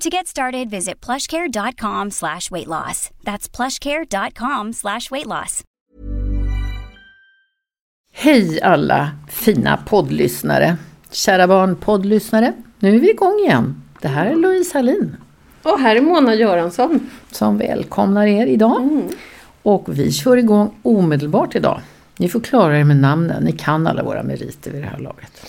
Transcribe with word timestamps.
To 0.00 0.10
get 0.10 0.26
started, 0.26 0.70
visit 0.70 1.00
plushcare.com 1.00 2.10
slash 2.10 2.50
weight 2.50 2.66
loss. 2.66 3.10
That's 3.24 3.48
plushcare.com 3.56 4.72
slash 4.72 5.10
weight 5.10 5.26
loss. 5.26 5.62
Hej 8.12 8.60
alla 8.62 9.10
fina 9.28 9.76
poddlyssnare. 9.86 10.76
Kära 11.10 11.46
barn 11.48 11.76
poddlyssnare. 11.76 12.52
Nu 12.78 12.96
är 12.96 13.00
vi 13.00 13.10
igång 13.10 13.38
igen. 13.38 13.82
Det 14.00 14.08
här 14.08 14.26
är 14.26 14.34
Louise 14.36 14.78
Hallin. 14.78 15.16
Och 15.62 15.78
här 15.78 15.96
är 15.96 16.00
Mona 16.00 16.34
Göransson. 16.34 17.10
Som 17.30 17.58
välkomnar 17.58 18.26
er 18.26 18.46
idag. 18.46 18.82
Mm. 18.82 19.08
Och 19.62 19.98
vi 19.98 20.12
kör 20.12 20.36
igång 20.36 20.74
omedelbart 20.82 21.54
idag. 21.56 21.80
Ni 22.18 22.28
får 22.28 22.40
klara 22.40 22.78
er 22.78 22.84
med 22.84 22.96
namnen. 22.96 23.44
Ni 23.44 23.52
kan 23.52 23.86
alla 23.86 24.02
våra 24.02 24.22
meriter 24.22 24.70
vid 24.70 24.82
det 24.82 24.88
här 24.88 24.98
laget. 24.98 25.46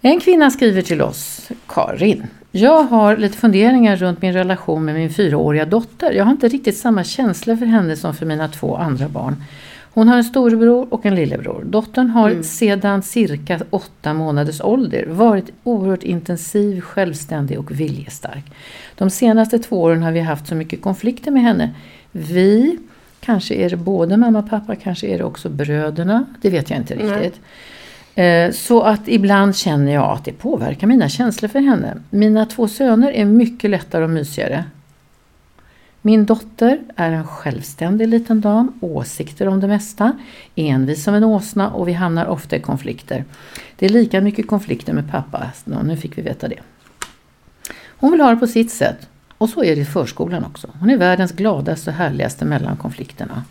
En 0.00 0.20
kvinna 0.20 0.50
skriver 0.50 0.82
till 0.82 1.02
oss, 1.02 1.48
Karin. 1.68 2.26
Jag 2.56 2.82
har 2.82 3.16
lite 3.16 3.38
funderingar 3.38 3.96
runt 3.96 4.22
min 4.22 4.32
relation 4.32 4.84
med 4.84 4.94
min 4.94 5.10
fyraåriga 5.10 5.64
dotter. 5.64 6.12
Jag 6.12 6.24
har 6.24 6.32
inte 6.32 6.48
riktigt 6.48 6.76
samma 6.76 7.04
känsla 7.04 7.56
för 7.56 7.66
henne 7.66 7.96
som 7.96 8.14
för 8.14 8.26
mina 8.26 8.48
två 8.48 8.76
andra 8.76 9.08
barn. 9.08 9.44
Hon 9.94 10.08
har 10.08 10.16
en 10.16 10.24
storebror 10.24 10.86
och 10.94 11.06
en 11.06 11.14
lillebror. 11.14 11.64
Dottern 11.64 12.10
har 12.10 12.30
mm. 12.30 12.42
sedan 12.42 13.02
cirka 13.02 13.60
åtta 13.70 14.14
månaders 14.14 14.60
ålder 14.60 15.06
varit 15.06 15.50
oerhört 15.64 16.02
intensiv, 16.02 16.80
självständig 16.80 17.58
och 17.58 17.80
viljestark. 17.80 18.44
De 18.94 19.10
senaste 19.10 19.58
två 19.58 19.82
åren 19.82 20.02
har 20.02 20.12
vi 20.12 20.20
haft 20.20 20.46
så 20.46 20.54
mycket 20.54 20.82
konflikter 20.82 21.30
med 21.30 21.42
henne. 21.42 21.70
Vi, 22.12 22.78
kanske 23.20 23.54
är 23.54 23.70
det 23.70 23.76
både 23.76 24.16
mamma 24.16 24.38
och 24.38 24.50
pappa, 24.50 24.76
kanske 24.76 25.06
är 25.06 25.18
det 25.18 25.24
också 25.24 25.48
bröderna. 25.48 26.26
Det 26.42 26.50
vet 26.50 26.70
jag 26.70 26.78
inte 26.78 26.94
riktigt. 26.94 27.10
Nej. 27.10 27.32
Eh, 28.14 28.50
så 28.52 28.82
att 28.82 29.08
ibland 29.08 29.56
känner 29.56 29.92
jag 29.92 30.10
att 30.10 30.24
det 30.24 30.32
påverkar 30.32 30.86
mina 30.86 31.08
känslor 31.08 31.48
för 31.48 31.60
henne. 31.60 31.96
Mina 32.10 32.46
två 32.46 32.68
söner 32.68 33.12
är 33.12 33.24
mycket 33.24 33.70
lättare 33.70 34.04
och 34.04 34.10
mysigare. 34.10 34.64
Min 36.02 36.24
dotter 36.24 36.80
är 36.96 37.10
en 37.10 37.26
självständig 37.26 38.08
liten 38.08 38.40
dam, 38.40 38.72
åsikter 38.80 39.48
om 39.48 39.60
det 39.60 39.66
mesta, 39.66 40.12
envis 40.54 41.04
som 41.04 41.14
en 41.14 41.24
åsna 41.24 41.70
och 41.70 41.88
vi 41.88 41.92
hamnar 41.92 42.26
ofta 42.26 42.56
i 42.56 42.60
konflikter. 42.60 43.24
Det 43.76 43.86
är 43.86 43.90
lika 43.90 44.20
mycket 44.20 44.46
konflikter 44.46 44.92
med 44.92 45.10
pappa, 45.10 45.50
nu 45.64 45.96
fick 45.96 46.18
vi 46.18 46.22
veta 46.22 46.48
det. 46.48 46.58
Hon 47.86 48.10
vill 48.10 48.20
ha 48.20 48.30
det 48.30 48.36
på 48.36 48.46
sitt 48.46 48.70
sätt 48.70 49.08
och 49.38 49.48
så 49.48 49.64
är 49.64 49.76
det 49.76 49.82
i 49.82 49.84
förskolan 49.84 50.44
också. 50.44 50.68
Hon 50.80 50.90
är 50.90 50.96
världens 50.96 51.32
gladaste 51.32 51.90
och 51.90 51.96
härligaste 51.96 52.44
mellan 52.44 52.76
konflikterna. 52.76 53.42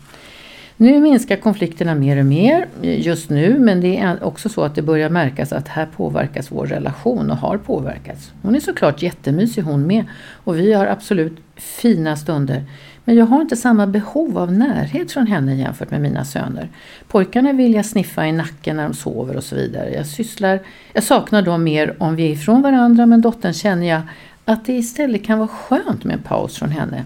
Nu 0.76 1.00
minskar 1.00 1.36
konflikterna 1.36 1.94
mer 1.94 2.18
och 2.18 2.26
mer 2.26 2.66
eh, 2.82 3.06
just 3.06 3.30
nu 3.30 3.58
men 3.58 3.80
det 3.80 3.96
är 3.96 4.24
också 4.24 4.48
så 4.48 4.62
att 4.62 4.74
det 4.74 4.82
börjar 4.82 5.10
märkas 5.10 5.52
att 5.52 5.68
här 5.68 5.86
påverkas 5.86 6.52
vår 6.52 6.66
relation 6.66 7.30
och 7.30 7.36
har 7.36 7.58
påverkats. 7.58 8.32
Hon 8.42 8.54
är 8.56 8.60
såklart 8.60 9.02
jättemysig 9.02 9.62
hon 9.62 9.86
med 9.86 10.04
och 10.44 10.58
vi 10.58 10.72
har 10.72 10.86
absolut 10.86 11.36
fina 11.56 12.16
stunder. 12.16 12.64
Men 13.04 13.16
jag 13.16 13.26
har 13.26 13.40
inte 13.40 13.56
samma 13.56 13.86
behov 13.86 14.38
av 14.38 14.52
närhet 14.52 15.12
från 15.12 15.26
henne 15.26 15.54
jämfört 15.54 15.90
med 15.90 16.00
mina 16.00 16.24
söner. 16.24 16.68
Pojkarna 17.08 17.52
vill 17.52 17.74
jag 17.74 17.86
sniffa 17.86 18.26
i 18.26 18.32
nacken 18.32 18.76
när 18.76 18.82
de 18.82 18.94
sover 18.94 19.36
och 19.36 19.44
så 19.44 19.56
vidare. 19.56 19.90
Jag, 19.90 20.06
sysslar, 20.06 20.60
jag 20.92 21.04
saknar 21.04 21.42
dem 21.42 21.64
mer 21.64 21.94
om 21.98 22.16
vi 22.16 22.26
är 22.26 22.30
ifrån 22.30 22.62
varandra 22.62 23.06
men 23.06 23.20
dottern 23.20 23.52
känner 23.52 23.86
jag 23.86 24.02
att 24.44 24.64
det 24.64 24.72
istället 24.72 25.24
kan 25.24 25.38
vara 25.38 25.48
skönt 25.48 26.04
med 26.04 26.16
en 26.16 26.22
paus 26.22 26.56
från 26.58 26.70
henne. 26.70 27.04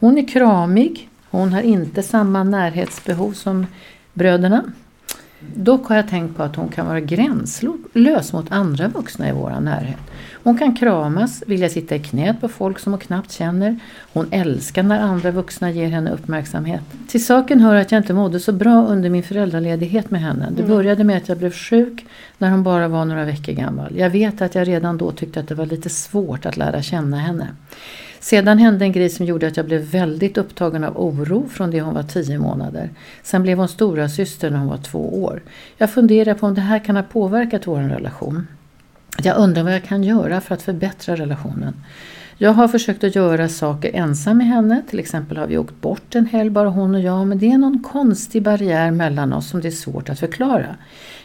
Hon 0.00 0.18
är 0.18 0.28
kramig, 0.28 1.08
hon 1.32 1.52
har 1.52 1.62
inte 1.62 2.02
samma 2.02 2.44
närhetsbehov 2.44 3.32
som 3.32 3.66
bröderna. 4.12 4.64
Dock 5.54 5.86
har 5.86 5.96
jag 5.96 6.08
tänkt 6.08 6.36
på 6.36 6.42
att 6.42 6.56
hon 6.56 6.68
kan 6.68 6.86
vara 6.86 7.00
gränslös 7.00 8.32
mot 8.32 8.52
andra 8.52 8.88
vuxna 8.88 9.28
i 9.28 9.32
vår 9.32 9.60
närhet. 9.60 9.98
Hon 10.42 10.58
kan 10.58 10.76
kramas, 10.76 11.42
vilja 11.46 11.68
sitta 11.68 11.96
i 11.96 11.98
knät 11.98 12.40
på 12.40 12.48
folk 12.48 12.78
som 12.78 12.92
hon 12.92 13.00
knappt 13.00 13.32
känner. 13.32 13.78
Hon 14.12 14.26
älskar 14.30 14.82
när 14.82 15.00
andra 15.00 15.30
vuxna 15.30 15.70
ger 15.70 15.88
henne 15.88 16.10
uppmärksamhet. 16.10 16.82
Till 17.08 17.24
saken 17.24 17.60
hör 17.60 17.74
att 17.74 17.92
jag 17.92 17.98
inte 17.98 18.14
mådde 18.14 18.40
så 18.40 18.52
bra 18.52 18.86
under 18.86 19.10
min 19.10 19.22
föräldraledighet 19.22 20.10
med 20.10 20.20
henne. 20.20 20.48
Det 20.50 20.62
mm. 20.62 20.76
började 20.76 21.04
med 21.04 21.16
att 21.16 21.28
jag 21.28 21.38
blev 21.38 21.52
sjuk 21.52 22.06
när 22.38 22.50
hon 22.50 22.62
bara 22.62 22.88
var 22.88 23.04
några 23.04 23.24
veckor 23.24 23.52
gammal. 23.52 23.98
Jag 23.98 24.10
vet 24.10 24.42
att 24.42 24.54
jag 24.54 24.68
redan 24.68 24.98
då 24.98 25.12
tyckte 25.12 25.40
att 25.40 25.48
det 25.48 25.54
var 25.54 25.66
lite 25.66 25.90
svårt 25.90 26.46
att 26.46 26.56
lära 26.56 26.82
känna 26.82 27.18
henne. 27.18 27.48
Sedan 28.22 28.58
hände 28.58 28.84
en 28.84 28.92
grej 28.92 29.08
som 29.10 29.26
gjorde 29.26 29.46
att 29.46 29.56
jag 29.56 29.66
blev 29.66 29.80
väldigt 29.80 30.38
upptagen 30.38 30.84
av 30.84 31.00
oro 31.00 31.48
från 31.48 31.70
det 31.70 31.80
hon 31.80 31.94
var 31.94 32.02
tio 32.02 32.38
månader. 32.38 32.90
Sen 33.22 33.42
blev 33.42 33.58
hon 33.58 33.68
stora 33.68 34.08
syster 34.08 34.50
när 34.50 34.58
hon 34.58 34.68
var 34.68 34.76
två 34.76 35.24
år. 35.24 35.42
Jag 35.76 35.90
funderar 35.90 36.34
på 36.34 36.46
om 36.46 36.54
det 36.54 36.60
här 36.60 36.78
kan 36.78 36.96
ha 36.96 37.02
påverkat 37.02 37.66
vår 37.66 37.80
relation. 37.80 38.46
Jag 39.22 39.38
undrar 39.38 39.62
vad 39.62 39.74
jag 39.74 39.84
kan 39.84 40.04
göra 40.04 40.40
för 40.40 40.54
att 40.54 40.62
förbättra 40.62 41.16
relationen. 41.16 41.74
Jag 42.38 42.52
har 42.52 42.68
försökt 42.68 43.04
att 43.04 43.14
göra 43.14 43.48
saker 43.48 43.90
ensam 43.94 44.38
med 44.38 44.46
henne. 44.46 44.82
Till 44.90 44.98
exempel 44.98 45.36
har 45.36 45.46
vi 45.46 45.58
åkt 45.58 45.80
bort 45.80 46.14
en 46.14 46.26
helg 46.26 46.50
bara 46.50 46.68
hon 46.68 46.94
och 46.94 47.00
jag. 47.00 47.26
Men 47.26 47.38
det 47.38 47.52
är 47.52 47.58
någon 47.58 47.82
konstig 47.82 48.42
barriär 48.42 48.90
mellan 48.90 49.32
oss 49.32 49.48
som 49.48 49.60
det 49.60 49.68
är 49.68 49.72
svårt 49.72 50.10
att 50.10 50.20
förklara. 50.20 50.76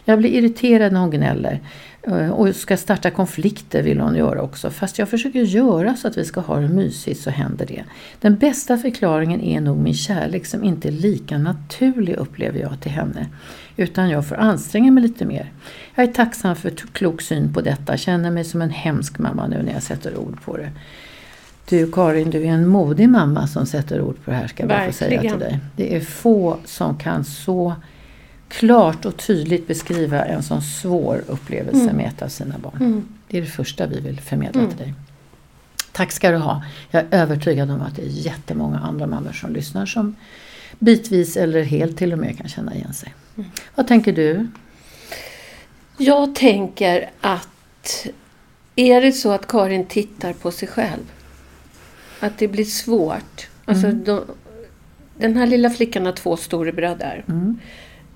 Jag 0.06 0.19
blir 0.19 0.30
irriterad 0.30 0.94
när 0.94 1.00
hon 1.00 1.12
gnäller. 1.12 1.59
Eh, 2.07 2.29
och 2.29 2.56
ska 2.56 2.78
starta 2.78 3.12
konflikter 3.12 3.84
vill 3.84 4.00
hon 4.00 4.16
göra 4.16 4.41
också. 4.41 4.69
Fast 4.69 5.00
jag 5.00 5.09
försöker 5.09 5.40
göra 5.40 5.95
så 5.95 6.07
att 6.07 6.18
vi 6.18 6.25
ska 6.25 6.41
ha 6.41 6.59
det 6.59 6.68
mysigt 6.68 7.22
så 7.22 7.29
händer 7.29 7.66
det. 7.66 7.84
Den 8.22 8.35
bästa 8.35 8.78
förklaringen 8.78 9.41
är 9.41 9.62
nog 9.62 9.78
min 9.78 9.94
kärlek 9.94 10.45
som 10.45 10.63
inte 10.63 10.88
är 10.88 10.91
lika 10.91 11.38
naturlig 11.38 12.13
upplever 12.16 12.59
jag 12.59 12.81
till 12.81 12.92
henne. 12.92 13.27
Utan 13.75 14.09
jag 14.09 14.27
får 14.27 14.36
anstränga 14.36 14.92
mig 14.92 15.04
lite 15.04 15.25
mer. 15.25 15.51
Jag 15.95 16.04
är 16.09 16.13
tacksam 16.13 16.56
för 16.56 16.69
klok 16.69 17.21
syn 17.21 17.54
på 17.54 17.62
detta. 17.62 17.98
Känner 17.98 18.31
mig 18.31 18.44
som 18.44 18.62
en 18.62 18.69
hemsk 18.69 19.19
mamma 19.19 19.48
nu 19.48 19.63
när 19.63 19.74
jag 19.74 19.83
sätter 19.83 20.18
ord 20.18 20.42
på 20.42 20.57
det. 20.57 20.71
Du 21.69 21.92
Karin, 21.92 22.30
du 22.30 22.44
är 22.44 22.51
en 22.51 22.68
modig 22.68 23.10
mamma 23.10 23.48
som 23.48 23.65
sätter 23.65 24.01
ord 24.01 24.15
på 24.25 24.31
det 24.31 24.38
här 24.38 24.48
ska 24.48 24.63
jag 24.63 24.69
bara 24.69 24.86
få 24.86 24.94
säga 24.94 25.21
till 25.21 25.39
dig. 25.39 25.60
Det 25.75 25.95
är 25.95 26.01
få 26.01 26.57
som 26.65 26.98
kan 26.98 27.24
så 27.24 27.75
klart 28.48 29.06
och 29.06 29.18
tydligt 29.18 29.68
beskriva 29.68 30.26
en 30.26 30.44
sån 30.44 30.62
svår 30.62 31.24
upplevelse 31.28 31.84
mm. 31.84 31.96
med 31.96 32.08
ett 32.08 32.22
av 32.22 32.28
sina 32.28 32.58
barn. 32.58 32.78
Mm. 32.80 33.08
Det 33.28 33.38
är 33.38 33.42
det 33.42 33.48
första 33.48 33.88
vi 33.88 34.00
vill 34.00 34.20
förmedla 34.20 34.62
mm. 34.62 34.72
till 34.72 34.86
dig. 34.86 34.94
Tack 35.92 36.12
ska 36.12 36.32
du 36.32 36.38
ha. 36.38 36.64
Jag 36.92 37.04
är 37.04 37.22
övertygad 37.22 37.72
om 37.72 37.82
att 37.82 37.96
det 37.96 38.02
är 38.02 38.10
jättemånga 38.10 38.80
andra 38.80 39.08
mammor 39.08 39.32
som 39.32 39.54
lyssnar 39.54 39.86
som 39.86 40.16
bitvis 40.80 41.38
eller 41.38 41.64
helt 41.64 41.98
till 41.98 42.14
och 42.14 42.20
med 42.20 42.38
kan 42.38 42.48
känna 42.48 42.76
igen 42.76 42.94
sig. 42.94 43.14
Mm. 43.38 43.50
Vad 43.76 43.88
tänker 43.88 44.14
du? 44.14 44.48
Jag 45.98 46.36
tänker 46.36 47.10
att 47.22 48.08
är 48.76 49.02
det 49.02 49.12
så 49.12 49.32
att 49.32 49.48
Karin 49.48 49.86
tittar 49.86 50.34
på 50.34 50.52
sig 50.52 50.68
själv 50.68 51.12
att 52.20 52.38
det 52.38 52.48
blir 52.48 52.66
svårt. 52.66 53.48
Alltså 53.66 53.88
mm. 53.88 54.04
de, 54.04 54.24
den 55.18 55.38
här 55.38 55.48
lilla 55.48 55.70
flickan 55.70 56.06
har 56.06 56.14
två 56.14 56.38
storebröder. 56.38 57.24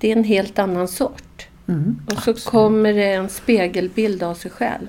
Det 0.02 0.12
är 0.12 0.16
en 0.16 0.24
helt 0.24 0.58
annan 0.58 0.88
sort. 0.88 1.46
Mm, 1.68 2.00
Och 2.06 2.22
så 2.22 2.34
kommer 2.34 2.92
det 2.92 3.12
en 3.12 3.28
spegelbild 3.28 4.22
av 4.22 4.34
sig 4.34 4.50
själv. 4.50 4.86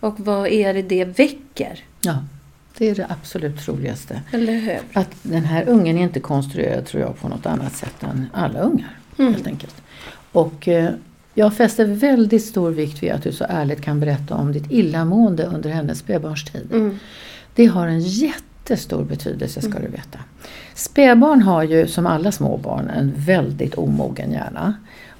Och 0.00 0.20
vad 0.20 0.46
är 0.48 0.74
det 0.74 0.82
det 0.82 1.04
väcker? 1.04 1.84
Ja, 2.00 2.24
det 2.78 2.88
är 2.90 2.94
det 2.94 3.06
absolut 3.08 3.60
troligaste. 3.64 4.20
Eller 4.32 4.52
hur? 4.52 4.78
Att 4.92 5.10
den 5.22 5.44
här 5.44 5.68
ungen 5.68 5.98
är 5.98 6.02
inte 6.02 6.20
konstruerad 6.20 6.86
tror 6.86 7.02
jag 7.02 7.18
på 7.18 7.28
något 7.28 7.46
annat 7.46 7.72
sätt 7.76 8.02
än 8.02 8.26
alla 8.32 8.60
ungar. 8.60 8.98
Helt 9.18 9.46
enkelt. 9.46 9.82
Och 10.32 10.68
eh, 10.68 10.90
jag 11.34 11.54
fäster 11.56 11.84
väldigt 11.84 12.44
stor 12.44 12.70
vikt 12.70 13.02
vid 13.02 13.10
att 13.12 13.22
du 13.22 13.32
så 13.32 13.44
ärligt 13.48 13.80
kan 13.82 14.00
berätta 14.00 14.34
om 14.34 14.52
ditt 14.52 14.70
illamående 14.72 15.44
under 15.44 15.70
hennes 15.70 15.98
spädbarnstid. 15.98 16.98
Det 17.54 17.66
har 17.66 17.86
en 17.86 18.00
jättestor 18.70 19.04
betydelse 19.04 19.60
ska 19.60 19.78
du 19.78 19.88
veta. 19.88 20.18
Spädbarn 20.74 21.42
har 21.42 21.62
ju 21.62 21.86
som 21.86 22.06
alla 22.06 22.32
små 22.32 22.56
barn 22.56 22.90
en 22.90 23.12
väldigt 23.16 23.74
omogen 23.74 24.32
hjärna. 24.32 24.74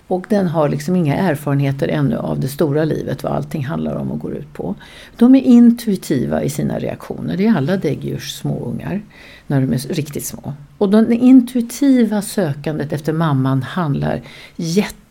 Och 0.06 0.26
den 0.28 0.46
har 0.46 0.68
liksom 0.68 0.96
inga 0.96 1.16
erfarenheter 1.16 1.88
ännu 1.88 2.16
av 2.16 2.40
det 2.40 2.48
stora 2.48 2.84
livet, 2.84 3.22
vad 3.22 3.32
allting 3.32 3.64
handlar 3.64 3.94
om 3.94 4.10
och 4.10 4.18
går 4.18 4.34
ut 4.34 4.52
på. 4.52 4.74
De 5.16 5.34
är 5.34 5.40
intuitiva 5.40 6.42
i 6.42 6.50
sina 6.50 6.78
reaktioner. 6.78 7.36
Det 7.36 7.46
är 7.46 7.56
alla 7.56 7.76
däggdjurs 7.76 8.32
småungar 8.32 9.02
när 9.46 9.60
de 9.60 9.72
är 9.72 9.78
riktigt 9.78 10.24
små. 10.24 10.52
Och 10.78 10.90
det 10.90 11.14
intuitiva 11.14 12.22
sökandet 12.22 12.92
efter 12.92 13.12
mamman 13.12 13.62
handlar 13.62 14.22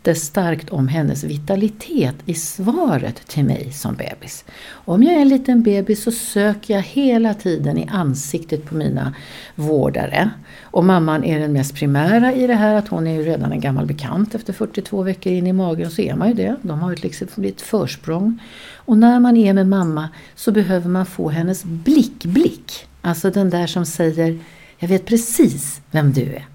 jättestarkt 0.04 0.70
om 0.70 0.88
hennes 0.88 1.24
vitalitet 1.24 2.14
i 2.26 2.34
svaret 2.34 3.28
till 3.28 3.44
mig 3.44 3.72
som 3.72 3.94
bebis. 3.94 4.44
Om 4.70 5.02
jag 5.02 5.14
är 5.14 5.20
en 5.20 5.28
liten 5.28 5.62
bebis 5.62 6.02
så 6.02 6.12
söker 6.12 6.74
jag 6.74 6.82
hela 6.82 7.34
tiden 7.34 7.78
i 7.78 7.88
ansiktet 7.92 8.64
på 8.64 8.74
mina 8.74 9.14
vårdare. 9.54 10.30
Och 10.62 10.84
mamman 10.84 11.24
är 11.24 11.40
den 11.40 11.52
mest 11.52 11.74
primära 11.74 12.32
i 12.32 12.46
det 12.46 12.54
här 12.54 12.74
att 12.74 12.88
hon 12.88 13.06
är 13.06 13.14
ju 13.14 13.22
redan 13.22 13.52
en 13.52 13.60
gammal 13.60 13.86
bekant 13.86 14.34
efter 14.34 14.52
42 14.52 15.02
veckor 15.02 15.32
in 15.32 15.46
i 15.46 15.52
magen 15.52 15.90
så 15.90 16.02
är 16.02 16.14
man 16.14 16.28
ju 16.28 16.34
det. 16.34 16.56
De 16.62 16.80
har 16.80 16.90
ju 16.90 16.96
liksom 16.96 17.44
ett 17.44 17.60
försprång. 17.60 18.38
Och 18.74 18.98
när 18.98 19.20
man 19.20 19.36
är 19.36 19.52
med 19.52 19.68
mamma 19.68 20.08
så 20.34 20.52
behöver 20.52 20.88
man 20.88 21.06
få 21.06 21.28
hennes 21.28 21.64
blick-blick. 21.64 22.86
Alltså 23.02 23.30
den 23.30 23.50
där 23.50 23.66
som 23.66 23.86
säger 23.86 24.38
Jag 24.78 24.88
vet 24.88 25.06
precis 25.06 25.80
vem 25.90 26.12
du 26.12 26.22
är. 26.22 26.49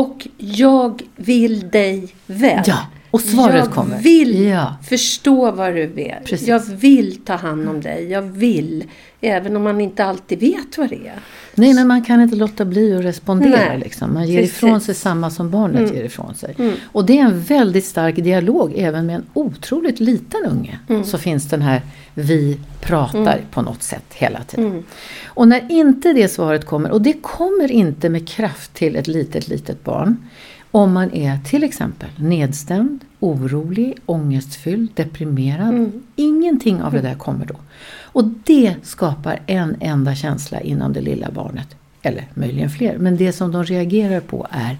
Och 0.00 0.28
jag 0.36 1.02
vill 1.16 1.70
dig 1.70 2.08
väl. 2.26 2.62
Ja, 2.66 2.86
och 3.10 3.20
svaret 3.20 3.56
jag 3.56 3.70
kommer. 3.70 3.98
vill 3.98 4.44
Ja. 4.44 4.76
förstå 4.88 5.50
vad 5.50 5.74
du 5.74 5.86
vill. 5.86 6.14
Precis. 6.24 6.48
Jag 6.48 6.60
vill 6.60 7.16
ta 7.24 7.34
hand 7.34 7.68
om 7.68 7.80
dig. 7.80 8.08
Jag 8.10 8.22
vill. 8.22 8.84
Även 9.20 9.56
om 9.56 9.62
man 9.62 9.80
inte 9.80 10.04
alltid 10.04 10.40
vet 10.40 10.78
vad 10.78 10.88
det 10.88 11.06
är. 11.08 11.18
Nej, 11.54 11.74
men 11.74 11.86
man 11.88 12.04
kan 12.04 12.20
inte 12.22 12.36
låta 12.36 12.64
bli 12.64 12.96
att 12.96 13.04
respondera. 13.04 13.76
Liksom. 13.76 14.14
Man 14.14 14.28
ger 14.28 14.40
precis. 14.40 14.56
ifrån 14.56 14.80
sig 14.80 14.94
samma 14.94 15.30
som 15.30 15.50
barnet 15.50 15.94
ger 15.94 16.04
ifrån 16.04 16.34
sig. 16.34 16.54
Och 16.84 17.04
det 17.04 17.18
är 17.18 17.24
en 17.24 17.40
väldigt 17.42 17.84
stark 17.84 18.16
dialog 18.16 18.72
även 18.76 19.06
med 19.06 19.16
en 19.16 19.24
otroligt 19.34 20.00
liten 20.00 20.40
unge. 20.46 20.78
Så 21.04 21.18
finns 21.18 21.48
den 21.48 21.62
här 21.62 21.82
vi 22.14 22.58
pratar 22.80 23.40
på 23.50 23.62
något 23.62 23.82
sätt 23.82 24.04
hela 24.14 24.42
tiden. 24.44 24.84
Och 25.26 25.48
när 25.48 25.72
inte 25.72 26.12
det 26.12 26.28
svaret 26.28 26.66
kommer, 26.66 26.90
och 26.90 27.02
det 27.02 27.12
kommer 27.22 27.70
inte 27.70 28.08
med 28.08 28.28
kraft 28.28 28.74
till 28.74 28.96
ett 28.96 29.08
litet, 29.08 29.48
litet 29.48 29.84
barn. 29.84 30.16
Om 30.70 30.92
man 30.92 31.12
är 31.12 31.38
till 31.38 31.64
exempel 31.64 32.10
nedstämd, 32.16 33.04
orolig, 33.20 33.94
ångestfylld, 34.06 34.90
deprimerad. 34.94 35.92
Ingenting 36.16 36.82
av 36.82 36.92
det 36.92 37.00
där 37.00 37.14
kommer 37.14 37.46
då. 37.46 37.54
Och 38.02 38.24
det 38.44 38.74
skapar 38.82 39.40
en 39.46 39.76
enda 39.80 40.14
känsla 40.14 40.60
inom 40.60 40.92
det 40.92 41.00
lilla 41.00 41.30
barnet. 41.30 41.76
Eller 42.02 42.26
möjligen 42.34 42.70
fler. 42.70 42.98
Men 42.98 43.16
det 43.16 43.32
som 43.32 43.52
de 43.52 43.64
reagerar 43.64 44.20
på 44.20 44.46
är 44.50 44.76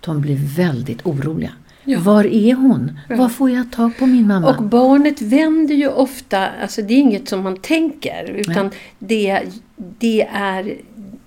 de 0.00 0.20
blir 0.20 0.56
väldigt 0.56 1.06
oroliga. 1.06 1.52
Var 1.98 2.24
är 2.24 2.54
hon? 2.54 2.98
Var 3.08 3.28
får 3.28 3.50
jag 3.50 3.72
tag 3.72 3.98
på 3.98 4.06
min 4.06 4.26
mamma? 4.26 4.48
Och 4.48 4.62
barnet 4.62 5.22
vänder 5.22 5.74
ju 5.74 5.88
ofta, 5.88 6.48
alltså 6.62 6.82
det 6.82 6.94
är 6.94 6.98
inget 6.98 7.28
som 7.28 7.42
man 7.42 7.56
tänker. 7.56 8.30
Utan 8.30 8.70
det, 8.98 9.42
det 9.76 10.22
är 10.32 10.76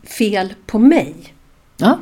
fel 0.03 0.53
på 0.65 0.79
mig. 0.79 1.15
Ja, 1.77 2.00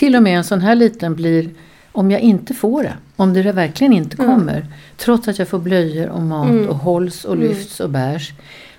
till 0.00 0.16
och 0.16 0.22
med 0.22 0.36
en 0.36 0.44
sån 0.44 0.60
här 0.60 0.74
liten 0.74 1.14
blir, 1.14 1.50
om 1.92 2.10
jag 2.10 2.20
inte 2.20 2.54
får 2.54 2.82
det, 2.82 2.94
om 3.16 3.32
det 3.32 3.52
verkligen 3.52 3.92
inte 3.92 4.16
kommer, 4.16 4.66
trots 4.96 5.28
att 5.28 5.38
jag 5.38 5.48
får 5.48 5.58
blöjor 5.58 6.08
och 6.08 6.22
mat 6.22 6.68
och 6.68 6.76
hålls 6.76 7.24
och 7.24 7.36
lyfts 7.36 7.80
och 7.80 7.90
bärs, 7.90 8.32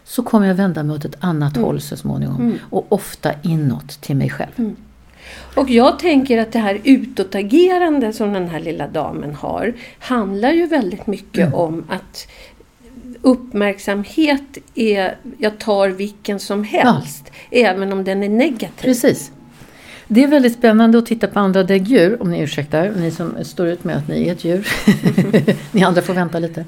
så 0.04 0.24
kommer 0.24 0.48
jag 0.48 0.56
vända 0.56 0.84
mig 0.84 0.96
åt 0.96 1.06
ett 1.06 1.16
annat 1.20 1.58
håll 1.58 1.82
så 1.82 1.98
småningom. 1.98 2.60
Och 2.70 2.86
ofta 2.90 3.32
inåt 3.42 4.02
till 4.02 4.16
mig 4.16 4.30
själv. 4.30 4.76
Och 5.56 5.70
jag 5.70 6.00
tänker 6.00 6.38
att 6.38 6.52
det 6.52 6.60
här 6.60 6.80
utåtagerande 6.84 8.14
som 8.14 8.34
den 8.34 8.48
här 8.48 8.60
lilla 8.60 8.88
damen 8.88 9.36
har 9.36 9.74
handlar 10.00 10.52
ju 10.52 10.68
väldigt 10.68 11.08
mycket 11.08 11.48
Mm. 11.48 11.54
om 11.54 11.84
att 11.90 12.28
uppmärksamhet 13.22 14.58
är, 14.76 15.16
jag 15.38 15.58
tar 15.60 15.90
vilken 15.90 16.40
som 16.40 16.64
helst, 16.64 17.32
även 17.52 17.94
om 17.94 18.04
den 18.04 18.24
är 18.24 18.30
negativ. 18.30 18.82
Precis. 18.82 19.32
Det 20.14 20.24
är 20.24 20.28
väldigt 20.28 20.54
spännande 20.54 20.98
att 20.98 21.06
titta 21.06 21.28
på 21.28 21.40
andra 21.40 21.64
däggdjur, 21.64 22.22
om 22.22 22.32
ni 22.32 22.42
ursäktar, 22.42 22.92
ni 22.98 23.12
som 23.12 23.36
står 23.44 23.68
ut 23.68 23.84
med 23.84 23.98
att 23.98 24.08
ni 24.08 24.28
är 24.28 24.32
ett 24.32 24.44
djur. 24.44 24.68
ni 25.72 25.84
andra 25.84 26.02
får 26.02 26.14
vänta 26.14 26.40
lite. 26.40 26.66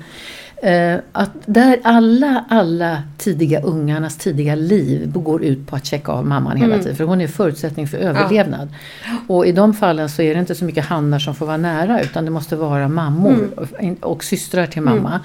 Eh, 0.63 0.99
att 1.11 1.31
där 1.45 1.79
alla, 1.83 2.45
alla 2.49 3.03
tidiga 3.17 3.61
ungarnas 3.61 4.17
tidiga 4.17 4.55
liv 4.55 5.11
går 5.11 5.43
ut 5.43 5.67
på 5.67 5.75
att 5.75 5.85
checka 5.85 6.11
av 6.11 6.25
mamman 6.25 6.57
hela 6.57 6.77
tiden. 6.77 6.95
För 6.95 7.03
hon 7.03 7.21
är 7.21 7.27
förutsättning 7.27 7.87
för 7.87 7.97
överlevnad. 7.97 8.69
Och 9.27 9.47
i 9.47 9.51
de 9.51 9.73
fallen 9.73 10.09
så 10.09 10.21
är 10.21 10.33
det 10.33 10.39
inte 10.39 10.55
så 10.55 10.65
mycket 10.65 10.85
hannar 10.85 11.19
som 11.19 11.35
får 11.35 11.45
vara 11.45 11.57
nära 11.57 12.01
utan 12.01 12.25
det 12.25 12.31
måste 12.31 12.55
vara 12.55 12.87
mammor 12.87 13.49
och, 13.55 14.11
och 14.11 14.23
systrar 14.23 14.65
till 14.65 14.81
mamma. 14.81 15.19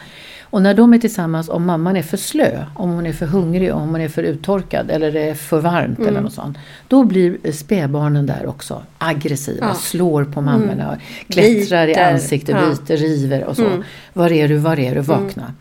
Och 0.51 0.63
när 0.63 0.75
de 0.75 0.95
är 0.95 0.99
tillsammans, 0.99 1.49
om 1.49 1.65
mamman 1.67 1.97
är 1.97 2.03
för 2.03 2.17
slö, 2.17 2.65
om 2.75 2.91
hon 2.91 3.07
är 3.07 3.13
för 3.13 3.27
hungrig, 3.27 3.75
om 3.75 3.89
hon 3.89 4.01
är 4.01 4.09
för 4.09 4.23
uttorkad 4.23 4.91
eller 4.91 5.13
det 5.13 5.21
är 5.21 5.35
för 5.35 5.61
varmt 5.61 5.99
eller 5.99 6.21
något 6.21 6.33
sånt. 6.33 6.59
Då 6.89 7.05
blir 7.05 7.53
spädbarnen 7.53 8.27
där 8.27 8.47
också 8.47 8.83
aggressiva, 8.99 9.67
Ja. 9.67 9.75
slår 9.75 10.25
på 10.25 10.41
mammorna, 10.41 10.99
klättrar 11.29 11.85
i 11.85 11.87
Biter, 11.89 12.13
ansiktet, 12.13 12.57
ja. 12.61 12.71
biter, 12.71 12.97
river 12.97 13.45
och 13.45 13.57
så. 13.57 13.83
Var 14.13 14.33
är 14.33 14.49
du, 14.49 14.57
var 14.57 14.79
är 14.81 14.95
du, 14.95 15.01
vakna. 15.01 15.53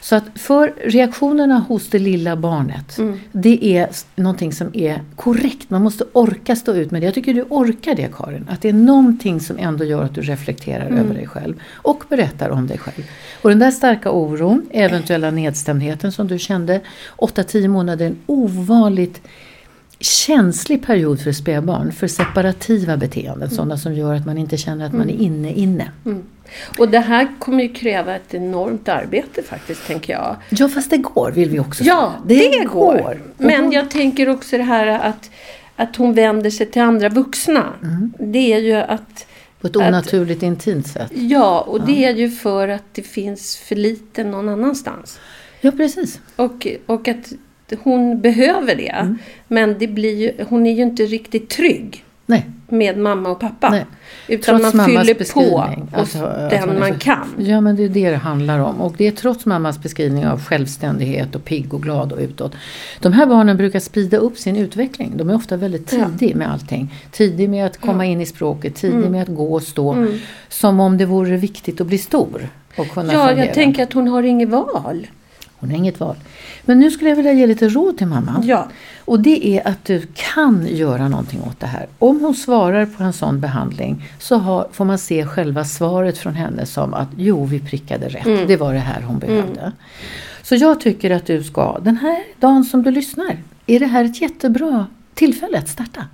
Så 0.00 0.16
att 0.16 0.24
för 0.34 0.74
reaktionerna 0.84 1.58
hos 1.68 1.88
det 1.90 1.98
lilla 1.98 2.36
barnet, 2.36 2.98
det 3.32 3.64
är 3.64 3.88
någonting 4.16 4.52
som 4.52 4.70
är 4.72 5.00
korrekt. 5.16 5.70
Man 5.70 5.82
måste 5.82 6.04
orka 6.12 6.56
stå 6.56 6.72
ut 6.74 6.90
med 6.90 7.02
det. 7.02 7.04
Jag 7.04 7.14
tycker 7.14 7.34
du 7.34 7.42
orkar 7.42 7.94
det 7.94 8.08
Karin. 8.16 8.46
Att 8.50 8.62
det 8.62 8.68
är 8.68 8.72
någonting 8.72 9.40
som 9.40 9.58
ändå 9.58 9.84
gör 9.84 10.02
att 10.04 10.14
du 10.14 10.20
reflekterar 10.20 10.86
över 10.86 11.14
dig 11.14 11.26
själv 11.26 11.54
och 11.74 12.02
berättar 12.08 12.50
om 12.50 12.66
dig 12.66 12.78
själv. 12.78 13.04
Och 13.42 13.50
den 13.50 13.58
där 13.58 13.70
starka 13.70 14.10
oron, 14.10 14.35
eventuella 14.70 15.30
nedstämdheten 15.30 16.12
som 16.12 16.28
du 16.28 16.38
kände, 16.38 16.80
8-10 17.16 17.68
månader, 17.68 18.04
är 18.04 18.10
en 18.10 18.18
ovanligt 18.26 19.20
känslig 20.00 20.86
period 20.86 21.20
för 21.20 21.32
spädbarn 21.32 21.92
för 21.92 22.06
separativa 22.06 22.96
beteenden, 22.96 23.50
sådana 23.50 23.76
som 23.78 23.94
gör 23.94 24.14
att 24.14 24.26
man 24.26 24.38
inte 24.38 24.56
känner 24.56 24.86
att 24.86 24.92
man 24.92 25.10
är 25.10 25.14
inne 25.20 25.52
inne. 25.52 25.90
Och 26.78 26.88
det 26.88 26.98
här 26.98 27.28
kommer 27.38 27.62
ju 27.62 27.68
kräva 27.68 28.16
ett 28.16 28.34
enormt 28.34 28.88
arbete 28.88 29.42
faktiskt, 29.42 29.86
tänker 29.86 30.12
jag. 30.12 30.36
Ja, 30.48 30.68
fast 30.68 30.90
det 30.90 30.96
går 30.96 31.30
vill 31.30 31.50
vi 31.50 31.60
också 31.60 31.84
Ja, 31.84 32.14
säga. 32.28 32.50
det, 32.50 32.64
går. 32.64 33.22
Men 33.36 33.72
jag 33.72 33.90
tänker 33.90 34.28
också 34.28 34.56
det 34.56 34.62
här 34.62 34.86
att, 34.86 35.30
att 35.76 35.96
hon 35.96 36.14
vänder 36.14 36.50
sig 36.50 36.66
till 36.66 36.82
andra 36.82 37.08
vuxna. 37.08 37.72
Mm. 37.82 38.12
Det 38.18 38.52
är 38.52 38.58
ju 38.58 38.74
att 38.74 39.26
På 39.72 39.80
ett 39.80 39.86
onaturligt 39.88 40.42
intimt 40.42 40.86
sätt. 40.86 41.12
Ja, 41.14 41.60
och 41.60 41.86
det 41.86 42.04
är 42.04 42.14
ju 42.14 42.30
för 42.30 42.68
att 42.68 42.84
det 42.92 43.02
finns 43.02 43.56
för 43.56 43.76
lite 43.76 44.24
någon 44.24 44.48
annanstans. 44.48 45.20
Ja, 45.60 45.70
precis. 45.70 46.20
Och, 46.36 46.66
och 46.86 47.08
att 47.08 47.32
hon 47.82 48.20
behöver 48.20 48.74
det. 48.74 48.88
Mm. 48.88 49.18
Men 49.48 49.78
det 49.78 49.86
blir 49.86 50.16
ju, 50.16 50.44
hon 50.48 50.66
är 50.66 50.74
ju 50.74 50.82
inte 50.82 51.02
riktigt 51.02 51.48
trygg 51.48 52.04
Nej. 52.26 52.44
Med 52.68 52.98
mamma 52.98 53.28
och 53.30 53.40
pappa. 53.40 53.70
Nej. 53.70 53.84
Utan 54.28 54.60
Trots 54.60 54.74
man 54.74 54.86
fyller 54.86 55.14
på 55.34 55.64
Alltså, 55.92 56.24
att 56.24 56.50
den 56.50 56.78
man 56.78 56.92
för- 56.92 57.00
kan. 57.00 57.34
Ja, 57.38 57.60
men 57.60 57.76
det 57.76 57.84
är 57.84 57.88
det 57.88 58.10
det 58.10 58.16
handlar 58.16 58.58
om. 58.58 58.80
Och 58.80 58.94
det 58.98 59.06
är 59.06 59.10
trots 59.10 59.46
mammas 59.46 59.82
beskrivning 59.82 60.26
av 60.26 60.42
självständighet 60.44 61.34
och 61.34 61.44
pigg 61.44 61.74
och 61.74 61.82
glad 61.82 62.12
och 62.12 62.18
utåt. 62.18 62.52
De 63.00 63.12
här 63.12 63.26
barnen 63.26 63.56
brukar 63.56 63.80
sprida 63.80 64.16
upp 64.16 64.38
sin 64.38 64.56
utveckling. 64.56 65.12
De 65.16 65.30
är 65.30 65.34
ofta 65.34 65.56
väldigt 65.56 65.92
Ja. 65.92 66.06
tidig 66.18 66.36
med 66.36 66.52
allting. 66.52 66.94
Tidig 67.10 67.50
med 67.50 67.66
att 67.66 67.80
komma 67.80 68.04
in 68.06 68.20
i 68.20 68.26
språket, 68.26 68.74
tidig 68.74 68.96
Mm. 68.98 69.12
med 69.12 69.22
att 69.22 69.28
gå 69.28 69.54
och 69.54 69.62
stå. 69.62 70.06
Som 70.48 70.80
om 70.80 70.98
det 70.98 71.06
vore 71.06 71.36
viktigt 71.36 71.80
att 71.80 71.86
bli 71.86 71.98
stor. 71.98 72.48
Och 72.76 72.88
kunna 72.88 73.12
Ja, 73.12 73.26
fungera. 73.28 73.44
jag 73.46 73.54
tänker 73.54 73.82
att 73.82 73.92
hon 73.92 74.08
har 74.08 74.22
inget 74.22 74.48
val. 74.48 75.06
Hon 75.66 75.70
har 75.70 75.78
inget 75.78 76.00
val. 76.00 76.16
Men 76.64 76.80
nu 76.80 76.90
skulle 76.90 77.10
jag 77.10 77.16
vilja 77.16 77.32
ge 77.32 77.46
lite 77.46 77.68
råd 77.68 77.98
till 77.98 78.06
mamma. 78.06 78.42
Ja. 78.44 78.68
Och 79.04 79.20
det 79.20 79.46
är 79.46 79.68
att 79.68 79.84
du 79.84 80.06
kan 80.14 80.66
göra 80.66 81.08
någonting 81.08 81.40
åt 81.42 81.60
det 81.60 81.66
här. 81.66 81.86
Om 81.98 82.20
hon 82.20 82.34
svarar 82.34 82.86
på 82.86 83.02
en 83.02 83.12
sån 83.12 83.40
behandling 83.40 84.04
så 84.18 84.36
har, 84.36 84.68
får 84.72 84.84
man 84.84 84.98
se 84.98 85.26
själva 85.26 85.64
svaret 85.64 86.18
från 86.18 86.34
henne 86.34 86.66
som 86.66 86.94
att 86.94 87.08
jo, 87.16 87.44
vi 87.44 87.60
prickade 87.60 88.08
rätt. 88.08 88.48
Det 88.48 88.56
var 88.56 88.72
det 88.72 88.78
här 88.78 89.02
hon 89.02 89.18
behövde. 89.18 89.72
Så 90.42 90.54
jag 90.54 90.80
tycker 90.80 91.10
att 91.10 91.26
du 91.26 91.42
ska, 91.42 91.78
den 91.82 91.96
här 91.96 92.22
dagen 92.40 92.64
som 92.64 92.82
du 92.82 92.90
lyssnar, 92.90 93.36
är 93.66 93.80
det 93.80 93.86
här 93.86 94.04
ett 94.04 94.22
jättebra 94.22 94.86
tillfälle 95.14 95.58
att 95.58 95.68
starta. 95.68 96.04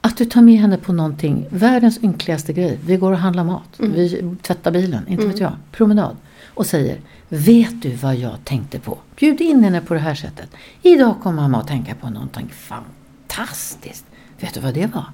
Att 0.00 0.16
du 0.16 0.24
tar 0.24 0.42
med 0.42 0.58
henne 0.58 0.76
på 0.78 0.92
någonting, 0.92 1.46
världens 1.50 1.98
ynkligaste 2.02 2.52
grej. 2.52 2.78
Vi 2.86 2.96
går 2.96 3.12
och 3.12 3.18
handlar 3.18 3.44
mat, 3.44 3.68
vi 3.78 4.36
tvättar 4.42 4.70
bilen, 4.70 5.08
inte 5.08 5.26
vet 5.26 5.40
jag. 5.40 5.52
Promenad. 5.72 6.16
Och 6.54 6.66
säger, 6.66 7.00
vet 7.28 7.82
du 7.82 7.94
vad 7.94 8.16
jag 8.16 8.44
tänkte 8.44 8.78
på? 8.78 8.98
Bjud 9.16 9.40
in 9.40 9.64
henne 9.64 9.80
på 9.80 9.94
det 9.94 10.00
här 10.00 10.14
sättet. 10.14 10.50
Idag 10.82 11.20
kommer 11.22 11.42
mamma 11.42 11.60
att 11.60 11.68
tänka 11.68 11.94
på 11.94 12.10
någonting 12.10 12.48
fantastiskt. 12.48 14.04
Vet 14.40 14.54
du 14.54 14.60
vad 14.60 14.74
det 14.74 14.86
var? 14.86 15.06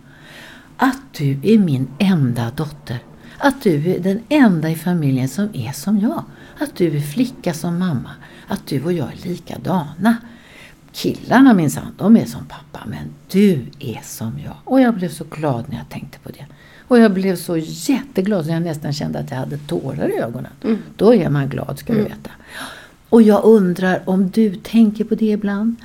Att 0.77 1.15
du 1.19 1.41
är 1.43 1.59
min 1.59 1.89
enda 1.99 2.51
dotter. 2.51 2.99
Att 3.39 3.63
du 3.63 3.91
är 3.91 3.99
den 3.99 4.23
enda 4.29 4.71
i 4.71 4.77
familjen 4.77 5.29
som 5.29 5.49
är 5.53 5.73
som 5.73 5.99
jag. 5.99 6.25
Att 6.59 6.77
du 6.77 6.97
är 6.97 7.01
flicka 7.01 7.55
som 7.55 7.79
mamma. 7.79 8.11
Att 8.49 8.67
du 8.67 8.85
och 8.85 8.93
jag 8.93 9.13
är 9.13 9.29
likadana. 9.29 10.17
Killarna 10.99 11.55
minsann, 11.55 11.95
de 11.99 12.17
är 12.17 12.25
som 12.25 12.47
pappa, 12.47 12.87
men 12.87 13.15
du 13.31 13.65
är 13.79 14.01
som 14.03 14.39
jag. 14.45 14.55
Och 14.65 14.81
jag 14.81 14.95
blev 14.95 15.09
så 15.09 15.25
glad 15.31 15.65
när 15.69 15.77
jag 15.77 15.89
tänkte 15.89 16.19
på 16.19 16.29
det. 16.29 16.47
Och 16.89 16.99
jag 16.99 17.13
blev 17.13 17.37
så 17.37 17.57
jätteglad 17.57 18.45
så 18.45 18.51
jag 18.51 18.63
nästan 18.63 18.93
kände 18.93 19.19
att 19.19 19.31
jag 19.31 19.39
hade 19.39 19.59
tårar 19.59 20.09
i 20.09 20.19
ögonen. 20.19 20.53
Mm. 20.65 20.79
Då 20.97 21.15
är 21.15 21.31
man 21.31 21.49
glad, 21.49 21.79
ska 21.79 21.93
du 21.93 22.03
veta. 22.03 22.31
Och 23.09 23.23
jag 23.23 23.45
undrar 23.45 24.03
om 24.05 24.31
du 24.31 24.55
tänker 24.55 25.05
på 25.05 25.15
det 25.15 25.31
ibland? 25.31 25.77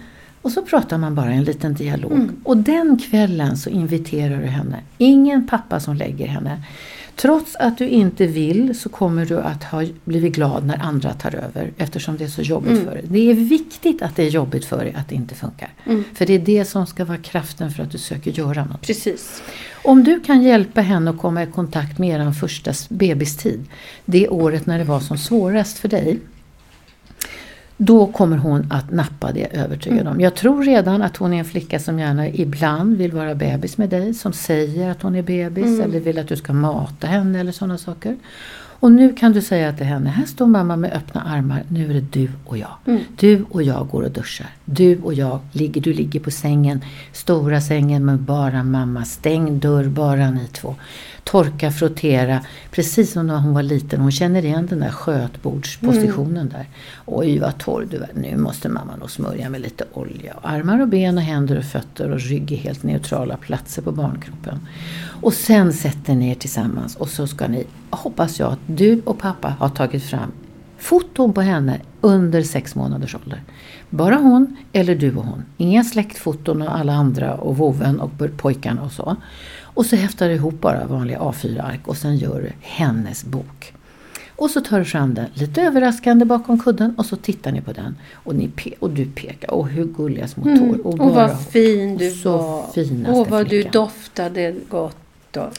Och 0.42 0.52
så 0.52 0.62
pratar 0.62 0.98
man 0.98 1.16
bara 1.16 1.32
en 1.32 1.44
liten 1.44 1.74
dialog. 1.74 2.12
Mm. 2.12 2.36
Och 2.44 2.58
den 2.58 2.98
kvällen 2.98 3.58
så 3.58 3.70
inviterar 3.70 4.42
du 4.42 4.48
henne. 4.48 4.80
Ingen 4.98 5.48
pappa 5.48 5.80
som 5.80 5.96
lägger 5.96 6.28
henne. 6.28 6.64
Trots 7.16 7.56
att 7.56 7.78
du 7.78 7.88
inte 7.88 8.26
vill 8.28 8.80
så 8.80 8.90
kommer 8.90 9.26
du 9.26 9.40
att 9.40 9.64
ha 9.64 9.84
blivit 10.06 10.36
glad 10.36 10.66
när 10.66 10.78
andra 10.84 11.14
tar 11.14 11.36
över 11.36 11.72
eftersom 11.78 12.18
det 12.18 12.24
är 12.24 12.28
så 12.28 12.42
jobbigt 12.42 12.72
Mm. 12.72 12.86
för 12.86 12.92
dig. 12.92 13.04
Det 13.08 13.32
är 13.32 13.34
viktigt 13.34 14.02
att 14.02 14.16
det 14.16 14.24
är 14.24 14.30
jobbigt 14.30 14.66
för 14.66 14.78
dig 14.78 14.94
att 14.98 15.10
det 15.10 15.16
inte 15.16 15.36
funkar. 15.36 15.70
Mm. 15.86 16.04
För 16.14 16.26
det 16.26 16.34
är 16.34 16.40
det 16.40 16.66
som 16.66 16.88
ska 16.88 17.06
vara 17.06 17.18
kraften 17.18 17.72
för 17.72 17.84
att 17.84 17.92
du 17.92 17.98
söker 17.98 18.32
göra 18.32 18.66
något. 18.66 18.82
Precis. 18.82 19.44
Om 19.84 20.04
du 20.04 20.20
kan 20.20 20.44
hjälpa 20.44 20.82
henne 20.82 21.12
att 21.12 21.18
komma 21.18 21.44
i 21.44 21.46
kontakt 21.46 21.98
med 21.98 22.22
er 22.22 22.32
första 22.32 22.74
bebistid, 22.90 23.66
det 24.06 24.30
året 24.30 24.66
när 24.66 24.78
det 24.78 24.84
var 24.84 25.00
som 25.00 25.18
svårast 25.18 25.78
för 25.78 25.88
dig, 25.88 26.20
då 27.78 28.08
kommer 28.08 28.38
hon 28.38 28.68
att 28.70 28.92
nappa 28.92 29.32
det, 29.32 29.58
övertygad 29.58 30.08
om. 30.08 30.22
Jag 30.22 30.36
tror 30.36 30.64
redan 30.64 31.02
att 31.02 31.18
hon 31.18 31.34
är 31.34 31.40
en 31.40 31.46
flicka 31.46 31.80
som 31.80 32.00
gärna 32.00 32.30
ibland 32.30 32.98
vill 32.98 33.12
vara 33.12 33.36
bebis 33.36 33.78
med 33.78 33.90
dig, 33.90 34.14
som 34.14 34.34
säger 34.34 34.92
att 34.92 35.02
hon 35.02 35.16
är 35.16 35.22
bebis 35.22 35.80
eller 35.80 36.00
vill 36.00 36.20
att 36.20 36.28
du 36.28 36.36
ska 36.36 36.54
mata 36.54 37.08
henne 37.08 37.40
eller 37.40 37.52
sådana 37.52 37.78
saker. 37.78 38.18
Och 38.80 38.92
nu 38.92 39.14
kan 39.14 39.32
du 39.32 39.42
säga 39.42 39.74
till 39.74 39.86
henne, 39.86 40.10
här 40.10 40.26
står 40.26 40.48
mamma 40.48 40.76
med 40.76 40.94
öppna 40.94 41.22
armar, 41.22 41.64
nu 41.68 41.90
är 41.90 41.94
det 41.94 42.06
du 42.12 42.30
och 42.46 42.58
jag. 42.58 42.72
Du 43.20 43.46
och 43.50 43.64
jag 43.64 43.88
går 43.88 44.04
och 44.04 44.12
duschar. 44.12 44.48
Du 44.66 45.02
och 45.02 45.14
jag, 45.14 45.40
ligger, 45.52 45.82
du 45.82 45.94
ligger 45.94 46.20
på 46.20 46.32
sängen, 46.32 46.82
stora 47.12 47.62
sängen 47.62 48.06
med 48.06 48.20
bara 48.20 48.64
mamma, 48.64 49.06
stängd 49.06 49.62
dörr, 49.62 49.84
bara 49.84 50.32
ni 50.32 50.48
två. 50.48 50.76
Torka, 51.24 51.72
frottera, 51.72 52.46
precis 52.72 53.12
som 53.12 53.28
när 53.28 53.38
hon 53.38 53.54
var 53.54 53.64
liten. 53.64 54.02
Hon 54.02 54.12
känner 54.12 54.46
igen 54.46 54.68
den 54.70 54.80
där 54.80 54.90
skötbordspositionen 54.90 56.50
där. 56.50 56.70
Oj 57.06 57.40
vad 57.40 57.58
torr 57.58 57.88
du 57.92 57.98
är, 57.98 58.10
nu 58.16 58.38
måste 58.38 58.70
mamma 58.70 58.96
nog 58.96 59.12
smörja 59.12 59.50
med 59.50 59.62
lite 59.62 59.86
olja. 59.94 60.34
Och 60.34 60.50
armar 60.50 60.82
och 60.82 60.88
ben 60.88 61.18
och 61.18 61.24
händer 61.24 61.58
och 61.58 61.66
fötter 61.66 62.12
och 62.12 62.20
rygg 62.20 62.52
är 62.52 62.58
helt 62.58 62.84
neutrala 62.84 63.38
platser 63.38 63.82
på 63.82 63.92
barnkroppen. 63.92 64.60
Och 65.22 65.34
sen 65.34 65.74
sätter 65.74 66.16
ni 66.16 66.32
er 66.32 66.36
tillsammans 66.36 66.96
och 66.96 67.10
så 67.10 67.28
ska 67.28 67.48
ni, 67.48 67.66
hoppas 67.90 68.40
jag, 68.40 68.54
att 68.54 68.60
du 68.66 69.02
och 69.06 69.20
pappa 69.20 69.56
har 69.60 69.70
tagit 69.70 70.04
fram 70.04 70.32
foton 70.84 71.34
på 71.34 71.42
henne 71.42 71.80
under 72.02 72.42
sex 72.42 72.76
månaders 72.76 73.16
ålder. 73.16 73.42
Bara 73.90 74.16
hon 74.16 74.56
eller 74.74 74.96
du 74.96 75.16
och 75.16 75.26
hon. 75.26 75.44
Inga 75.58 75.84
släktfoton 75.84 76.62
och 76.62 76.78
alla 76.78 76.94
andra 76.94 77.34
och 77.36 77.58
voven 77.58 78.00
och 78.00 78.12
pojkarna 78.38 78.82
och 78.84 78.92
så. 78.92 79.16
Och 79.62 79.86
så 79.86 79.96
häftar 79.96 80.28
du 80.30 80.34
ihop 80.36 80.62
bara 80.62 80.86
vanliga 80.86 81.20
A4-ark 81.20 81.88
och 81.88 81.98
sen 81.98 82.18
gör 82.18 82.42
du 82.42 82.52
hennes 82.62 83.26
bok. 83.26 83.74
Och 84.36 84.50
så 84.50 84.62
tar 84.62 84.80
du 84.80 84.86
fram 84.86 85.14
den 85.14 85.26
lite 85.34 85.62
överraskande 85.62 86.26
bakom 86.26 86.60
kudden 86.60 86.96
och 86.98 87.06
så 87.06 87.16
tittar 87.16 87.52
ni 87.52 87.62
på 87.62 87.72
den. 87.72 87.96
Och, 88.14 88.36
ni 88.36 88.48
pe- 88.48 88.74
och 88.80 88.90
du 88.90 89.06
pekar. 89.06 89.54
Åh 89.54 89.66
hur 89.66 89.86
gulliga 89.86 90.28
små 90.28 90.44
tår. 90.44 90.52
Mm. 90.52 90.82
Och, 90.82 90.98
bara- 90.98 91.10
vad 91.28 91.42
fin 91.42 91.98
du 91.98 92.12
så 92.12 92.38
var. 92.38 93.20
Och 93.20 93.28
vad 93.30 93.44
du 93.46 93.50
flickan. 93.50 93.72
doftade 93.72 94.56
gott. 94.70 94.98
Då. 95.32 95.50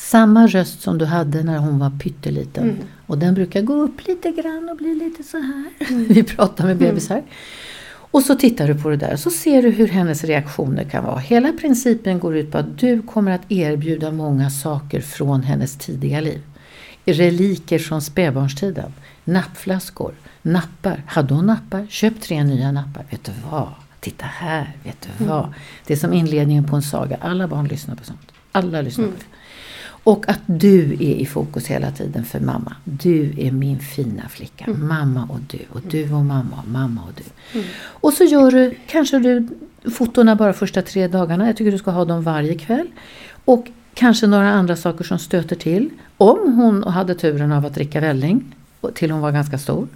Samma 0.00 0.46
röst 0.46 0.82
som 0.82 0.98
du 0.98 1.04
hade 1.04 1.42
när 1.42 1.58
hon 1.58 1.78
var 1.78 1.90
pytteliten. 1.90 2.64
Mm. 2.64 2.76
Och 3.06 3.18
den 3.18 3.34
brukar 3.34 3.62
gå 3.62 3.74
upp 3.74 4.06
lite 4.06 4.30
grann 4.30 4.68
och 4.68 4.76
bli 4.76 4.94
lite 4.94 5.22
så 5.22 5.36
här. 5.38 5.64
Vi 6.08 6.22
pratar 6.22 6.64
med 6.64 6.76
bebisar. 6.76 7.22
Och 7.90 8.22
så 8.22 8.34
tittar 8.34 8.68
du 8.68 8.82
på 8.82 8.88
det 8.88 8.96
där 8.96 9.12
och 9.12 9.18
så 9.18 9.30
ser 9.30 9.62
du 9.62 9.70
hur 9.70 9.88
hennes 9.88 10.24
reaktioner 10.24 10.84
kan 10.84 11.04
vara. 11.04 11.18
Hela 11.18 11.52
principen 11.52 12.18
går 12.18 12.36
ut 12.36 12.52
på 12.52 12.58
att 12.58 12.78
du 12.78 13.02
kommer 13.02 13.32
att 13.32 13.52
erbjuda 13.52 14.10
många 14.10 14.50
saker 14.50 15.00
från 15.00 15.42
hennes 15.42 15.76
tidiga 15.76 16.20
liv. 16.20 16.42
Reliker 17.04 17.78
från 17.78 18.02
spädbarnstiden. 18.02 18.92
Nappflaskor. 19.24 20.14
Nappar. 20.42 21.02
Hade 21.06 21.34
hon 21.34 21.46
nappar? 21.46 21.86
Köp 21.90 22.20
tre 22.20 22.44
nya 22.44 22.72
nappar. 22.72 23.04
Vet 23.10 23.24
du 23.24 23.32
vad? 23.50 23.68
Titta 24.00 24.26
här. 24.26 24.76
Vet 24.84 25.00
du 25.00 25.24
vad? 25.24 25.54
Det 25.86 25.92
är 25.92 25.96
som 25.96 26.12
inledningen 26.12 26.64
på 26.64 26.76
en 26.76 26.82
saga. 26.82 27.18
Alla 27.20 27.48
barn 27.48 27.68
lyssnar 27.68 27.94
på 27.94 28.04
sånt. 28.04 28.32
Alla 28.52 28.82
lyssnar 28.82 29.04
på 29.04 29.10
det. 29.10 29.39
Och 30.04 30.28
att 30.28 30.40
du 30.46 30.92
är 30.92 31.14
i 31.14 31.26
fokus 31.26 31.66
hela 31.66 31.90
tiden 31.90 32.24
för 32.24 32.40
mamma. 32.40 32.76
Du 32.84 33.34
är 33.38 33.52
min 33.52 33.78
fina 33.78 34.28
flicka. 34.28 34.70
Mamma 34.70 35.28
och 35.30 35.40
du. 35.40 35.58
Och 35.72 35.80
du 35.90 36.12
och 36.12 36.24
mamma 36.24 36.62
och 36.62 36.68
mamma 36.68 37.02
och 37.02 37.12
du. 37.16 37.62
Och 37.80 38.12
så 38.12 38.24
gör 38.24 38.50
du 38.50 38.74
kanske 38.86 39.18
du 39.18 39.48
fotona 39.90 40.36
bara 40.36 40.52
första 40.52 40.82
tre 40.82 41.08
dagarna. 41.08 41.46
Jag 41.46 41.56
tycker 41.56 41.72
du 41.72 41.78
ska 41.78 41.90
ha 41.90 42.04
dem 42.04 42.22
varje 42.22 42.54
kväll. 42.54 42.86
Och 43.44 43.66
kanske 43.94 44.26
några 44.26 44.50
andra 44.50 44.76
saker 44.76 45.04
som 45.04 45.18
stöter 45.18 45.56
till. 45.56 45.90
Om 46.16 46.52
hon 46.52 46.84
hade 46.84 47.14
turen 47.14 47.52
av 47.52 47.66
att 47.66 47.74
dricka 47.74 48.00
välling 48.00 48.54
till 48.94 49.10
hon 49.10 49.20
var 49.20 49.32
ganska 49.32 49.58
stor. 49.58 49.88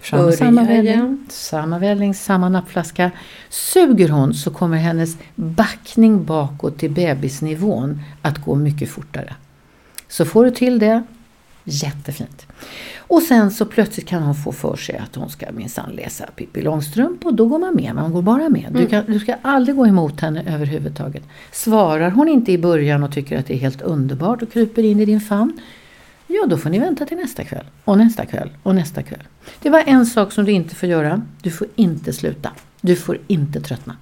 Fram 0.00 0.32
samma 0.32 0.64
välling, 0.64 1.26
samma 1.28 1.78
välling, 1.78 2.14
samma 2.14 2.48
nappflaska. 2.48 3.10
Suger 3.50 4.08
hon 4.08 4.34
så 4.34 4.50
kommer 4.50 4.76
hennes 4.76 5.16
backning 5.34 6.24
bakåt 6.24 6.78
till 6.78 6.90
bebisnivån 6.90 8.00
att 8.22 8.38
gå 8.38 8.54
mycket 8.54 8.90
fortare. 8.90 9.34
Så 10.12 10.24
får 10.24 10.44
du 10.44 10.50
till 10.50 10.78
det, 10.78 11.02
jättefint. 11.64 12.46
Och 12.96 13.22
sen 13.22 13.50
så 13.50 13.66
plötsligt 13.66 14.06
kan 14.06 14.22
hon 14.22 14.34
få 14.34 14.52
för 14.52 14.76
sig 14.76 14.96
att 14.96 15.14
hon 15.14 15.30
ska 15.30 15.52
minsann 15.52 15.90
läsa 15.90 16.26
Pippi 16.36 16.62
Långstrump 16.62 17.26
och 17.26 17.34
då 17.34 17.46
går 17.46 17.58
man 17.58 17.74
med, 17.74 17.94
man 17.94 18.12
går 18.12 18.22
bara 18.22 18.48
med. 18.48 18.68
Du, 18.70 18.86
kan, 18.86 19.04
du 19.06 19.18
ska 19.18 19.34
aldrig 19.42 19.76
gå 19.76 19.86
emot 19.86 20.20
henne 20.20 20.54
överhuvudtaget. 20.54 21.22
Svarar 21.52 22.10
hon 22.10 22.28
inte 22.28 22.52
i 22.52 22.58
början 22.58 23.02
och 23.02 23.12
tycker 23.12 23.38
att 23.38 23.46
det 23.46 23.54
är 23.54 23.58
helt 23.58 23.82
underbart 23.82 24.42
och 24.42 24.52
kryper 24.52 24.82
in 24.82 25.00
i 25.00 25.04
din 25.04 25.20
famn, 25.20 25.60
ja 26.26 26.46
då 26.46 26.56
får 26.56 26.70
ni 26.70 26.78
vänta 26.78 27.06
till 27.06 27.16
nästa 27.16 27.44
kväll 27.44 27.66
och 27.84 27.98
nästa 27.98 28.26
kväll 28.26 28.50
och 28.62 28.74
nästa 28.74 29.02
kväll. 29.02 29.22
Det 29.62 29.70
var 29.70 29.82
en 29.86 30.06
sak 30.06 30.32
som 30.32 30.44
du 30.44 30.52
inte 30.52 30.74
får 30.74 30.88
göra, 30.88 31.22
du 31.42 31.50
får 31.50 31.68
inte 31.76 32.12
sluta. 32.12 32.50
Du 32.80 32.96
får 32.96 33.18
inte 33.26 33.60
tröttna. 33.60 33.96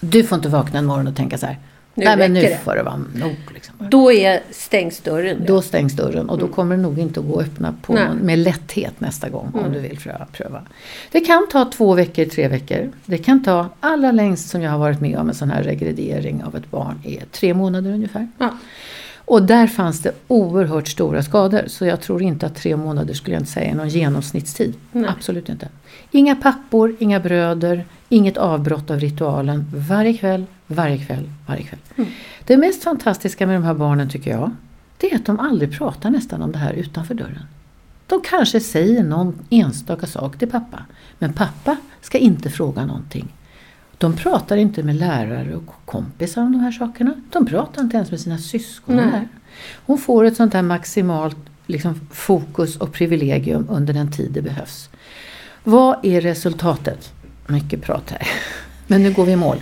Du 0.00 0.24
får 0.24 0.36
inte 0.36 0.48
vakna 0.48 0.78
en 0.78 0.86
morgon 0.86 1.08
och 1.08 1.16
tänka 1.16 1.38
så 1.38 1.46
här, 1.46 1.58
Nu 2.00 2.06
nej 2.06 2.16
men 2.16 2.32
nu 2.32 2.40
det." 2.40 2.58
får 2.64 2.74
det 2.74 2.82
vara 2.82 2.96
nog. 3.14 3.36
Liksom. 3.54 3.74
Då 3.78 4.12
är 4.12 4.40
stängs 4.50 5.00
dörren. 5.00 5.44
Då 5.46 5.62
stängs 5.62 5.96
dörren 5.96 6.30
och 6.30 6.38
då 6.38 6.48
kommer 6.48 6.76
det 6.76 6.82
nog 6.82 6.98
inte 6.98 7.20
att 7.20 7.26
gå 7.26 7.40
att 7.40 7.46
öppna 7.46 7.74
på 7.82 7.92
någon, 7.92 8.16
med 8.16 8.38
lätthet 8.38 9.00
nästa 9.00 9.28
gång 9.28 9.52
om 9.54 9.72
du 9.72 9.80
vill 9.80 9.98
pröva. 10.32 10.62
Det 11.12 11.20
kan 11.20 11.48
ta 11.52 11.64
två 11.64 11.94
veckor, 11.94 12.24
tre 12.24 12.48
veckor. 12.48 12.92
Det 13.04 13.18
kan 13.18 13.44
ta 13.44 13.68
allra 13.80 14.12
längst 14.12 14.48
som 14.48 14.62
jag 14.62 14.70
har 14.70 14.78
varit 14.78 15.00
med 15.00 15.18
om 15.18 15.28
en 15.28 15.34
sån 15.34 15.50
här 15.50 15.62
regrediering 15.62 16.44
av 16.44 16.56
ett 16.56 16.70
barn 16.70 17.02
är 17.04 17.22
tre 17.32 17.54
månader 17.54 17.90
ungefär. 17.92 18.28
Ja. 18.38 18.50
Och 19.30 19.42
där 19.42 19.66
fanns 19.66 20.00
det 20.00 20.12
oerhört 20.28 20.88
stora 20.88 21.22
skador 21.22 21.64
så 21.66 21.86
jag 21.86 22.00
tror 22.00 22.22
inte 22.22 22.46
att 22.46 22.54
tre 22.54 22.76
månader 22.76 23.14
skulle 23.14 23.36
jag 23.36 23.40
inte 23.40 23.52
säga 23.52 23.70
är 23.70 23.74
någon 23.74 23.88
genomsnittstid. 23.88 24.74
Nej. 24.92 25.10
Absolut 25.10 25.48
inte. 25.48 25.68
Inga 26.10 26.36
pappor, 26.36 26.96
inga 26.98 27.20
bröder, 27.20 27.84
inget 28.08 28.36
avbrott 28.36 28.90
av 28.90 29.00
ritualen. 29.00 29.66
Varje 29.74 30.12
kväll, 30.14 30.44
varje 30.66 30.98
kväll, 30.98 31.30
varje 31.46 31.62
kväll. 31.62 31.78
Mm. 31.96 32.10
Det 32.44 32.56
mest 32.56 32.82
fantastiska 32.82 33.46
med 33.46 33.56
de 33.56 33.62
här 33.62 33.74
barnen 33.74 34.10
tycker 34.10 34.30
jag, 34.30 34.50
det 34.96 35.12
är 35.12 35.16
att 35.16 35.26
de 35.26 35.40
aldrig 35.40 35.78
pratar 35.78 36.10
nästan 36.10 36.42
om 36.42 36.52
det 36.52 36.58
här 36.58 36.72
utanför 36.72 37.14
dörren. 37.14 37.44
De 38.06 38.20
kanske 38.20 38.60
säger 38.60 39.02
någon 39.02 39.38
enstaka 39.50 40.06
sak 40.06 40.38
till 40.38 40.50
pappa, 40.50 40.84
men 41.18 41.32
pappa 41.32 41.76
ska 42.00 42.18
inte 42.18 42.50
fråga 42.50 42.86
någonting. 42.86 43.28
De 44.00 44.16
pratar 44.16 44.56
inte 44.56 44.82
med 44.82 44.94
lärare 44.96 45.56
och 45.56 45.74
kompisar 45.84 46.42
om 46.42 46.52
de 46.52 46.58
här 46.58 46.72
sakerna. 46.72 47.14
De 47.30 47.46
pratar 47.46 47.82
inte 47.82 47.96
ens 47.96 48.10
med 48.10 48.20
sina 48.20 48.38
syskon. 48.38 48.98
Här. 48.98 49.28
Hon 49.86 49.98
får 49.98 50.24
ett 50.24 50.36
sånt 50.36 50.54
här 50.54 50.62
maximalt 50.62 51.36
liksom, 51.66 52.00
fokus 52.12 52.76
och 52.76 52.92
privilegium 52.92 53.66
under 53.70 53.92
den 53.94 54.12
tid 54.12 54.30
det 54.32 54.42
behövs. 54.42 54.90
Vad 55.64 55.96
är 56.04 56.20
resultatet? 56.20 57.12
Mycket 57.46 57.82
prat 57.82 58.10
här. 58.10 58.28
Men 58.86 59.02
nu 59.02 59.12
går 59.12 59.24
vi 59.24 59.32
i 59.32 59.36
mål. 59.36 59.56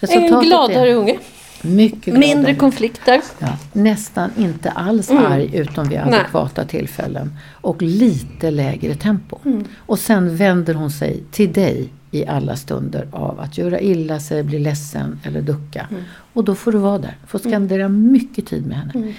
En 0.00 0.40
gladare 0.40 0.94
unge. 0.94 1.18
är 1.62 1.68
mycket 1.68 2.04
gladare. 2.04 2.20
Mindre 2.34 2.54
konflikter. 2.54 3.20
Ja, 3.38 3.58
nästan 3.72 4.30
inte 4.36 4.70
alls 4.70 5.10
arg 5.10 5.56
utom 5.56 5.88
vid 5.88 5.98
Mm. 5.98 6.10
Nej. 6.10 6.20
adekvata 6.20 6.64
tillfällen. 6.64 7.32
Och 7.52 7.82
lite 7.82 8.50
lägre 8.50 8.94
tempo. 8.94 9.38
Mm. 9.44 9.64
Och 9.78 9.98
sen 9.98 10.36
vänder 10.36 10.74
hon 10.74 10.90
sig 10.90 11.22
till 11.30 11.52
dig 11.52 11.88
i 12.10 12.26
alla 12.26 12.56
stunder 12.56 13.08
av 13.12 13.40
att 13.40 13.58
göra 13.58 13.80
illa 13.80 14.20
sig, 14.20 14.42
bli 14.42 14.58
ledsen 14.58 15.20
eller 15.24 15.42
ducka. 15.42 15.88
Och 16.32 16.44
då 16.44 16.54
får 16.54 16.72
du 16.72 16.78
vara 16.78 16.98
där, 16.98 17.16
får 17.26 17.38
spendera 17.38 17.88
mycket 17.88 18.46
tid 18.46 18.66
med 18.66 18.76
henne. 18.76 19.14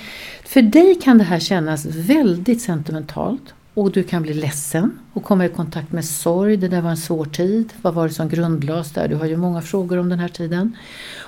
För 0.45 0.61
dig 0.61 0.99
kan 1.03 1.17
det 1.17 1.23
här 1.23 1.39
kännas 1.39 1.85
väldigt 1.85 2.61
sentimentalt 2.61 3.53
och 3.73 3.91
du 3.91 4.03
kan 4.03 4.21
bli 4.21 4.33
ledsen 4.33 4.91
och 5.13 5.23
komma 5.23 5.45
i 5.45 5.49
kontakt 5.49 5.91
med 5.91 6.05
sorg. 6.05 6.57
Det 6.57 6.67
där 6.67 6.81
var 6.81 6.89
en 6.89 6.97
svår 6.97 7.25
tid. 7.25 7.73
Vad 7.81 7.93
var 7.93 8.07
det 8.07 8.13
som 8.13 8.29
grundlades 8.29 8.91
där? 8.91 9.07
Du 9.07 9.15
har 9.15 9.25
ju 9.25 9.37
många 9.37 9.61
frågor 9.61 9.97
om 9.97 10.09
den 10.09 10.19
här 10.19 10.27
tiden. 10.27 10.75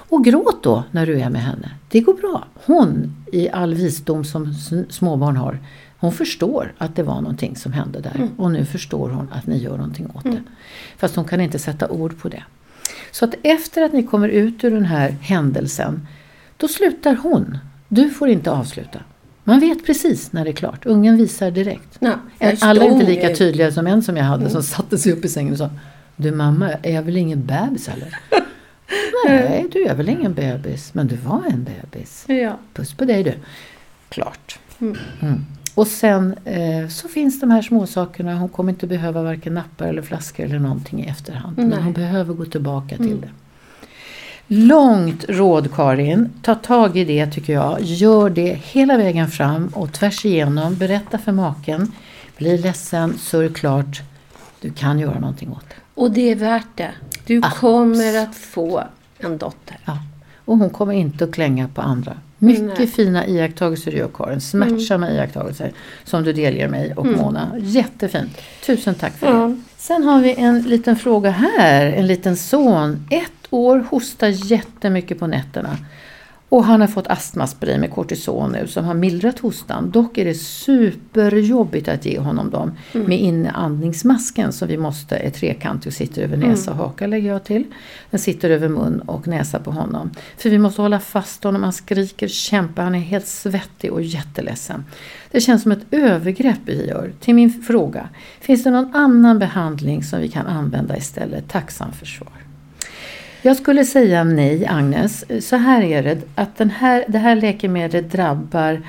Och 0.09 0.25
gråt 0.25 0.63
då 0.63 0.83
när 0.91 1.05
du 1.05 1.19
är 1.19 1.29
med 1.29 1.41
henne. 1.41 1.71
Det 1.89 2.01
går 2.01 2.13
bra. 2.13 2.47
Hon, 2.65 3.15
i 3.31 3.49
all 3.49 3.73
visdom 3.73 4.25
som 4.25 4.53
småbarn 4.89 5.37
har, 5.37 5.59
hon 6.03 6.11
förstår 6.13 6.73
att 6.77 6.95
det 6.95 7.03
var 7.03 7.21
någonting 7.21 7.55
som 7.55 7.73
hände 7.73 7.99
där. 7.99 8.29
Och 8.37 8.51
nu 8.51 8.65
förstår 8.65 9.09
hon 9.09 9.29
att 9.31 9.47
ni 9.47 9.57
gör 9.57 9.77
någonting 9.77 10.07
åt 10.13 10.23
det. 10.23 10.43
Fast 10.97 11.15
hon 11.15 11.25
kan 11.25 11.41
inte 11.41 11.59
sätta 11.59 11.89
ord 11.89 12.19
på 12.19 12.29
det. 12.29 12.43
Så 13.11 13.25
att 13.25 13.35
efter 13.43 13.81
att 13.81 13.93
ni 13.93 14.03
kommer 14.03 14.29
ut 14.29 14.63
ur 14.63 14.71
den 14.71 14.85
här 14.85 15.09
händelsen, 15.09 16.07
då 16.57 16.67
slutar 16.67 17.15
hon. 17.15 17.57
Du 17.87 18.09
får 18.09 18.29
inte 18.29 18.51
avsluta. 18.51 18.99
Man 19.43 19.59
vet 19.59 19.85
precis 19.85 20.31
när 20.33 20.43
det 20.43 20.49
är 20.49 20.53
klart. 20.53 20.85
Ungen 20.85 21.17
visar 21.17 21.51
direkt. 21.51 21.97
Jag 21.99 22.57
Alla 22.61 22.83
är 22.85 22.89
inte 22.89 23.05
lika 23.05 23.35
tydliga 23.35 23.71
som 23.71 23.87
en 23.87 24.01
som 24.03 24.17
jag 24.17 24.23
hade 24.23 24.49
som 24.49 24.63
satte 24.63 24.97
sig 24.97 25.11
upp 25.11 25.25
i 25.25 25.29
sängen 25.29 25.51
och 25.51 25.57
sa 25.57 25.69
Du 26.15 26.31
mamma, 26.31 26.69
är 26.69 26.93
jag 26.93 27.03
väl 27.03 27.17
ingen 27.17 27.45
bebis 27.45 27.89
eller? 27.89 28.19
Nej, 29.27 29.65
du 29.71 29.85
är 29.85 29.95
väl 29.95 30.09
ingen 30.09 30.33
bebis, 30.33 30.93
men 30.93 31.07
du 31.07 31.15
var 31.15 31.43
en 31.49 31.63
bebis. 31.63 32.25
Ja. 32.27 32.57
Puss 32.73 32.93
på 32.93 33.05
dig 33.05 33.23
du. 33.23 33.33
Klart. 34.09 34.59
Mm. 34.81 35.45
Och 35.75 35.87
sen 35.87 36.35
eh, 36.45 36.87
så 36.89 37.07
finns 37.07 37.39
de 37.39 37.51
här 37.51 37.61
småsakerna. 37.61 38.35
Hon 38.35 38.49
kommer 38.49 38.71
inte 38.71 38.87
behöva 38.87 39.23
varken 39.23 39.53
nappar 39.53 39.85
eller 39.87 40.01
flaskor 40.01 40.45
eller 40.45 40.59
någonting 40.59 41.05
i 41.05 41.07
efterhand. 41.07 41.57
Nej. 41.57 41.65
Men 41.67 41.83
hon 41.83 41.93
behöver 41.93 42.33
gå 42.33 42.45
tillbaka 42.45 42.97
till 42.97 43.21
det. 43.21 43.29
Långt 44.47 45.25
råd 45.29 45.73
Karin. 45.75 46.29
Ta 46.41 46.55
tag 46.55 46.97
i 46.97 47.05
det 47.05 47.27
tycker 47.31 47.53
jag. 47.53 47.81
Gör 47.81 48.29
det 48.29 48.59
hela 48.63 48.97
vägen 48.97 49.27
fram 49.27 49.67
och 49.67 49.93
tvärs 49.93 50.25
igenom. 50.25 50.75
Berätta 50.75 51.17
för 51.17 51.31
maken. 51.31 51.91
Bli 52.37 52.57
ledsen, 52.57 53.17
sörj 53.17 53.53
klart. 53.53 54.01
Du 54.61 54.71
kan 54.71 54.99
göra 54.99 55.19
någonting 55.19 55.51
åt 55.51 55.69
det. 55.69 55.75
Och 56.01 56.11
det 56.11 56.31
är 56.31 56.35
värt 56.35 56.67
det. 56.75 56.91
Du 57.25 57.41
Ah. 57.43 57.49
kommer 57.51 58.17
att 58.23 58.35
få 58.35 58.83
en 59.19 59.37
dotter. 59.37 59.77
Ja. 59.85 59.97
Och 60.45 60.57
hon 60.57 60.69
kommer 60.69 60.93
inte 60.93 61.23
att 61.23 61.31
klänga 61.33 61.67
på 61.67 61.81
andra. 61.81 62.13
Mycket 62.37 62.63
Nej. 62.63 62.75
Mm. 62.75 62.87
fina 62.87 63.27
iakttagelser 63.27 63.91
du 63.91 63.97
gör 63.97 64.09
Karin. 64.13 64.41
Smärtsamma 64.41 65.09
iakttagelser 65.11 65.71
som 66.03 66.23
du 66.23 66.33
delger 66.33 66.67
mig 66.67 66.93
och 66.93 67.05
Mona. 67.05 67.51
Jättefint. 67.59 68.37
Tusen 68.65 68.95
tack 68.95 69.13
för 69.17 69.27
Ja. 69.27 69.33
det. 69.47 69.57
Sen 69.77 70.03
har 70.03 70.21
vi 70.21 70.33
en 70.35 70.61
liten 70.61 70.95
fråga 70.95 71.29
här. 71.29 71.85
En 71.85 72.07
liten 72.07 72.35
son. 72.37 73.07
Ett 73.11 73.31
år, 73.49 73.85
hostar 73.89 74.27
jättemycket 74.51 75.19
på 75.19 75.27
nätterna. 75.27 75.77
Och 76.53 76.63
han 76.63 76.81
har 76.81 76.87
fått 76.87 77.07
astmaspray 77.07 77.77
med 77.77 77.91
kortison 77.91 78.51
nu 78.51 78.67
som 78.67 78.85
har 78.85 78.93
mildrat 78.93 79.39
hostan. 79.39 79.91
Dock 79.91 80.17
är 80.17 80.25
det 80.25 80.33
superjobbigt 80.33 81.87
att 81.87 82.05
ge 82.05 82.19
honom 82.19 82.49
dem 82.49 82.71
med 82.91 83.19
inandningsmasken 83.21 84.53
som 84.53 84.67
vi 84.67 84.77
måste 84.77 85.15
är 85.15 85.29
trekantig 85.29 85.87
och 85.87 85.93
sitter 85.93 86.21
över 86.21 86.37
näsa 86.37 86.71
och 86.71 86.77
haka 86.77 87.07
lägger 87.07 87.29
jag 87.29 87.43
till. 87.43 87.65
Den 88.09 88.19
sitter 88.19 88.49
över 88.49 88.69
mun 88.69 88.99
och 88.99 89.27
näsa 89.27 89.59
på 89.59 89.71
honom. 89.71 90.11
För 90.37 90.49
vi 90.49 90.59
måste 90.59 90.81
hålla 90.81 90.99
fast 90.99 91.43
honom, 91.43 91.63
han 91.63 91.73
skriker, 91.73 92.27
kämpar, 92.27 92.83
han 92.83 92.95
är 92.95 92.99
helt 92.99 93.27
svettig 93.27 93.93
och 93.93 94.01
jätteledsen. 94.01 94.85
Det 95.31 95.41
känns 95.41 95.63
som 95.63 95.71
ett 95.71 95.85
övergrepp 95.91 96.59
vi 96.65 96.87
gör. 96.87 97.13
Till 97.19 97.35
min 97.35 97.63
fråga, 97.63 98.09
finns 98.39 98.63
det 98.63 98.71
någon 98.71 98.95
annan 98.95 99.39
behandling 99.39 100.03
som 100.03 100.19
vi 100.19 100.27
kan 100.27 100.47
använda 100.47 100.97
istället? 100.97 101.49
Tacksam 101.49 101.91
för 101.91 102.05
svar. 102.05 102.52
Jag 103.45 103.57
skulle 103.57 103.85
säga 103.85 104.23
nej, 104.23 104.65
Agnes. 104.65 105.25
Så 105.47 105.55
här 105.55 105.81
är 105.81 106.03
det, 106.03 106.17
att 106.35 106.57
den 106.57 106.69
här, 106.69 107.05
det 107.07 107.17
här 107.17 107.35
läkemedlet 107.35 108.11
drabbar 108.11 108.81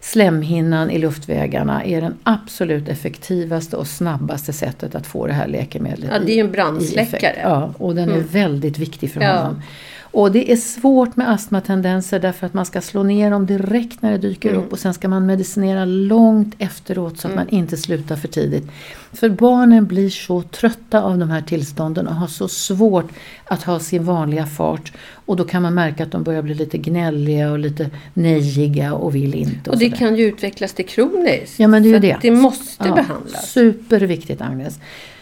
slemhinnan 0.00 0.90
i 0.90 0.98
luftvägarna 0.98 1.84
är 1.84 2.00
den 2.00 2.14
absolut 2.22 2.88
effektivaste 2.88 3.76
och 3.76 3.86
snabbaste 3.86 4.52
sättet 4.52 4.94
att 4.94 5.06
få 5.06 5.26
det 5.26 5.32
här 5.32 5.46
läkemedlet 5.46 6.10
Ja, 6.12 6.18
det 6.18 6.32
är 6.32 6.34
ju 6.34 6.40
en 6.40 6.52
brandsläckare. 6.52 7.36
Ja, 7.42 7.74
och 7.78 7.94
den 7.94 8.10
är 8.10 8.20
väldigt 8.20 8.78
viktig 8.78 9.10
för 9.10 9.20
Ja. 9.20 9.54
Och 10.18 10.32
det 10.32 10.52
är 10.52 10.56
svårt 10.56 11.16
med 11.16 11.30
astmatendenser 11.30 12.18
därför 12.20 12.46
att 12.46 12.54
man 12.54 12.66
ska 12.66 12.80
slå 12.80 13.02
ner 13.02 13.30
dem 13.30 13.46
direkt 13.46 14.02
när 14.02 14.12
det 14.12 14.18
dyker 14.18 14.48
Mm. 14.50 14.60
upp 14.62 14.72
och 14.72 14.78
sen 14.78 14.94
ska 14.94 15.08
man 15.08 15.26
medicinera 15.26 15.84
långt 15.84 16.54
efteråt 16.58 17.18
så 17.18 17.28
att 17.28 17.34
man 17.34 17.48
inte 17.48 17.76
slutar 17.76 18.16
för 18.16 18.28
tidigt. 18.28 18.70
För 19.12 19.28
barnen 19.28 19.86
blir 19.86 20.10
så 20.10 20.42
trötta 20.42 21.02
av 21.02 21.18
de 21.18 21.30
här 21.30 21.40
tillstånden 21.42 22.06
och 22.06 22.14
har 22.14 22.26
så 22.26 22.48
svårt 22.48 23.08
att 23.44 23.62
ha 23.62 23.78
sin 23.78 24.04
vanliga 24.04 24.46
fart. 24.46 24.92
Och 25.12 25.36
då 25.36 25.44
kan 25.44 25.62
man 25.62 25.74
märka 25.74 26.02
att 26.02 26.10
de 26.12 26.22
börjar 26.22 26.42
bli 26.42 26.54
lite 26.54 26.78
gnälliga 26.78 27.50
och 27.52 27.58
lite 27.58 27.90
nejiga 28.14 28.94
och 28.94 29.14
vill 29.14 29.34
inte. 29.34 29.70
Och 29.70 29.78
det 29.78 29.84
sådär. 29.84 29.96
kan 29.98 30.16
ju 30.16 30.24
utvecklas 30.24 30.72
till 30.72 30.86
kroniskt. 30.86 31.58
Ja, 31.58 31.68
men 31.68 31.82
det 31.82 31.88
är 31.88 31.92
ju 31.92 31.98
det. 31.98 32.16
Det 32.22 32.30
måste 32.30 32.88
Ja, 32.88 32.94
behandlas. 32.94 33.50
Superviktigt 33.52 34.40
Agnes. 34.42 34.78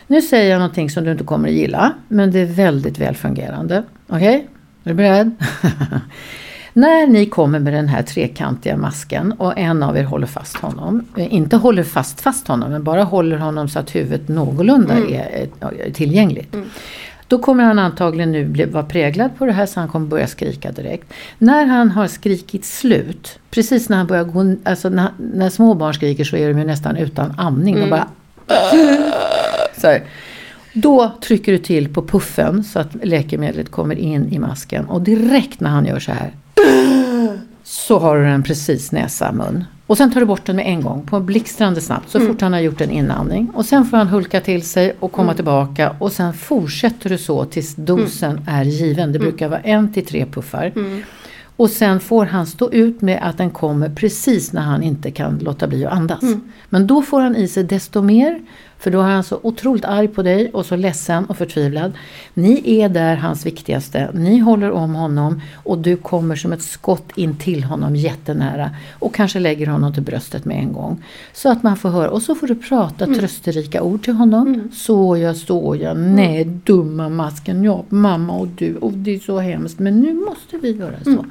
Nu 0.07 0.23
säger 0.23 0.51
jag 0.51 0.59
någonting 0.59 0.91
som 0.91 1.05
du 1.05 1.13
inte 1.13 1.25
kommer 1.25 1.49
att 1.49 1.55
gilla, 1.55 1.93
men 2.09 2.31
det 2.31 2.39
är 2.41 2.47
väldigt 2.47 2.99
väl 2.99 3.15
fungerande. 3.15 3.83
Okej? 4.09 4.47
Är 4.85 4.89
du 4.91 4.95
beredd? 4.95 5.31
När 6.73 7.07
ni 7.07 7.27
kommer 7.27 7.59
med 7.59 7.73
den 7.73 7.89
här 7.89 8.03
trekantiga 8.03 8.77
masken 8.77 9.33
och 9.33 9.59
en 9.59 9.83
av 9.83 9.97
er 9.97 10.05
håller 10.05 10.27
fast 10.27 10.57
honom, 10.57 11.07
eh, 11.17 11.35
inte 11.35 11.57
håller 11.57 11.83
fast 11.83 12.21
fast 12.21 12.49
honom, 12.49 12.71
men 12.71 12.85
bara 12.85 13.03
håller 13.03 13.37
honom 13.37 13.69
så 13.69 13.79
att 13.79 13.95
huvudet 13.95 14.29
någorlunda 14.29 14.95
är, 14.95 15.49
är 15.61 15.91
tillgängligt. 15.93 16.57
Då 17.29 17.39
kommer 17.39 17.65
han 17.65 17.79
antagligen 17.79 18.33
nu 18.33 18.45
bli, 18.45 18.65
vara 18.65 18.85
präglad 18.85 19.31
på 19.39 19.47
det 19.47 19.53
här 19.53 19.67
så 19.67 19.81
han 19.81 19.89
kommer 19.89 20.07
börja 20.07 20.27
skrika 20.27 20.73
direkt. 20.73 21.13
När 21.39 21.65
han 21.65 21.91
har 21.91 22.07
skrikit 22.07 22.65
slut, 22.65 23.39
precis 23.51 23.89
när 23.89 23.97
han 23.97 24.07
börjar 24.07 24.25
gå, 24.25 24.57
alltså 24.65 24.89
när, 24.89 25.09
när 25.17 25.51
små 25.51 25.75
barn 25.75 25.95
skriker 25.95 26.25
så 26.25 26.37
är 26.37 26.49
de 26.49 26.59
ju 26.59 26.65
nästan 26.65 26.97
utan 26.97 27.35
andning. 27.39 27.81
De 27.81 27.91
bara 27.91 28.09
så 29.77 29.87
här. 29.87 30.03
Då 30.75 31.13
trycker 31.23 31.53
du 31.53 31.59
till 31.59 31.89
på 31.95 32.03
puffen 32.03 32.65
så 32.65 32.79
att 32.79 32.97
läkemedlet 33.03 33.71
kommer 33.71 33.95
in 33.95 34.33
i 34.33 34.39
masken 34.39 34.85
och 34.85 35.03
direkt 35.03 35.61
när 35.61 35.71
han 35.71 35.87
gör 35.87 35.99
så 35.99 36.13
här 36.13 36.33
så 37.65 37.99
har 37.99 38.17
du 38.17 38.25
den 38.25 38.43
precis 38.43 38.93
näsa, 38.93 39.33
mun. 39.33 39.65
Och 39.87 39.97
sen 39.97 40.13
tar 40.13 40.21
du 40.21 40.27
bort 40.27 40.47
den 40.47 40.57
med 40.57 40.67
en 40.67 40.83
gång, 40.83 41.07
på 41.07 41.21
blixtrande 41.21 41.81
snabbt, 41.81 42.11
så 42.11 42.21
fort 42.21 42.41
han 42.41 42.53
har 42.53 42.61
gjort 42.61 42.81
en 42.81 42.91
inandning. 42.91 43.51
Och 43.55 43.65
sen 43.65 43.85
får 43.85 43.97
han 43.97 44.09
hulka 44.09 44.41
till 44.41 44.63
sig 44.63 44.97
och 45.01 45.13
komma 45.13 45.35
tillbaka 45.35 45.97
och 45.99 46.13
sen 46.13 46.35
fortsätter 46.35 47.11
du 47.11 47.19
så 47.19 47.45
tills 47.45 47.75
dosen 47.75 48.41
är 48.49 48.65
given. 48.65 49.13
Det 49.13 49.19
brukar 49.19 49.49
vara 49.49 49.61
en 49.61 49.93
till 49.93 50.07
tre 50.07 50.27
puffar. 50.27 50.73
Och 51.57 51.71
sen 51.71 52.01
får 52.01 52.27
han 52.27 52.47
stå 52.47 52.73
ut 52.73 53.01
med 53.01 53.21
att 53.23 53.39
den 53.39 53.51
kommer 53.51 53.89
precis 53.89 54.53
när 54.53 54.63
han 54.63 54.83
inte 54.83 55.11
kan 55.11 55.39
låta 55.39 55.67
bli 55.67 55.87
att 55.87 55.93
andas. 55.93 56.23
Men 56.69 56.87
då 56.87 57.03
får 57.03 57.21
han 57.21 57.37
i 57.37 57.49
sig 57.49 57.65
desto 57.65 58.03
mer, 58.03 58.41
för 58.79 58.91
då 58.91 59.01
är 59.01 59.05
han 59.05 59.25
så 59.25 59.41
otroligt 59.43 59.85
arg 59.85 60.09
på 60.09 60.23
dig 60.23 60.51
och 60.51 60.67
så 60.67 60.77
ledsen 60.77 61.25
och 61.25 61.37
förtvivlad. 61.37 61.93
Ni 62.35 62.81
är 62.81 62.89
där 62.89 63.17
hans 63.17 63.47
viktigaste, 63.47 64.11
ni 64.15 64.39
håller 64.39 64.71
om 64.71 64.95
honom 64.95 65.41
och 65.55 65.79
du 65.79 65.97
kommer 65.97 66.37
som 66.37 66.53
ett 66.53 66.63
skott 66.63 67.11
in 67.15 67.37
till 67.37 67.65
honom 67.65 67.97
jättenära 67.97 68.71
och 68.93 69.15
kanske 69.15 69.39
lägger 69.39 69.67
honom 69.67 69.95
till 69.95 70.03
bröstet 70.03 70.45
med 70.45 70.59
en 70.59 70.73
gång. 70.73 71.05
Så 71.33 71.49
att 71.49 71.63
man 71.63 71.77
får 71.77 71.89
höra, 71.89 72.11
och 72.11 72.23
så 72.23 72.35
får 72.35 72.47
du 72.47 72.55
prata 72.55 73.07
trösterika 73.07 73.83
ord 73.83 74.05
till 74.05 74.15
honom. 74.15 74.69
Så 74.73 75.17
ja, 75.17 75.35
så 75.35 75.77
ja, 75.81 75.95
nej 75.95 76.45
dumma 76.45 77.09
masken, 77.09 77.65
ja 77.65 77.85
mamma 77.89 78.33
och 78.33 78.49
du, 78.49 78.77
och 78.77 78.93
det 78.93 79.15
är 79.15 79.19
så 79.19 79.39
hemskt. 79.39 79.79
Men 79.79 80.01
nu 80.01 80.15
måste 80.15 80.57
vi 80.57 80.71
göra 80.71 81.05
så. 81.05 81.25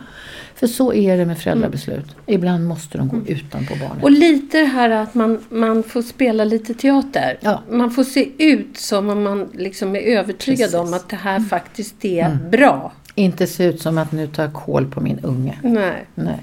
För 0.56 0.68
så 0.68 0.94
är 0.94 1.18
det 1.18 1.26
med 1.26 1.38
föräldrabeslut. 1.38 2.16
Ibland 2.26 2.68
måste 2.68 2.98
de 2.98 3.08
gå 3.08 3.18
utanpå 3.28 3.74
barnet. 3.76 4.04
Och 4.04 4.12
lite 4.12 4.60
det 4.60 4.66
här 4.66 4.90
att 4.90 5.16
man, 5.16 5.40
man 5.50 5.84
får 5.84 6.02
spela 6.02 6.44
lite 6.44 6.74
teater. 6.74 7.38
Ja. 7.42 7.62
Man 7.70 7.92
får 7.92 8.04
se 8.04 8.30
ut 8.38 8.78
som 8.78 9.10
om 9.10 9.24
man 9.24 9.50
liksom 9.54 9.96
är 9.96 10.00
övertygad 10.00 10.60
Precis. 10.60 10.76
om 10.76 10.94
att 10.94 11.10
det 11.10 11.16
här 11.16 11.40
faktiskt 11.40 12.06
är 12.06 12.38
bra. 12.52 12.92
Inte 13.16 13.48
se 13.48 13.64
ut 13.66 13.82
som 13.82 13.98
att 13.98 14.12
nu 14.12 14.28
tar 14.28 14.44
jag 14.44 14.54
kål 14.54 14.86
på 14.86 15.02
min 15.02 15.20
unge. 15.20 15.58
Nej. 15.62 16.06
Nej. 16.16 16.40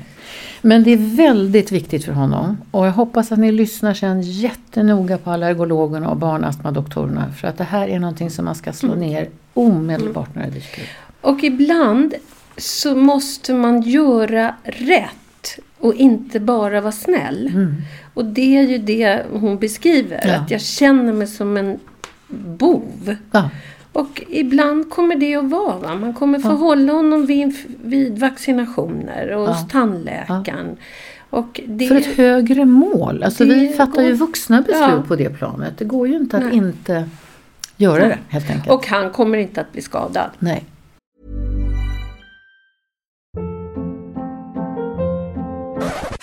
Men 0.63 0.83
det 0.85 0.91
är 0.93 1.17
väldigt 1.17 1.73
viktigt 1.73 2.05
för 2.05 2.13
honom 2.13 2.57
och 2.71 2.87
jag 2.87 2.93
hoppas 2.93 3.33
att 3.33 3.39
ni 3.39 3.53
lyssnar 3.53 3.95
sen 3.95 4.23
jättenoga 4.23 5.19
på 5.19 5.31
allergologerna 5.31 6.11
och 6.11 6.17
barnastmadoktorerna 6.17 7.33
för 7.33 7.49
att 7.49 7.59
det 7.59 7.65
här 7.65 7.89
är 7.89 7.99
någonting 7.99 8.31
som 8.31 8.45
man 8.45 8.55
ska 8.55 8.73
slå 8.73 8.95
ner 8.95 9.29
omedelbart 9.55 10.35
när 10.35 10.45
det 10.45 10.51
dyker 10.51 10.83
upp. 10.83 10.89
Och 11.21 11.45
ibland 11.45 12.15
så 12.57 12.95
måste 12.97 13.55
man 13.55 13.81
göra 13.83 14.55
rätt 14.65 15.59
och 15.79 15.95
inte 15.95 16.41
bara 16.41 16.81
vara 16.81 16.93
snäll. 16.93 17.53
Och 18.15 18.25
det 18.25 18.57
är 18.59 18.63
ju 18.63 18.79
det 18.79 19.23
hon 19.33 19.59
beskriver. 19.59 20.21
Ja. 20.27 20.37
Att 20.37 20.51
jag 20.51 20.61
känner 20.61 21.13
mig 21.13 21.27
som 21.27 21.57
en 21.57 21.79
bov. 22.59 23.17
Ja, 23.33 23.51
Och 23.93 24.23
ibland 24.29 24.91
kommer 24.91 25.17
det 25.17 25.35
att 25.37 25.51
vara. 25.51 25.79
Va? 25.79 25.95
Man 25.95 26.15
kommer 26.15 26.39
få 26.39 26.49
hålla 26.49 26.93
honom 26.93 27.27
vid, 27.27 27.55
vid 27.85 28.19
vaccinationer 28.19 29.31
och 29.31 29.49
hos 29.49 29.57
Ja. 29.63 29.69
tandläkaren. 29.73 30.77
Och 31.31 31.61
det, 31.67 31.87
för 31.89 31.97
ett 31.97 32.07
högre 32.17 32.65
mål. 32.65 33.23
Alltså 33.23 33.45
vi 33.45 33.69
fattar 33.69 34.03
ju 34.03 34.09
går- 34.09 34.17
vuxna 34.17 34.57
beslut 34.63 34.81
Ja. 34.81 35.03
på 35.09 35.17
det 35.17 35.31
planet. 35.31 35.79
Det 35.79 35.85
går 35.85 36.09
ju 36.09 36.17
inte 36.17 36.37
att 36.37 36.43
Nej. 36.45 36.57
inte 36.57 37.09
göra 37.77 38.09
det 38.09 38.19
helt 38.29 38.51
enkelt. 38.51 38.71
Och 38.71 38.87
han 38.87 39.11
kommer 39.11 39.39
inte 39.39 39.61
att 39.61 39.73
bli 39.73 39.83
skadad. 39.83 40.31
Nej. 40.39 40.65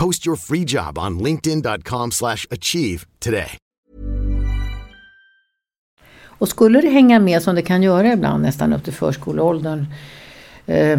Post 0.00 0.26
your 0.26 0.36
free 0.36 0.64
job 0.64 0.98
on 0.98 1.18
linkedin.com/achieve 1.18 2.10
slash 2.10 2.46
achieve 2.50 3.00
today. 3.18 3.56
Och 6.22 6.48
skulle 6.48 6.80
det 6.80 6.90
hänga 6.90 7.18
med 7.18 7.42
som 7.42 7.54
det 7.54 7.62
kan 7.62 7.82
göra 7.82 8.12
ibland 8.12 8.42
nästan 8.42 8.72
upp 8.72 8.84
till 8.84 8.92
förskoleåldern, 8.92 9.86
eh, 10.66 10.98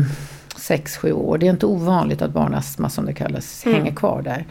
6-7 0.57 1.11
år. 1.11 1.37
Det 1.37 1.47
är 1.47 1.51
inte 1.51 1.65
ovanligt 1.65 2.21
att 2.21 2.31
barnastma 2.31 2.89
som 2.89 3.05
det 3.05 3.13
kallas 3.13 3.63
hänger 3.65 3.95
kvar 3.95 4.21
där. 4.21 4.45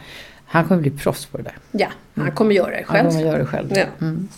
Han 0.45 0.69
kommer 0.69 0.81
bli 0.81 0.91
proffs 0.91 1.27
på 1.27 1.37
det 1.37 1.43
där. 1.43 1.57
Ja, 1.71 1.89
han 2.15 2.33
kommer 2.33 2.55
göra 2.55 2.71
det 2.71 2.85
Han 2.87 2.97
själv. 2.97 3.11
kommer 3.11 3.23
göra 3.23 3.39
det 3.39 3.47
själv. 3.47 3.73
Ja. 3.75 3.85
Mm. 4.01 4.29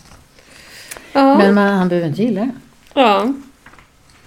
Ja. 1.12 1.38
Men 1.38 1.54
man, 1.54 1.68
han 1.68 1.88
behöver 1.88 2.08
inte 2.08 2.22
gilla 2.22 2.40
det. 2.40 2.50
ja. 2.94 3.34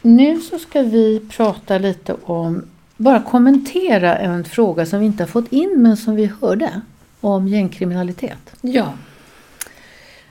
Nu 0.02 0.42
så 0.42 0.60
ska 0.60 0.82
vi 0.82 1.22
prata 1.30 1.78
lite 1.78 2.16
om, 2.24 2.66
bara 2.98 3.22
kommentera 3.22 4.18
en 4.18 4.44
fråga 4.44 4.86
som 4.86 5.00
vi 5.00 5.06
inte 5.06 5.24
har 5.24 5.28
fått 5.28 5.52
in 5.52 5.74
men 5.78 5.98
som 5.98 6.16
vi 6.16 6.32
hörde. 6.42 6.82
Om 7.22 7.48
gängkriminalitet. 7.48 8.56
ja. 8.62 8.94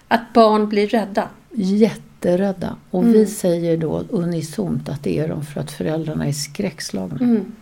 Att 0.08 0.32
barn 0.32 0.68
blir 0.68 0.88
rädda. 0.88 1.28
Jätterädda. 1.52 2.76
Och 2.90 3.02
Mm. 3.02 3.12
vi 3.12 3.26
säger 3.26 3.76
då 3.76 4.04
unisont 4.10 4.88
att 4.88 5.02
det 5.02 5.18
är 5.18 5.28
de 5.28 5.44
för 5.46 5.60
att 5.60 5.70
föräldrarna 5.70 6.26
är 6.26 6.32
skräckslagna. 6.32 7.18
Mm. 7.20 7.52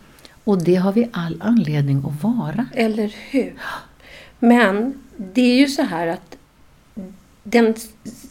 Och 0.45 0.63
det 0.63 0.75
har 0.75 0.93
vi 0.93 1.09
all 1.13 1.37
anledning 1.45 1.99
att 2.07 2.23
vara. 2.23 2.67
Eller 2.75 3.15
hur? 3.31 3.55
Men 4.39 4.95
det 5.17 5.41
är 5.41 5.57
ju 5.57 5.67
så 5.69 5.83
här 5.83 6.07
att 6.07 6.32
den 7.45 7.75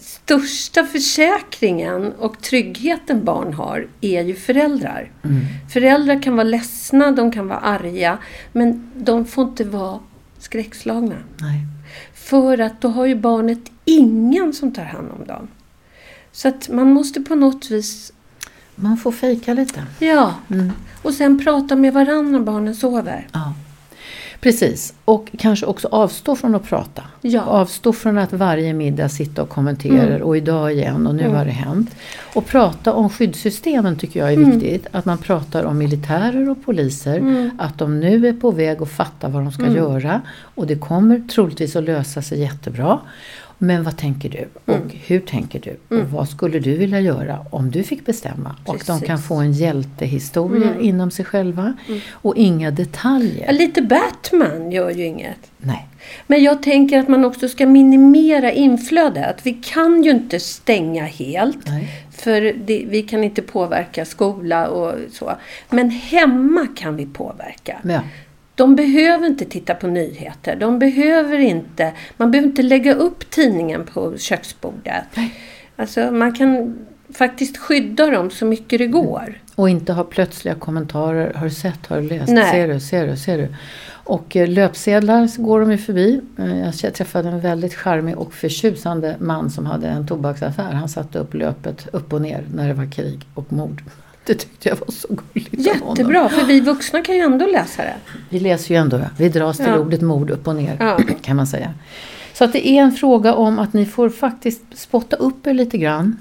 största 0.01 0.85
försäkringen 0.85 2.13
och 2.13 2.41
tryggheten 2.41 3.23
barn 3.25 3.53
har 3.53 3.87
är 4.01 4.23
ju 4.23 4.35
föräldrar. 4.35 5.11
Föräldrar 5.73 6.21
kan 6.21 6.35
vara 6.35 6.43
ledsna, 6.43 7.11
de 7.11 7.31
kan 7.31 7.47
vara 7.47 7.59
arga, 7.59 8.17
men 8.51 8.91
de 8.95 9.25
får 9.25 9.43
inte 9.43 9.63
vara 9.63 9.99
skräckslagna. 10.39 11.15
Nej. 11.41 11.59
För 12.13 12.57
att 12.57 12.81
då 12.81 12.87
har 12.87 13.05
ju 13.05 13.15
barnet 13.15 13.59
ingen 13.85 14.53
som 14.53 14.73
tar 14.73 14.83
hand 14.83 15.11
om 15.19 15.25
dem. 15.27 15.47
Så 16.31 16.47
att 16.47 16.69
man 16.69 16.93
måste 16.93 17.21
på 17.21 17.35
något 17.35 17.71
vis, 17.71 18.11
Man 18.75 18.97
får 18.97 19.11
fejka 19.11 19.53
lite. 19.53 19.83
ja. 19.99 20.35
Och 21.01 21.13
sen 21.13 21.39
prata 21.43 21.75
med 21.75 21.93
varandra 21.93 22.31
när 22.39 22.45
barnen 22.45 22.75
sover. 22.75 23.27
Ja. 23.31 23.53
Precis. 24.41 24.93
Och 25.05 25.29
kanske 25.37 25.65
också 25.65 25.87
avstå 25.91 26.35
från 26.35 26.55
att 26.55 26.63
prata. 26.63 27.03
Ja. 27.21 27.41
Avstå 27.41 27.93
från 27.93 28.17
att 28.17 28.33
varje 28.33 28.73
middag 28.73 29.09
sitta 29.09 29.41
och 29.41 29.49
kommentera 29.49 30.07
Mm. 30.07 30.21
och 30.21 30.37
idag 30.37 30.73
igen 30.73 31.07
och 31.07 31.15
nu 31.15 31.29
har 31.29 31.45
det 31.45 31.51
hänt. 31.51 31.95
Och 32.35 32.45
prata 32.45 32.93
om 32.93 33.09
skyddssystemen 33.09 33.95
tycker 33.95 34.19
jag 34.19 34.29
är 34.33 34.37
Mm. 34.37 34.51
viktigt. 34.59 34.87
Att 34.91 35.05
man 35.05 35.17
pratar 35.17 35.63
om 35.63 35.77
militärer 35.77 36.49
och 36.49 36.65
poliser. 36.65 37.51
Att 37.57 37.77
de 37.77 37.99
nu 37.99 38.27
är 38.27 38.33
på 38.33 38.51
väg 38.51 38.81
att 38.81 38.91
fatta 38.91 39.27
vad 39.27 39.43
de 39.43 39.51
ska 39.51 39.63
Mm. 39.63 39.75
göra. 39.75 40.21
Och 40.55 40.67
det 40.67 40.75
kommer 40.75 41.19
troligtvis 41.35 41.75
att 41.75 41.83
lösa 41.83 42.21
sig 42.21 42.39
jättebra. 42.39 42.99
Men 43.63 43.83
vad 43.83 43.97
tänker 43.97 44.29
du? 44.29 44.47
Och 44.65 44.75
Mm. 44.75 44.89
hur 45.07 45.19
tänker 45.19 45.59
du? 45.59 45.97
Och 45.97 46.09
vad 46.09 46.29
skulle 46.29 46.59
du 46.59 46.77
vilja 46.77 46.99
göra 46.99 47.45
om 47.51 47.71
du 47.71 47.83
fick 47.83 48.05
bestämma? 48.05 48.55
Och 48.65 48.75
de 48.77 48.83
kan 48.85 48.99
Precis. 48.99 49.09
Mm. 49.09 49.21
få 49.21 49.35
en 49.35 49.51
hjältehistoria 49.53 50.79
inom 50.79 51.11
sig 51.11 51.25
själva. 51.25 51.73
Och 52.11 52.35
inga 52.37 52.71
detaljer. 52.71 53.45
Ja, 53.45 53.51
lite 53.51 53.81
Batman 53.81 54.71
gör 54.71 54.89
ju 54.89 55.05
inget. 55.05 55.51
Nej. 55.57 55.87
Men 56.27 56.43
jag 56.43 56.63
tänker 56.63 56.99
att 56.99 57.07
man 57.07 57.25
också 57.25 57.49
ska 57.49 57.65
minimera 57.65 58.51
inflödet. 58.51 59.39
Vi 59.43 59.53
kan 59.53 60.03
ju 60.03 60.11
inte 60.11 60.39
stänga 60.39 61.03
helt. 61.05 61.67
Nej. 61.67 61.87
För 62.11 62.41
det, 62.65 62.85
vi 62.89 63.01
kan 63.03 63.23
inte 63.23 63.41
påverka 63.41 64.05
skola 64.05 64.67
och 64.67 64.95
så. 65.11 65.31
Men 65.69 65.89
hemma 65.89 66.67
kan 66.75 66.95
vi 66.95 67.05
påverka. 67.05 67.77
Ja. 67.83 67.99
De 68.55 68.75
behöver 68.75 69.27
inte 69.27 69.45
titta 69.45 69.75
på 69.75 69.87
nyheter. 69.87 70.55
De 70.55 70.79
behöver 70.79 71.39
inte, 71.39 71.91
man 72.17 72.31
behöver 72.31 72.47
inte 72.49 72.63
lägga 72.63 72.93
upp 72.95 73.29
tidningen 73.29 73.85
på 73.85 74.17
köksbordet. 74.17 75.03
Alltså 75.75 76.11
man 76.11 76.33
kan 76.33 76.77
faktiskt 77.13 77.57
skydda 77.57 78.09
dem 78.09 78.29
så 78.29 78.45
mycket 78.45 78.79
det 78.79 78.87
går. 78.87 79.41
Och 79.55 79.69
inte 79.69 79.93
ha 79.93 80.03
plötsliga 80.03 80.55
kommentarer. 80.55 81.33
Har 81.33 81.43
du 81.45 81.49
sett? 81.51 81.87
Har 81.87 82.01
du 82.01 82.07
läst? 82.07 82.31
Nej. 82.31 82.51
Ser 82.51 82.67
du? 82.67 82.79
Ser 82.79 83.07
du? 83.07 83.17
Ser 83.17 83.37
du? 83.37 83.47
Och 84.03 84.35
eh, 84.35 84.47
löpsedlar 84.47 85.27
så 85.27 85.41
går 85.41 85.59
de 85.59 85.71
ju 85.71 85.77
förbi. 85.77 86.21
Eh, 86.39 86.69
Jag 86.83 86.93
träffade 86.93 87.29
en 87.29 87.39
väldigt 87.39 87.73
charmig 87.75 88.17
och 88.17 88.33
förtjusande 88.33 89.15
man 89.19 89.49
som 89.49 89.65
hade 89.65 89.87
en 89.87 90.07
tobaksaffär. 90.07 90.71
Han 90.71 90.89
satte 90.89 91.19
upp 91.19 91.33
löpet 91.33 91.87
upp 91.93 92.13
och 92.13 92.21
ner 92.21 92.43
när 92.53 92.67
det 92.67 92.73
var 92.73 92.91
krig 92.91 93.19
och 93.33 93.53
mord. 93.53 93.83
Det 94.25 94.33
tyckte 94.35 94.69
jag 94.69 94.75
var 94.75 94.87
så 94.91 95.07
gulligt 95.07 95.67
av 95.69 95.79
honom. 95.79 95.95
Jättebra, 95.95 96.29
för 96.29 96.45
vi 96.45 96.59
vuxna 96.59 97.01
kan 97.01 97.15
ju 97.15 97.21
ändå 97.21 97.45
läsa 97.45 97.83
det. 97.83 97.95
Vi 98.29 98.39
läser 98.39 98.75
ju 98.75 98.79
ändå, 98.81 98.99
vi 99.17 99.29
dras 99.29 99.57
till 99.57 99.65
Ja. 99.65 99.79
ordet 99.79 100.01
mord 100.01 100.29
upp 100.31 100.47
och 100.47 100.55
ner 100.55 100.77
Ja. 100.79 100.99
kan 101.21 101.35
man 101.35 101.47
säga. 101.47 101.73
Så 102.33 102.43
att 102.43 102.53
det 102.53 102.67
är 102.67 102.81
en 102.81 102.91
fråga 102.91 103.33
om 103.33 103.59
att 103.59 103.73
ni 103.73 103.85
får 103.85 104.09
faktiskt 104.09 104.61
spotta 104.75 105.15
upp 105.15 105.47
er 105.47 105.53
lite 105.53 105.77
grann. 105.77 106.17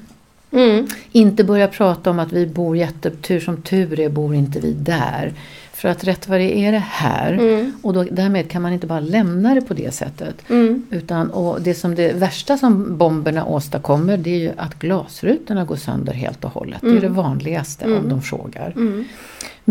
Mm. 0.53 0.87
Inte 1.13 1.45
börja 1.45 1.69
prata 1.69 2.11
om 2.11 2.19
att 2.19 2.33
vi 2.33 2.47
bor 2.47 2.77
jättetur 2.77 3.41
som 3.41 3.63
tur 3.63 4.01
är 4.01 4.09
bor 4.09 4.35
inte 4.35 4.61
vi 4.61 4.73
där. 4.73 5.33
För 5.81 5.89
att 5.89 6.05
rätt 6.05 6.29
vad 6.29 6.41
det 6.41 6.59
är 6.59 6.73
det 6.73 6.85
här. 6.91 7.33
Mm. 7.33 7.73
Och 7.83 7.93
då, 7.93 8.03
därmed 8.11 8.51
kan 8.51 8.63
man 8.63 8.73
inte 8.73 8.87
bara 8.87 9.01
lämna 9.01 9.55
det 9.55 9.61
på 9.61 9.75
det 9.75 9.95
sättet. 9.95 10.35
Mm. 10.51 10.87
Utan, 10.91 11.31
och 11.31 11.61
det 11.63 11.75
som 11.75 11.95
det 11.95 12.13
värsta 12.13 12.59
som 12.59 12.97
bomberna 12.99 13.45
åstadkommer 13.45 14.17
det 14.17 14.31
är 14.31 14.39
ju 14.39 14.51
att 14.57 14.79
glasrutorna 14.79 15.65
går 15.65 15.77
sönder 15.77 16.13
helt 16.13 16.45
och 16.45 16.51
hållet. 16.51 16.81
Det 16.81 16.89
är 16.89 16.93
det 16.93 16.99
Mm. 16.99 17.15
vanligaste 17.15 17.85
om 17.85 18.09
de 18.09 18.23
frågar. 18.23 18.75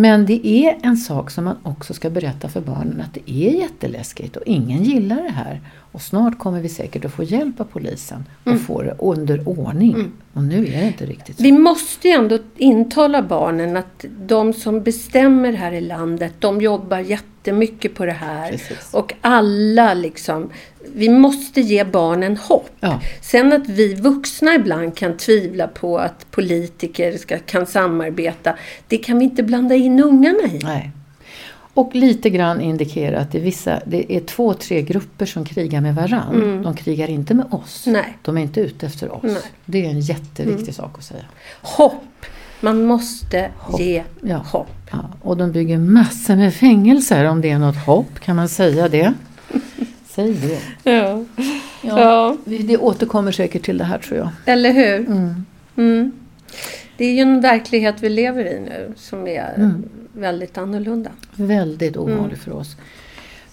Men 0.02 0.26
det 0.26 0.48
är 0.48 0.78
en 0.82 0.98
sak 0.98 1.32
som 1.32 1.44
man 1.44 1.58
också 1.64 1.94
ska 1.94 2.10
berätta 2.10 2.50
för 2.50 2.62
barnen 2.62 3.02
att 3.02 3.14
det 3.14 3.32
är 3.32 3.52
jätteläskigt 3.60 4.36
och 4.36 4.44
ingen 4.46 4.84
gillar 4.84 5.16
det 5.24 5.30
här. 5.32 5.62
Och 5.92 6.02
snart 6.02 6.40
kommer 6.40 6.62
vi 6.62 6.70
säkert 6.70 7.06
att 7.06 7.12
få 7.14 7.24
hjälp 7.24 7.60
av 7.60 7.64
polisen 7.64 8.26
och 8.44 8.48
Mm. 8.52 8.60
få 8.64 8.82
det 8.82 8.96
under 9.00 9.50
ordning. 9.50 10.12
Och 10.34 10.44
nu 10.44 10.66
är 10.68 10.82
det 10.82 10.88
inte 10.88 11.06
riktigt 11.06 11.38
så. 11.38 11.44
Vi 11.44 11.52
måste 11.52 12.08
ju 12.08 12.14
ändå 12.14 12.40
intala 12.58 13.22
barnen 13.24 13.78
att 13.78 14.06
de 14.28 14.54
som 14.54 14.82
bestämmer 14.84 15.54
här 15.54 15.72
i 15.72 15.82
landet, 15.82 16.34
de 16.40 16.62
jobbar 16.62 17.00
jättemycket 17.50 17.96
på 17.96 18.06
det 18.06 18.12
här. 18.12 18.52
Precis. 18.52 18.94
Och 18.94 19.14
alla 19.22 19.94
liksom, 19.94 20.50
vi 20.96 21.10
måste 21.10 21.62
ge 21.62 21.84
barnen 21.84 22.38
hopp. 22.38 22.70
Ja. 22.80 23.02
Sen 23.22 23.54
att 23.54 23.68
vi 23.68 23.94
vuxna 23.94 24.56
ibland 24.56 24.98
kan 24.98 25.18
tvivla 25.18 25.68
på 25.68 25.98
att 25.98 26.32
politiker 26.32 27.18
ska, 27.18 27.40
kan 27.40 27.66
samarbeta, 27.66 28.56
det 28.88 28.98
kan 28.98 29.20
vi 29.20 29.26
inte 29.26 29.44
blanda 29.44 29.76
in 29.76 30.00
ungarna 30.00 30.44
i. 30.54 30.60
Nej. 30.64 30.92
Och 31.74 31.96
lite 31.96 32.30
grann 32.30 32.62
indikera 32.62 33.20
att 33.20 33.32
det 33.32 33.38
är, 33.38 33.42
vissa, 33.42 33.82
det 33.86 34.14
är 34.14 34.20
två, 34.20 34.54
tre 34.54 34.82
grupper 34.82 35.26
som 35.26 35.46
krigar 35.46 35.82
med 35.82 35.96
varann. 35.96 36.62
De 36.64 36.76
krigar 36.76 37.10
inte 37.10 37.34
med 37.34 37.46
oss. 37.52 37.88
Mm. 37.88 38.02
Nej. 38.02 38.18
De 38.22 38.38
är 38.38 38.42
inte 38.42 38.60
ute 38.60 38.86
efter 38.86 39.12
oss. 39.12 39.24
Nej. 39.24 39.32
Mm. 39.32 39.44
Det 39.66 39.86
är 39.86 39.90
en 39.90 40.00
jätteviktig 40.00 40.76
sak 40.76 40.98
att 40.98 41.04
säga. 41.04 41.26
Hopp! 41.62 42.26
Man 42.62 42.86
måste 42.86 43.52
ge 43.80 44.04
Ja. 44.22 44.38
hopp. 44.38 44.68
Ja, 44.92 45.10
och 45.22 45.38
de 45.38 45.52
bygger 45.52 45.78
massor 45.78 46.36
med 46.36 46.54
fängelser 46.56 47.26
om 47.26 47.42
det 47.42 47.50
är 47.50 47.60
något 47.60 47.86
hopp. 47.86 48.20
Kan 48.20 48.36
man 48.36 48.50
säga 48.50 48.88
det? 48.90 49.14
Säg 50.10 50.34
det. 50.34 50.92
Ja. 50.92 51.24
Ja, 51.82 52.38
Det 52.46 52.78
återkommer 52.78 53.32
säkert 53.32 53.64
till 53.66 53.78
det 53.78 53.84
här 53.84 53.98
tror 54.00 54.18
jag. 54.20 54.30
Eller 54.46 54.72
hur? 54.74 54.96
Mm. 55.08 55.46
Mm. 55.78 56.12
Det 56.98 57.06
är 57.06 57.12
ju 57.14 57.20
en 57.22 57.42
verklighet 57.42 57.96
vi 58.00 58.10
lever 58.10 58.46
i 58.46 58.60
nu 58.60 58.94
som 58.98 59.28
är 59.28 59.54
Mm. 59.56 59.84
väldigt 60.14 60.58
annorlunda. 60.58 61.10
Väldigt 61.36 61.98
ovanlig 61.98 62.24
Mm. 62.26 62.40
för 62.40 62.52
oss. 62.54 62.76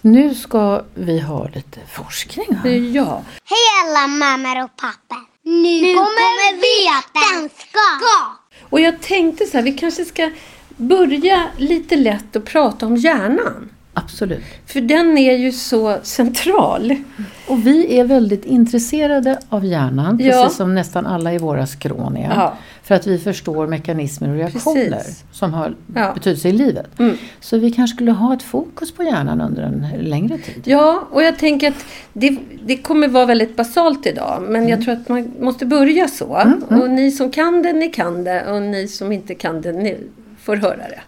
Nu 0.01 0.35
ska 0.35 0.83
vi 0.94 1.20
ha 1.20 1.49
lite 1.55 1.81
forskning. 1.88 2.46
va? 2.64 2.68
Ja. 2.70 3.22
Hej 3.44 3.59
alla 3.85 4.07
mammor 4.07 4.64
och 4.64 4.77
pappor! 4.77 5.25
Nu, 5.42 5.94
kommer 5.94 6.53
vetenskap! 6.66 8.38
Och 8.70 8.81
jag 8.81 9.01
tänkte 9.01 9.44
så 9.46 9.57
här, 9.57 9.64
vi 9.64 9.72
kanske 9.72 10.05
ska 10.05 10.31
börja 10.77 11.43
lite 11.57 11.97
lätt 11.97 12.37
och 12.37 12.45
prata 12.45 12.87
om 12.87 12.97
hjärnan. 12.97 13.71
Absolut. 13.99 14.43
För 14.67 14.81
den 14.81 15.19
är 15.19 15.37
ju 15.37 15.53
så 15.53 15.97
central. 16.03 16.97
Och 17.49 17.67
vi 17.67 17.99
är 17.99 18.05
väldigt 18.05 18.45
intresserade 18.45 19.39
av 19.49 19.65
hjärnan, 19.65 20.19
Ja. 20.23 20.43
precis 20.43 20.57
som 20.57 20.75
nästan 20.75 21.07
alla 21.07 21.33
i 21.33 21.39
våra 21.39 21.67
skråniga. 21.67 22.33
Ja. 22.37 22.57
För 22.83 22.95
att 22.95 23.07
vi 23.07 23.19
förstår 23.19 23.67
mekanismer 23.67 24.29
och 24.29 24.35
reaktioner 24.35 24.91
Precis. 24.97 25.25
som 25.33 25.55
har 25.55 25.75
Ja. 25.95 26.12
betydelse 26.15 26.49
i 26.49 26.53
livet. 26.53 26.99
Mm. 26.99 27.17
Så 27.41 27.59
vi 27.59 27.71
kanske 27.71 27.95
skulle 27.95 28.11
ha 28.12 28.35
ett 28.35 28.43
fokus 28.43 28.93
på 28.93 29.03
hjärnan 29.03 29.41
under 29.41 29.62
en 29.62 29.87
längre 30.01 30.39
tid. 30.39 30.62
Ja, 30.65 31.03
och 31.11 31.23
jag 31.23 31.39
tänker 31.39 31.69
att 31.69 31.85
det, 32.12 32.39
det 32.67 32.77
kommer 32.77 33.09
vara 33.09 33.27
väldigt 33.27 33.57
basalt 33.57 34.07
idag. 34.07 34.43
Men 34.49 34.69
jag 34.69 34.83
tror 34.85 34.95
att 34.95 35.09
man 35.09 35.33
måste 35.41 35.67
börja 35.67 36.09
så. 36.09 36.43
Och 36.69 36.91
ni 36.91 37.11
som 37.11 37.31
kan 37.31 37.62
det, 37.62 37.73
ni 37.73 37.89
kan 37.89 38.25
det. 38.25 38.53
Och 38.53 38.62
ni 38.62 38.89
som 38.89 39.12
inte 39.12 39.35
kan 39.35 39.61
det, 39.61 39.73
ni 39.73 39.97
får 40.47 40.57
höra 40.57 40.77
det. 40.77 41.01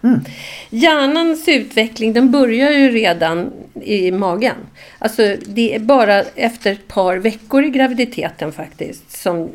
Hjärnans 0.69 1.47
utveckling 1.47 2.13
den 2.13 2.31
börjar 2.31 2.71
ju 2.71 2.91
redan 2.91 3.51
i 3.81 4.11
magen. 4.11 4.55
Alltså 4.99 5.35
det 5.45 5.75
är 5.75 5.79
bara 5.79 6.19
efter 6.21 6.71
ett 6.71 6.87
par 6.87 7.17
veckor 7.17 7.63
i 7.63 7.69
graviditeten 7.69 8.51
faktiskt 8.51 9.11
som 9.11 9.49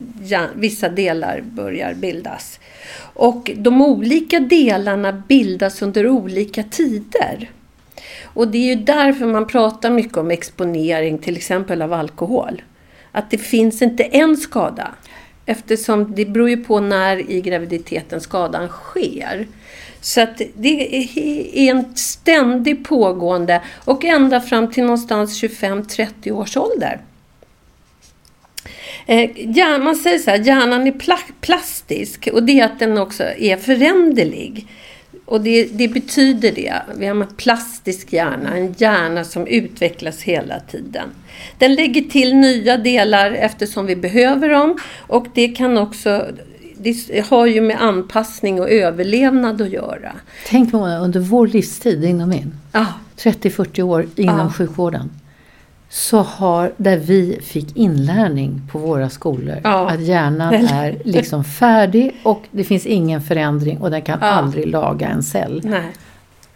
vissa 0.55 0.89
delar 0.89 1.41
börjar 1.41 1.95
bildas. 1.95 2.61
Och 2.97 3.51
de 3.57 3.83
olika 3.83 4.41
delarna 4.41 5.13
bildas 5.13 5.83
under 5.83 6.09
olika 6.09 6.63
tider. 6.63 7.51
Och 8.23 8.49
det 8.49 8.59
är 8.59 8.77
ju 8.77 8.83
därför 8.83 9.27
man 9.27 9.47
pratar 9.47 9.91
mycket 9.91 10.17
om 10.17 10.31
exponering 10.31 11.19
till 11.19 11.37
exempel 11.37 11.83
av 11.83 11.93
alkohol. 11.93 12.63
Att 13.13 13.31
det 13.31 13.39
finns 13.39 13.83
inte 13.83 14.03
en 14.05 14.37
skada. 14.37 14.95
Eftersom 15.47 16.15
det 16.15 16.25
beror 16.25 16.51
ju 16.51 16.57
på 16.57 16.81
när 16.81 17.31
i 17.31 17.41
graviditeten 17.41 18.21
skadan 18.21 18.69
sker. 18.69 19.47
Så 20.01 20.21
att 20.21 20.41
det 20.55 20.97
är 21.55 21.71
en 21.71 21.97
ständig 21.97 22.85
pågående 22.85 23.63
och 23.85 24.05
ända 24.05 24.41
fram 24.41 24.71
till 24.71 24.83
någonstans 24.85 25.43
25-30 25.43 26.31
års 26.31 26.57
ålder. 26.57 27.01
Eh, 29.07 29.79
man 29.79 29.97
säger 29.97 30.19
så 30.19 30.31
här, 30.31 30.39
hjärnan 30.39 30.87
är 30.87 30.93
pla- 30.93 31.33
plastisk 31.41 32.29
och 32.33 32.43
det 32.43 32.61
är 32.61 32.65
att 32.65 32.79
den 32.79 32.99
också 32.99 33.25
är 33.25 33.57
föränderlig. 33.57 34.67
Och 35.25 35.41
det, 35.41 35.65
det 35.65 35.89
betyder 35.89 36.53
det. 36.53 36.75
Vi 36.97 37.07
har 37.07 37.15
en 37.15 37.27
plastisk 37.37 38.13
hjärna, 38.13 38.57
en 38.57 38.75
hjärna 38.79 39.25
som 39.25 39.47
utvecklas 39.47 40.23
hela 40.23 40.61
tiden. 40.61 41.09
Den 41.59 41.75
lägger 41.75 42.01
till 42.03 42.35
nya 42.37 42.77
delar 42.77 43.31
eftersom 43.33 43.87
vi 43.87 43.97
behöver 43.97 44.49
dem 44.49 44.79
och 44.99 45.27
det 45.35 45.49
kan 45.49 45.79
också 45.79 46.27
det 46.79 47.27
har 47.31 47.47
ju 47.47 47.61
med 47.61 47.83
anpassning 47.83 48.61
och 48.61 48.71
överlevnad 48.71 49.63
att 49.63 49.71
göra. 49.71 50.13
Tänk 50.49 50.73
många 50.73 50.99
under 50.99 51.21
vår 51.21 51.47
livstid, 51.47 52.01
din 52.01 52.21
och 52.21 52.29
min, 52.29 52.55
Ja, 52.73 52.87
30-40 53.19 53.83
år 53.83 54.07
inom 54.17 54.39
Ja. 54.39 54.53
sjukvården. 54.53 55.11
Så 55.89 56.19
har, 56.19 56.73
där 56.77 56.97
vi 56.97 57.39
fick 57.43 57.77
inlärning 57.77 58.61
på 58.73 58.79
våra 58.79 59.11
skolor, 59.11 59.57
Ja. 59.65 59.91
att 59.91 60.01
hjärnan 60.01 60.55
är 60.55 60.97
liksom 61.05 61.45
färdig 61.45 62.17
och 62.23 62.43
det 62.51 62.65
finns 62.65 62.87
ingen 62.87 63.23
förändring 63.23 63.79
och 63.79 63.91
den 63.91 64.03
kan 64.03 64.23
aldrig 64.23 64.67
laga 64.69 65.09
en 65.09 65.23
cell. 65.23 65.61
nej. 65.65 65.93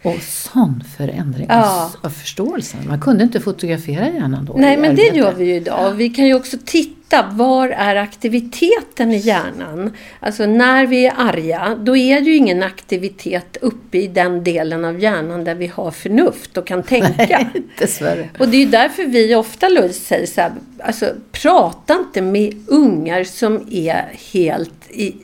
Och 0.03 0.21
sån 0.21 0.83
förändring 0.97 1.45
Ja. 1.49 1.91
av, 2.01 2.09
förståelsen. 2.09 2.79
Man 2.87 3.01
kunde 3.01 3.23
inte 3.23 3.39
fotografera 3.39 4.09
hjärnan 4.09 4.45
då. 4.45 4.53
Nej, 4.57 4.77
men 4.77 4.95
det 4.95 5.01
gör 5.01 5.33
vi 5.33 5.45
ju 5.45 5.55
idag. 5.55 5.91
Vi 5.91 6.09
kan 6.09 6.25
ju 6.25 6.33
också 6.33 6.57
titta, 6.65 7.29
var 7.31 7.69
är 7.69 7.95
aktiviteten 7.95 9.11
i 9.11 9.17
hjärnan? 9.17 9.93
Alltså 10.19 10.45
när 10.45 10.87
vi 10.87 11.05
är 11.05 11.13
arga, 11.17 11.77
då 11.79 11.97
är 11.97 12.21
det 12.21 12.25
ju 12.25 12.35
ingen 12.35 12.63
aktivitet 12.63 13.57
uppe 13.61 13.97
i 13.97 14.07
den 14.07 14.43
delen 14.43 14.85
av 14.85 14.99
hjärnan 14.99 15.43
där 15.43 15.55
vi 15.55 15.67
har 15.67 15.91
förnuft 15.91 16.57
och 16.57 16.67
kan 16.67 16.83
tänka. 16.83 17.49
Dessvärre. 17.79 18.29
Och 18.39 18.47
det 18.47 18.57
är 18.57 18.61
ju 18.61 18.69
därför 18.69 19.03
vi 19.03 19.35
ofta 19.35 19.67
säger 19.93 20.25
så 20.25 20.41
här, 20.41 20.51
alltså 20.83 21.13
prata 21.31 21.93
inte 21.93 22.21
med 22.21 22.53
ungar 22.67 23.23
som 23.23 23.67
är 23.71 24.11
helt 24.33 24.89
i, 24.89 25.15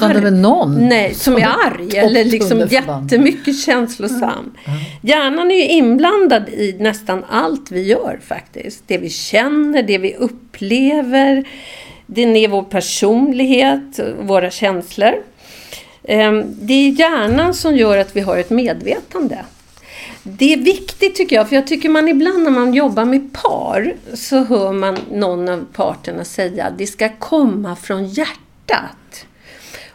Prata 0.00 0.06
inte 0.06 0.20
med 0.30 0.32
någon. 0.32 0.88
Nej, 0.88 1.14
som 1.14 1.36
är 1.36 1.46
arg 1.46 1.96
eller 1.96 2.24
liksom 2.24 2.68
jättemycket 2.70 3.58
känslosam. 3.60 4.52
Hjärnan 5.02 5.50
är 5.50 5.54
ju 5.54 5.68
inblandad 5.68 6.48
i 6.48 6.76
nästan 6.78 7.24
allt 7.28 7.70
vi 7.70 7.82
gör 7.82 8.20
faktiskt. 8.26 8.82
Det 8.86 8.98
vi 8.98 9.10
känner, 9.10 9.82
det 9.82 9.98
vi 9.98 10.14
upplever. 10.14 11.48
Den 12.06 12.36
är 12.36 12.48
vår 12.48 12.62
personlighet, 12.62 14.00
våra 14.20 14.50
känslor. 14.50 15.12
Ehm, 16.04 16.44
Det 16.60 16.74
är 16.74 16.90
hjärnan 16.90 17.54
som 17.54 17.76
gör 17.76 17.98
att 17.98 18.16
vi 18.16 18.20
har 18.20 18.38
ett 18.38 18.50
medvetande. 18.50 19.38
Det 20.22 20.52
är 20.52 20.56
viktigt 20.56 21.14
tycker 21.14 21.36
jag, 21.36 21.48
för 21.48 21.56
jag 21.56 21.66
tycker 21.66 21.88
man 21.88 22.08
ibland 22.08 22.42
när 22.42 22.50
man 22.50 22.74
jobbar 22.74 23.04
med 23.04 23.32
par 23.32 23.94
så 24.14 24.44
hör 24.44 24.72
man 24.72 24.98
någon 25.12 25.48
av 25.48 25.64
parterna 25.72 26.24
säga 26.24 26.64
att 26.64 26.78
det 26.78 26.86
ska 26.86 27.08
komma 27.18 27.76
från 27.76 28.04
hjärtat. 28.06 28.96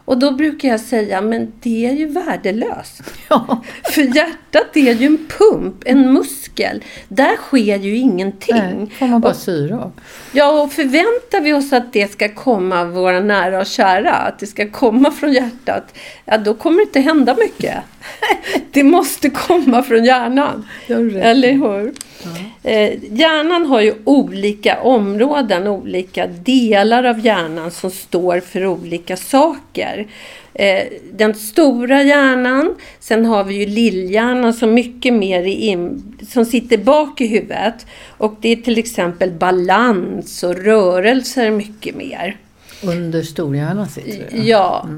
Och 0.07 0.17
då 0.19 0.31
brukar 0.31 0.67
jag 0.69 0.79
säga, 0.79 1.21
men 1.21 1.51
det 1.61 1.85
är 1.85 1.91
ju 1.93 2.05
värdelöst. 2.07 3.01
Ja. 3.29 3.63
För 3.83 4.01
hjärtat 4.01 4.77
är 4.77 4.93
ju 4.93 5.05
en 5.05 5.27
pump, 5.37 5.75
en 5.85 6.13
muskel. 6.13 6.83
Där 7.07 7.35
sker 7.35 7.77
ju 7.77 7.97
ingenting. 7.97 8.55
Nej, 8.55 8.87
får 8.99 9.07
man 9.07 9.21
bara 9.21 9.29
Och- 9.29 9.35
syre 9.35 9.75
av. 9.75 9.91
Ja, 10.31 10.61
och 10.63 10.71
förväntar 10.73 11.41
vi 11.41 11.53
oss 11.53 11.73
att 11.73 11.93
det 11.93 12.11
ska 12.11 12.29
komma 12.29 12.83
våra 12.85 13.19
nära 13.19 13.59
och 13.59 13.65
kära, 13.65 14.11
att 14.11 14.39
det 14.39 14.47
ska 14.47 14.69
komma 14.69 15.11
från 15.11 15.33
hjärtat, 15.33 15.97
ja 16.25 16.37
då 16.37 16.53
kommer 16.53 16.77
det 16.77 16.83
inte 16.83 16.99
hända 16.99 17.35
mycket. 17.35 17.75
Det 18.71 18.83
måste 18.83 19.29
komma 19.29 19.83
från 19.83 20.05
hjärnan. 20.05 20.67
Eller 21.21 21.51
hur? 21.51 21.93
Eh, 22.63 22.93
hjärnan 23.11 23.65
har 23.65 23.81
ju 23.81 23.93
olika 24.03 24.81
områden, 24.81 25.67
olika 25.67 26.27
delar 26.27 27.03
av 27.03 27.25
hjärnan 27.25 27.71
som 27.71 27.91
står 27.91 28.39
för 28.39 28.65
olika 28.65 29.17
saker. 29.17 30.07
Eh, 30.53 30.83
den 31.11 31.35
stora 31.35 32.03
hjärnan, 32.03 32.75
sen 32.99 33.25
har 33.25 33.43
vi 33.43 33.55
ju 33.55 33.65
lillhjärnan 33.65 34.53
som 34.53 34.73
mycket 34.73 35.13
mer 35.13 35.43
in, 35.43 36.15
som 36.29 36.45
sitter 36.45 36.77
bak 36.77 37.21
i 37.21 37.27
huvudet. 37.27 37.85
Och 38.17 38.35
det 38.41 38.49
är 38.49 38.55
till 38.55 38.77
exempel 38.77 39.31
balans 39.31 40.43
och 40.43 40.55
rörelser 40.55 41.51
mycket 41.51 41.95
mer. 41.95 42.37
Under 42.83 43.23
storhjärnan 43.23 43.89
sitter 43.89 44.27
det. 44.31 44.37
Ja, 44.37 44.89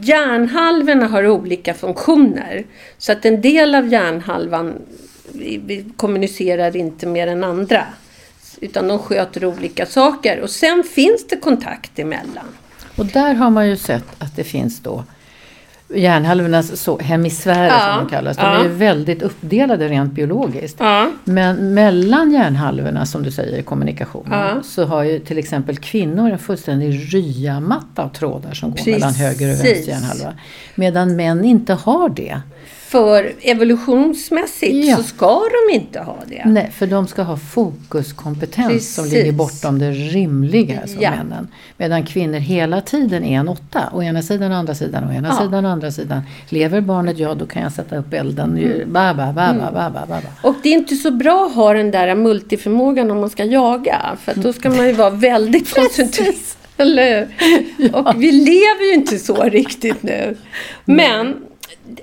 hjärnhalvorna 0.00 1.06
har 1.06 1.28
olika 1.28 1.74
funktioner. 1.74 2.64
Så 2.98 3.12
att 3.12 3.24
en 3.24 3.40
del 3.40 3.74
av 3.74 3.88
hjärnhalvan 3.88 4.74
kommunicerar 5.96 6.76
inte 6.76 7.06
med 7.06 7.28
den 7.28 7.44
andra. 7.44 7.86
Utan 8.60 8.88
de 8.88 8.98
sköter 8.98 9.44
olika 9.44 9.86
saker. 9.86 10.40
Och 10.40 10.50
sen 10.50 10.84
finns 10.84 11.26
det 11.26 11.36
kontakt 11.36 11.98
emellan. 11.98 12.46
Och 12.96 13.06
där 13.06 13.34
har 13.34 13.50
man 13.50 13.68
ju 13.68 13.76
sett 13.76 14.06
att 14.18 14.36
det 14.36 14.44
finns 14.44 14.80
då 14.80 15.04
hjärnhalvornas 15.94 16.80
så, 16.80 16.98
hemisfärer 16.98 17.66
Ja, 17.66 17.80
som 17.80 18.04
de 18.04 18.10
kallas. 18.10 18.36
De 18.36 18.42
ja. 18.42 18.64
är 18.64 18.68
väldigt 18.68 19.22
uppdelade 19.22 19.88
rent 19.88 20.12
biologiskt. 20.12 20.76
Ja. 20.80 21.10
Men 21.24 21.74
mellan 21.74 22.32
hjärnhalvorna, 22.32 23.06
som 23.06 23.22
du 23.22 23.30
säger, 23.30 23.62
kommunikationen, 23.62 24.64
så 24.64 24.84
har 24.84 25.02
ju 25.02 25.18
till 25.18 25.38
exempel 25.38 25.76
kvinnor 25.76 26.30
en 26.30 26.38
fullständig 26.38 27.14
ryamatta 27.14 28.02
av 28.02 28.08
trådar 28.08 28.52
som 28.52 28.70
går 28.70 28.90
mellan 28.92 29.14
höger 29.14 29.46
och 29.46 29.50
vänster 29.50 29.68
Precis. 29.68 29.88
hjärnhalva. 29.88 30.34
Medan 30.74 31.16
män 31.16 31.44
inte 31.44 31.74
har 31.74 32.08
det. 32.08 32.40
För 32.88 33.32
evolutionsmässigt 33.40 34.86
Ja. 34.86 34.96
så 34.96 35.02
ska 35.02 35.40
de 35.68 35.74
inte 35.74 36.00
ha 36.00 36.16
det. 36.26 36.42
Nej, 36.46 36.70
för 36.78 36.86
de 36.86 37.06
ska 37.06 37.22
ha 37.22 37.36
fokuskompetens 37.36 38.94
som 38.94 39.04
Precis. 39.04 39.18
ligger 39.18 39.32
bortom 39.32 39.78
det 39.78 39.90
rimliga 39.90 40.86
som 40.86 41.00
Ja. 41.02 41.10
männen. 41.10 41.48
Medan 41.76 42.06
kvinnor 42.06 42.38
hela 42.38 42.80
tiden 42.80 43.24
är 43.24 43.38
en 43.40 43.48
åtta. 43.48 43.90
Å 43.92 44.02
ena 44.02 44.22
sidan, 44.22 44.52
å 44.52 44.54
andra 44.54 44.74
sidan, 44.74 45.04
å 45.04 45.12
ena 45.12 45.28
Ja. 45.28 45.44
sidan, 45.44 45.66
å 45.66 45.68
andra 45.68 45.90
sidan. 45.90 46.22
Lever 46.48 46.80
barnet, 46.80 47.18
ja 47.18 47.34
då 47.34 47.46
kan 47.46 47.62
jag 47.62 47.72
sätta 47.72 47.96
upp 47.96 48.12
elden. 48.14 48.58
Mm. 48.58 48.92
Ba, 48.92 49.14
ba, 49.14 49.32
ba, 49.32 49.54
ba, 49.54 49.70
ba, 49.72 49.90
ba, 49.90 50.06
ba. 50.06 50.48
Och 50.48 50.54
det 50.62 50.68
är 50.68 50.72
inte 50.74 50.96
så 50.96 51.10
bra 51.10 51.46
att 51.46 51.54
ha 51.54 51.72
den 51.74 51.90
där 51.90 52.14
multiförmågan 52.14 53.10
om 53.10 53.20
man 53.20 53.30
ska 53.30 53.44
jaga. 53.44 54.16
För 54.24 54.34
då 54.34 54.52
ska 54.52 54.70
man 54.70 54.86
ju 54.86 54.92
vara 54.92 55.10
väldigt 55.10 55.74
koncentrerad. 55.74 56.34
Eller 56.76 57.28
hur? 57.76 57.94
Och 58.08 58.22
vi 58.22 58.32
lever 58.32 58.88
ju 58.88 58.94
inte 58.94 59.18
så 59.18 59.42
riktigt 59.42 60.02
nu. 60.02 60.36
Men 60.84 61.34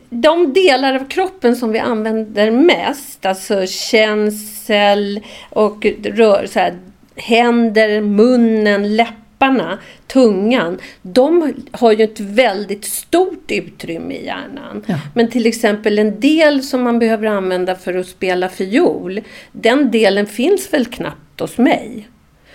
de 0.10 0.54
delar 0.54 0.94
av 0.94 1.08
kroppen 1.08 1.56
som 1.56 1.72
vi 1.72 1.80
använder 1.80 2.52
mest, 2.52 3.26
alltså 3.26 3.66
känsel 3.68 5.20
och 5.50 5.86
rör, 6.04 6.46
så 6.46 6.60
här, 6.60 6.78
händer, 7.16 8.02
munnen, 8.02 8.96
läppar 8.96 9.26
läpparna, 9.36 9.80
tungan, 10.08 10.78
de 11.02 11.54
har 11.72 11.92
ju 11.92 12.04
ett 12.04 12.20
väldigt 12.20 12.86
stort 12.86 13.52
utrymme 13.52 14.14
i 14.14 14.26
hjärnan. 14.26 14.84
Ja. 14.86 15.00
Men 15.14 15.30
till 15.30 15.46
exempel 15.46 16.00
en 16.00 16.20
del 16.20 16.64
som 16.64 16.82
man 16.82 17.00
behöver 17.00 17.28
använda 17.28 17.76
för 17.76 17.94
att 17.94 18.08
spela 18.08 18.50
fiol, 18.50 19.22
den 19.52 19.92
delen 19.92 20.26
finns 20.26 20.74
väl 20.74 20.86
knappt 20.86 21.40
hos 21.40 21.58
mig. 21.58 22.08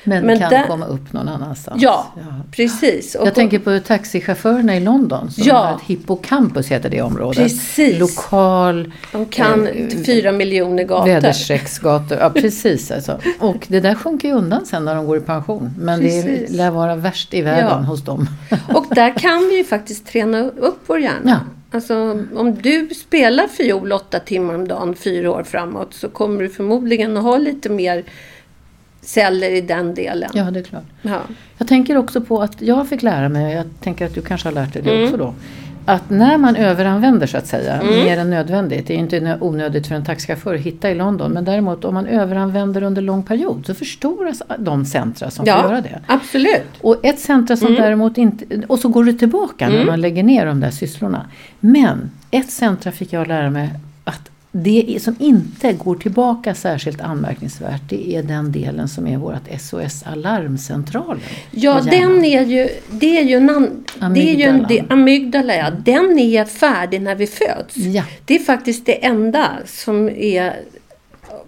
Men, 0.04 0.26
Men 0.26 0.38
kan 0.38 0.50
där- 0.50 0.66
komma 0.66 0.86
upp 0.86 1.12
någon 1.12 1.28
annanstans. 1.28 1.82
Ja, 1.82 2.12
precis. 2.52 3.14
Och- 3.14 3.26
Jag 3.26 3.34
tänker 3.34 3.58
på 3.58 3.78
taxichaufförerna 3.86 4.76
i 4.76 4.80
London 4.80 5.30
som 5.30 5.44
Ja. 5.46 5.54
har 5.58 5.74
ett 5.76 5.82
hippocampus 5.82 6.68
heter 6.68 6.90
det 6.90 7.02
området. 7.02 7.38
Precis. 7.38 7.98
Lokal 8.00 8.92
De 9.12 9.26
kan 9.26 9.66
eh, 9.66 9.88
fyra 10.06 10.32
miljoner 10.32 10.84
gator. 10.84 11.06
väderstrecksgator. 11.06 12.18
Ja, 12.18 12.30
precis. 12.30 12.90
Alltså. 12.90 13.18
Och 13.38 13.66
det 13.68 13.80
där 13.80 13.94
sjunker 13.94 14.28
ju 14.28 14.34
undan 14.34 14.66
sen 14.66 14.84
när 14.84 14.94
de 14.94 15.06
går 15.06 15.16
i 15.16 15.20
pension. 15.20 15.74
Men 15.78 16.00
det 16.00 16.22
Precis. 16.22 16.56
lär 16.56 16.70
vara 16.70 16.96
värst 16.96 17.34
i 17.34 17.42
världen 17.42 17.66
Ja. 17.68 17.74
hos 17.76 18.04
dem. 18.04 18.26
Och 18.74 18.86
där 18.94 19.18
kan 19.18 19.38
vi 19.48 19.56
ju 19.56 19.64
faktiskt 19.64 20.06
träna 20.06 20.38
upp 20.44 20.78
vår 20.86 20.98
hjärna. 21.00 21.20
Ja. 21.24 21.38
Alltså 21.72 21.94
om 22.36 22.54
du 22.62 22.88
spelar 22.88 23.48
fiol 23.48 23.92
åtta 23.92 24.18
timmar 24.18 24.54
om 24.54 24.68
dagen 24.68 24.94
fyra 24.94 25.30
år 25.30 25.42
framåt 25.42 25.94
så 25.94 26.08
kommer 26.08 26.42
du 26.42 26.48
förmodligen 26.48 27.16
att 27.16 27.22
ha 27.22 27.36
lite 27.38 27.68
mer 27.68 28.04
celler 29.02 29.50
i 29.50 29.60
den 29.60 29.94
delen. 29.94 30.30
Ja, 30.34 30.50
det 30.50 30.58
är 30.60 30.64
klart. 30.64 30.84
Ja. 31.02 31.18
Jag 31.58 31.68
tänker 31.68 31.96
också 31.96 32.20
på 32.20 32.42
att 32.42 32.62
jag 32.62 32.88
fick 32.88 33.02
lära 33.02 33.28
mig, 33.28 33.46
och 33.46 33.52
jag 33.60 33.66
tänker 33.80 34.06
att 34.06 34.14
du 34.14 34.20
kanske 34.22 34.48
har 34.48 34.52
lärt 34.54 34.72
dig 34.72 34.82
det 34.82 34.90
Mm. 34.90 35.04
också 35.04 35.16
då. 35.16 35.34
Att 35.84 36.10
när 36.10 36.38
man 36.38 36.56
överanvänder 36.56 37.26
så 37.26 37.36
att 37.38 37.46
säga, 37.46 37.82
mer 37.82 38.18
än 38.18 38.30
nödvändigt. 38.30 38.86
Det 38.86 38.94
är 38.94 38.98
inte 38.98 39.20
nö- 39.20 39.36
onödigt 39.40 39.86
för 39.86 39.94
en 39.94 40.04
taxichaufför 40.04 40.54
att 40.54 40.60
hitta 40.60 40.90
i 40.90 40.94
London. 40.94 41.32
Men 41.32 41.44
däremot 41.44 41.84
om 41.84 41.94
man 41.94 42.06
överanvänder 42.06 42.82
under 42.82 43.02
lång 43.02 43.22
period 43.22 43.66
så 43.66 43.74
förstoras 43.74 44.42
de 44.58 44.84
centra 44.84 45.30
som 45.30 45.46
får 45.46 45.54
ja, 45.54 45.62
göra 45.62 45.80
det. 45.80 46.00
absolut. 46.06 46.66
Och 46.80 47.04
ett 47.04 47.18
centra 47.20 47.56
som 47.56 47.68
Mm. 47.68 47.80
däremot 47.82 48.18
inte... 48.18 48.44
Och 48.66 48.78
så 48.78 48.88
går 48.88 49.04
det 49.04 49.12
tillbaka 49.12 49.68
när 49.68 49.84
man 49.84 50.00
lägger 50.00 50.22
ner 50.22 50.46
de 50.46 50.60
där 50.60 50.70
sysslorna. 50.70 51.26
Men 51.60 52.10
ett 52.30 52.50
centra 52.50 52.92
fick 52.92 53.12
jag 53.12 53.28
lära 53.28 53.50
mig 53.50 53.70
det 54.52 55.02
som 55.02 55.16
inte 55.18 55.72
går 55.72 55.94
tillbaka 55.94 56.54
särskilt 56.54 57.00
anmärkningsvärt 57.00 57.82
det 57.88 58.14
är 58.16 58.22
den 58.22 58.52
delen 58.52 58.88
som 58.88 59.06
är 59.06 59.16
vårt 59.16 59.60
SOS-alarmcentralen. 59.60 61.20
Ja, 61.50 61.80
i 61.80 61.86
hjärnan. 61.86 62.12
den 62.12 62.24
är 62.24 62.46
ju, 62.46 62.68
det 62.90 63.18
är 63.18 63.22
ju 63.22 63.34
en, 63.34 63.50
an, 63.50 64.14
det 64.14 64.30
är 64.30 64.34
ju 64.34 64.42
en 64.42 64.66
de, 64.68 64.82
amygdala. 64.88 65.56
Ja. 65.56 65.70
Den 65.70 66.18
är 66.18 66.44
färdig 66.44 67.02
när 67.02 67.14
vi 67.14 67.26
föds. 67.26 67.76
Ja. 67.76 68.04
Det 68.24 68.34
är 68.34 68.38
faktiskt 68.38 68.86
det 68.86 69.04
enda 69.04 69.48
som 69.66 70.08
är 70.08 70.56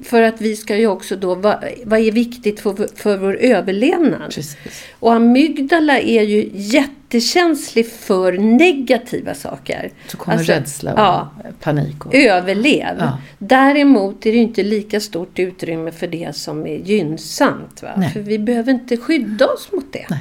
för 0.03 0.23
att 0.23 0.41
vi 0.41 0.57
ska 0.57 0.77
ju 0.77 0.87
också 0.87 1.17
då, 1.17 1.35
vad, 1.35 1.65
vad 1.85 2.01
är 2.01 2.13
viktigt 2.13 2.61
för, 2.61 2.97
för 2.97 3.17
vår 3.17 3.37
överlevnad? 3.37 4.35
Precis. 4.35 4.85
Och 4.99 5.13
amygdala 5.13 5.99
är 5.99 6.23
ju 6.23 6.51
jättekänslig 6.55 7.91
för 7.93 8.33
negativa 8.33 9.35
saker. 9.35 9.93
Så 10.09 10.17
kommer 10.17 10.39
Alltså, 10.39 10.53
rädsla 10.53 10.93
och 10.93 10.99
ja. 10.99 11.31
panik. 11.61 12.07
Och, 12.07 12.15
Överlev. 12.15 12.97
Ja. 12.99 13.19
Däremot 13.39 14.27
är 14.27 14.33
det 14.33 14.39
inte 14.39 14.63
lika 14.63 15.01
stort 15.01 15.39
utrymme 15.39 15.91
för 15.91 16.07
det 16.07 16.37
som 16.37 16.67
är 16.67 16.77
gynnsamt. 16.77 17.81
För 18.13 18.21
vi 18.21 18.39
behöver 18.39 18.73
inte 18.73 18.97
skydda 18.97 19.47
oss 19.47 19.73
mot 19.73 19.93
det. 19.93 20.07
Nej. 20.11 20.21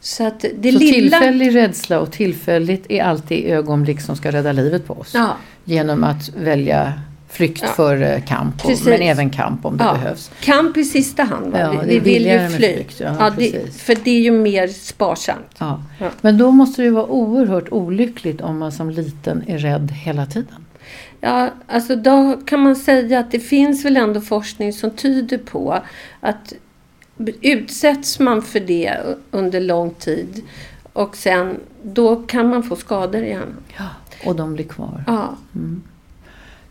Så 0.00 0.26
att 0.26 0.40
det 0.40 0.72
så 0.72 0.78
lilla... 0.78 1.18
tillfällig 1.18 1.54
rädsla 1.54 2.00
och 2.00 2.12
tillfälligt 2.12 2.84
är 2.88 3.02
alltid 3.02 3.44
ögonblick 3.44 4.00
som 4.00 4.16
ska 4.16 4.32
rädda 4.32 4.52
livet 4.52 4.86
på 4.86 4.94
oss. 4.94 5.10
Ja. 5.14 5.36
Genom 5.64 6.04
att 6.04 6.28
välja 6.36 6.92
flykt 7.28 7.62
Ja. 7.62 7.68
för 7.68 8.02
eh, 8.02 8.20
kamp, 8.24 8.64
och, 8.64 8.70
men 8.84 9.02
även 9.02 9.30
kamp 9.30 9.64
om 9.64 9.76
det 9.76 9.84
Ja, 9.84 9.92
behövs. 9.92 10.30
Kamp 10.40 10.76
i 10.76 10.84
sista 10.84 11.22
hand. 11.22 11.54
Ja, 11.56 11.70
vi, 11.70 11.88
vi 11.88 11.98
vill 11.98 12.26
ju 12.26 12.48
fly. 12.48 12.56
flykt, 12.74 12.98
det, 13.38 13.72
för 13.76 13.96
det 14.04 14.10
är 14.10 14.20
ju 14.20 14.30
mer 14.30 14.68
sparsamt. 14.68 15.60
Men 16.20 16.38
då 16.38 16.50
måste 16.50 16.82
det 16.82 16.86
ju 16.86 16.90
vara 16.92 17.06
oerhört 17.06 17.68
olyckligt 17.70 18.40
om 18.40 18.58
man 18.58 18.72
som 18.72 18.90
liten 18.90 19.44
är 19.46 19.58
rädd 19.58 19.90
hela 19.92 20.26
tiden. 20.26 20.64
Ja, 21.20 21.50
alltså 21.66 21.96
då 21.96 22.40
kan 22.46 22.60
man 22.60 22.76
säga 22.76 23.18
att 23.18 23.30
det 23.30 23.40
finns 23.40 23.84
väl 23.84 23.96
ändå 23.96 24.20
forskning 24.20 24.72
som 24.72 24.90
tyder 24.90 25.38
på 25.38 25.82
att 26.20 26.52
utsätts 27.40 28.18
man 28.18 28.42
för 28.42 28.60
det 28.60 28.96
under 29.30 29.60
lång 29.60 29.90
tid 29.94 30.42
och 30.92 31.16
sen 31.16 31.60
då 31.82 32.16
kan 32.16 32.48
man 32.48 32.62
få 32.62 32.76
skador 32.76 33.22
i 33.22 33.28
hjärnan. 33.28 33.56
Ja. 33.78 33.84
Och 34.24 34.36
de 34.36 34.54
blir 34.54 34.64
kvar. 34.64 35.04
Ja, 35.06 35.36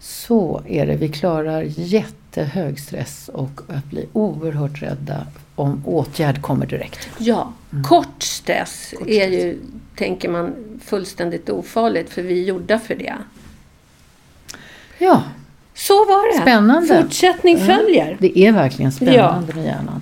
Så 0.07 0.61
är 0.67 0.85
det. 0.85 0.95
Vi 0.95 1.09
klarar 1.09 1.61
jättehög 1.75 2.79
stress 2.79 3.29
och 3.33 3.61
att 3.67 3.85
bli 3.85 4.05
oerhört 4.13 4.81
rädda 4.81 5.27
om 5.55 5.81
åtgärd 5.85 6.41
kommer 6.41 6.65
direkt. 6.65 7.09
ja. 7.17 7.53
kort 7.83 8.23
stress 8.23 8.93
är 9.07 9.27
ju, 9.27 9.59
tänker 9.95 10.29
man, 10.29 10.55
fullständigt 10.85 11.49
ofarligt 11.49 12.09
för 12.09 12.21
vi 12.21 12.39
är 12.41 12.43
gjorda 12.43 12.79
för 12.79 12.95
det. 12.95 13.13
Ja, 14.97 15.23
Så 15.73 15.93
var 15.93 16.35
det. 16.35 16.41
Spännande. 16.41 17.01
Fortsättning 17.01 17.57
följer. 17.57 18.17
det 18.19 18.39
är 18.39 18.51
verkligen 18.51 18.91
spännande 18.91 19.53
med 19.53 19.65
hjärnan. 19.65 20.01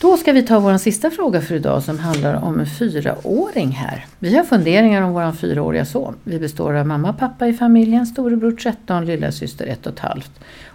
Då 0.00 0.16
ska 0.16 0.32
vi 0.32 0.42
ta 0.42 0.58
vår 0.58 0.78
sista 0.78 1.10
fråga 1.10 1.40
för 1.40 1.54
idag 1.54 1.82
som 1.82 1.98
handlar 1.98 2.34
om 2.34 2.60
en 2.60 2.66
fyraåring 2.66 3.70
här. 3.70 4.06
Vi 4.18 4.36
har 4.36 4.44
funderingar 4.44 5.02
om 5.02 5.12
vår 5.12 5.32
fyraåriga 5.32 5.84
son. 5.84 6.14
Vi 6.24 6.38
består 6.38 6.74
av 6.74 6.86
mamma 6.86 7.10
och 7.10 7.18
pappa 7.18 7.46
i 7.48 7.52
familjen, 7.52 8.06
storebror 8.06 8.52
13, 8.52 9.06
lilla 9.06 9.32
syster 9.32 9.66
1 9.66 9.86
och 9.86 9.92
ett 9.92 9.98
halvt. 9.98 10.30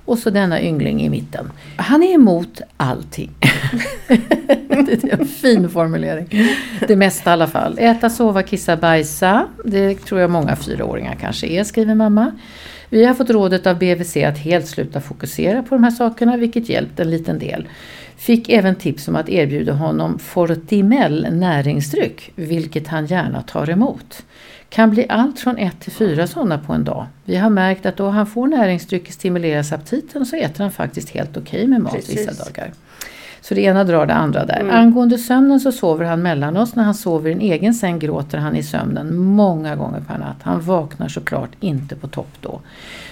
Och 0.05 0.17
så 0.17 0.29
denna 0.29 0.61
yngling 0.61 1.01
i 1.01 1.09
mitten. 1.09 1.51
Han 1.75 2.03
är 2.03 2.13
emot 2.13 2.61
allting. 2.77 3.31
det 4.67 5.03
är 5.03 5.19
en 5.19 5.25
fin 5.25 5.69
formulering. 5.69 6.29
Det 6.87 6.95
mesta 6.95 7.29
i 7.29 7.33
alla 7.33 7.47
fall. 7.47 7.77
Äta, 7.79 8.09
sova, 8.09 8.43
kissa, 8.43 8.77
bajsa. 8.77 9.47
Det 9.65 9.95
tror 9.95 10.21
jag 10.21 10.31
många 10.31 10.55
fyraåringar 10.55 11.15
kanske 11.15 11.47
är, 11.47 11.63
skriver 11.63 11.95
mamma. 11.95 12.31
Vi 12.89 13.05
har 13.05 13.13
fått 13.13 13.29
rådet 13.29 13.67
av 13.67 13.77
BVC 13.79 14.17
att 14.17 14.37
helt 14.37 14.67
sluta 14.67 15.01
fokusera 15.01 15.63
på 15.63 15.75
de 15.75 15.83
här 15.83 15.91
sakerna, 15.91 16.37
vilket 16.37 16.69
hjälpt 16.69 16.99
en 16.99 17.09
liten 17.09 17.39
del. 17.39 17.67
Fick 18.21 18.49
även 18.49 18.75
tips 18.75 19.07
om 19.07 19.15
att 19.15 19.29
erbjuda 19.29 19.73
honom 19.73 20.19
Fortimel 20.19 21.27
näringsdryck, 21.31 22.31
vilket 22.35 22.87
han 22.87 23.05
gärna 23.05 23.41
tar 23.41 23.69
emot. 23.69 24.25
Kan 24.69 24.89
bli 24.89 25.05
allt 25.09 25.39
från 25.39 25.57
ett 25.57 25.79
till 25.79 25.91
fyra 25.91 26.27
sådana 26.27 26.57
på 26.57 26.73
en 26.73 26.83
dag. 26.83 27.05
Vi 27.25 27.35
har 27.35 27.49
märkt 27.49 27.85
att 27.85 27.97
då 27.97 28.09
han 28.09 28.27
får 28.27 28.47
näringsdryck 28.47 29.11
stimuleras 29.11 29.71
aptiten 29.71 30.25
så 30.25 30.35
äter 30.35 30.63
han 30.63 30.71
faktiskt 30.71 31.09
helt 31.09 31.37
okej 31.37 31.67
med 31.67 31.81
mat 31.81 31.93
Precis. 31.93 32.17
vissa 32.17 32.43
dagar. 32.43 32.71
Så 33.41 33.53
det 33.53 33.61
ena 33.61 33.83
drar 33.83 34.05
det 34.05 34.13
andra 34.13 34.45
där. 34.45 34.69
Angående 34.71 35.17
sömnen 35.17 35.59
så 35.59 35.71
sover 35.71 36.05
han 36.05 36.21
mellan 36.21 36.57
oss. 36.57 36.75
När 36.75 36.83
han 36.83 36.93
sover 36.93 37.29
i 37.29 37.33
en 37.33 37.41
egen 37.41 37.73
säng 37.73 37.99
gråter 37.99 38.37
han 38.37 38.55
i 38.55 38.63
sömnen 38.63 39.17
många 39.17 39.75
gånger 39.75 40.01
per 40.07 40.17
natt. 40.17 40.37
Han 40.41 40.61
vaknar 40.61 41.07
såklart 41.07 41.49
inte 41.59 41.95
på 41.95 42.07
topp 42.07 42.31
då. 42.41 42.61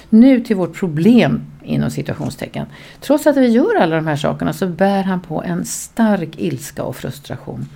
Nu 0.09 0.39
till 0.39 0.55
vårt 0.55 0.79
problem 0.79 1.41
inom 1.63 1.89
citationstecken. 1.89 2.65
Trots 3.01 3.27
att 3.27 3.37
vi 3.37 3.47
gör 3.47 3.75
alla 3.75 3.95
de 3.95 4.07
här 4.07 4.15
sakerna 4.15 4.53
så 4.53 4.67
bär 4.67 5.03
han 5.03 5.19
på 5.19 5.43
en 5.43 5.65
stark 5.65 6.29
ilska 6.37 6.83
och 6.83 6.95
frustration. 6.95 7.67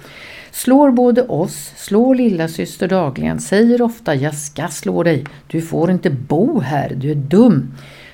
Slår 0.52 0.92
både 0.92 1.22
oss, 1.28 1.74
slår 1.76 2.16
lilla 2.16 2.48
syster 2.48 2.88
dagligen, 2.88 3.40
säger 3.40 3.82
ofta 3.82 4.16
jag 4.16 4.36
ska 4.36 4.68
slå 4.68 5.04
dig, 5.04 5.26
du 5.48 5.62
får 5.62 5.92
inte 5.92 6.10
bo 6.10 6.60
här, 6.60 6.94
du 6.96 7.12
är 7.12 7.16
dum. 7.16 7.74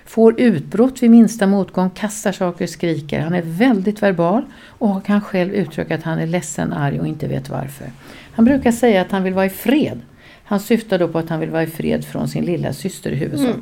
Får 0.09 0.39
utbrott 0.39 1.03
vid 1.03 1.11
minsta 1.11 1.47
motgång, 1.47 1.89
kastar 1.89 2.31
saker, 2.31 2.67
skriker. 2.67 3.19
Han 3.19 3.33
är 3.33 3.41
väldigt 3.41 4.01
verbal 4.01 4.43
och 4.65 5.05
kan 5.05 5.21
själv 5.21 5.53
uttrycka 5.53 5.95
att 5.95 6.03
han 6.03 6.19
är 6.19 6.27
ledsen, 6.27 6.73
arg 6.73 6.99
och 6.99 7.07
inte 7.07 7.27
vet 7.27 7.49
varför. 7.49 7.87
Han 8.31 8.45
brukar 8.45 8.71
säga 8.71 9.01
att 9.01 9.11
han 9.11 9.23
vill 9.23 9.33
vara 9.33 9.45
i 9.45 9.49
fred. 9.49 10.01
Han 10.43 10.59
syftar 10.59 10.99
då 10.99 11.07
på 11.07 11.19
att 11.19 11.29
han 11.29 11.39
vill 11.39 11.49
vara 11.49 11.63
i 11.63 11.67
fred 11.67 12.05
från 12.05 12.27
sin 12.27 12.45
lilla 12.45 12.73
syster 12.73 13.11
i 13.11 13.15
huvudsak. 13.15 13.55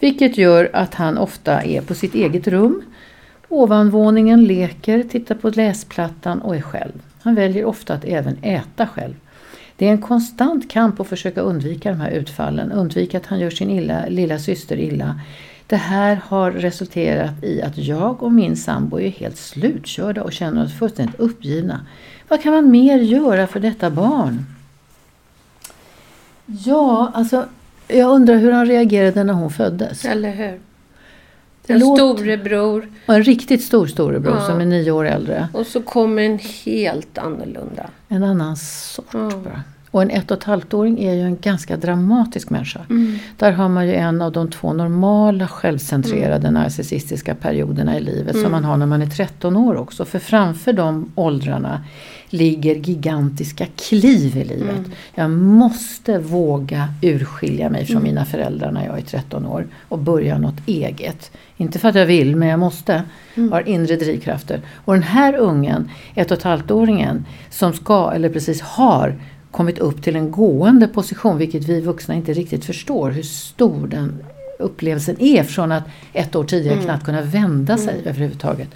Vilket 0.00 0.38
gör 0.38 0.70
att 0.72 0.94
han 0.94 1.18
ofta 1.18 1.62
är 1.62 1.80
på 1.80 1.94
sitt 1.94 2.14
eget 2.14 2.48
rum, 2.48 2.82
ovanvåningen, 3.48 4.44
leker, 4.44 5.02
tittar 5.02 5.34
på 5.34 5.50
läsplattan 5.50 6.42
och 6.42 6.56
är 6.56 6.60
själv. 6.60 6.92
Han 7.22 7.34
väljer 7.34 7.64
ofta 7.64 7.94
att 7.94 8.04
även 8.04 8.36
äta 8.42 8.86
själv. 8.86 9.14
Det 9.76 9.88
är 9.88 9.90
en 9.90 10.02
konstant 10.02 10.70
kamp 10.70 11.00
att 11.00 11.08
försöka 11.08 11.40
undvika 11.40 11.90
de 11.90 12.00
här 12.00 12.10
utfallen, 12.10 12.72
undvika 12.72 13.18
att 13.18 13.26
han 13.26 13.40
gör 13.40 13.50
sin 13.50 13.70
illa, 13.70 14.06
lilla 14.08 14.38
syster 14.38 14.76
illa. 14.76 15.20
Det 15.66 15.76
här 15.76 16.20
har 16.24 16.50
resulterat 16.50 17.44
i 17.44 17.62
att 17.62 17.78
jag 17.78 18.22
och 18.22 18.32
min 18.32 18.56
sambo 18.56 19.00
är 19.00 19.08
helt 19.08 19.36
slutkörda 19.36 20.22
och 20.22 20.32
känner 20.32 20.64
oss 20.64 20.78
fullständigt 20.78 21.20
uppgivna. 21.20 21.86
Vad 22.28 22.42
kan 22.42 22.52
man 22.52 22.70
mer 22.70 22.98
göra 22.98 23.46
för 23.46 23.60
detta 23.60 23.90
barn? 23.90 24.44
Ja, 26.46 27.10
alltså 27.14 27.46
jag 27.88 28.10
undrar 28.10 28.36
hur 28.36 28.52
han 28.52 28.66
reagerade 28.66 29.24
när 29.24 29.32
hon 29.34 29.50
föddes. 29.50 30.04
Eller 30.04 30.30
hur? 30.34 30.60
En 31.66 31.78
låter- 31.78 31.96
storebror 32.16 32.88
Och 33.06 33.14
en 33.14 33.22
riktigt 33.22 33.62
stor 33.64 33.86
storebror 33.86 34.34
Ja. 34.36 34.46
som 34.46 34.60
är 34.60 34.64
nio 34.64 34.90
år 34.90 35.04
äldre. 35.04 35.48
och 35.52 35.66
så 35.66 35.82
kommer 35.82 36.22
en 36.22 36.38
helt 36.64 37.18
annorlunda. 37.18 37.90
En 38.08 38.22
annan 38.24 38.56
sort 38.56 39.06
Ja. 39.12 39.30
bara. 39.44 39.62
Och 39.92 40.02
en 40.02 40.10
ett 40.10 40.30
och 40.30 40.36
ett 40.36 40.44
halvt-åring 40.44 41.04
är 41.04 41.14
ju 41.14 41.20
en 41.20 41.38
ganska 41.40 41.76
dramatisk 41.76 42.50
människa. 42.50 42.80
Där 43.36 43.52
har 43.52 43.68
man 43.68 43.86
ju 43.86 43.94
en 43.94 44.22
av 44.22 44.32
de 44.32 44.50
två 44.50 44.72
normala 44.72 45.48
självcentrerade 45.48 46.50
narcissistiska 46.50 47.34
perioderna 47.34 47.98
i 47.98 48.00
livet 48.00 48.40
som 48.40 48.52
man 48.52 48.64
har 48.64 48.76
när 48.76 48.86
man 48.86 49.02
är 49.02 49.06
13 49.06 49.56
år 49.56 49.76
också. 49.76 50.04
För 50.04 50.18
framför 50.18 50.72
de 50.72 51.12
åldrarna 51.14 51.80
ligger 52.30 52.74
gigantiska 52.74 53.66
kliv 53.76 54.36
i 54.36 54.44
livet. 54.44 54.80
Jag 55.14 55.30
måste 55.30 56.18
våga 56.18 56.88
urskilja 57.02 57.70
mig 57.70 57.86
från 57.86 58.02
mina 58.02 58.24
föräldrar 58.24 58.72
när 58.72 58.86
jag 58.86 58.98
är 58.98 59.02
13 59.02 59.46
år 59.46 59.66
och 59.88 59.98
börja 59.98 60.38
något 60.38 60.60
eget. 60.66 61.30
Inte 61.56 61.78
för 61.78 61.88
att 61.88 61.94
jag 61.94 62.06
vill, 62.06 62.36
men 62.36 62.48
jag 62.48 62.58
måste. 62.58 63.02
Har 63.50 63.68
inre 63.68 63.96
drivkrafter. 63.96 64.60
Och 64.84 64.94
den 64.94 65.02
här 65.02 65.36
ungen, 65.36 65.90
ett 66.14 66.30
och 66.30 66.36
ett 66.36 66.42
halvt-åringen, 66.42 67.26
som 67.50 67.72
ska, 67.72 68.10
eller 68.10 68.28
precis 68.28 68.60
har, 68.60 69.14
kommit 69.52 69.78
upp 69.78 70.02
till 70.02 70.16
en 70.16 70.30
gående 70.30 70.88
position, 70.88 71.38
vilket 71.38 71.64
vi 71.64 71.80
vuxna 71.80 72.14
inte 72.14 72.32
riktigt 72.32 72.64
förstår 72.64 73.10
hur 73.10 73.22
stor 73.22 73.86
den 73.86 74.24
upplevelsen 74.58 75.16
är 75.20 75.44
från 75.44 75.72
att 75.72 75.84
ett 76.12 76.34
år 76.34 76.44
tidigare 76.44 76.82
knappt 76.82 77.04
kunna 77.04 77.22
vända 77.22 77.78
sig 77.78 78.02
överhuvudtaget. 78.04 78.68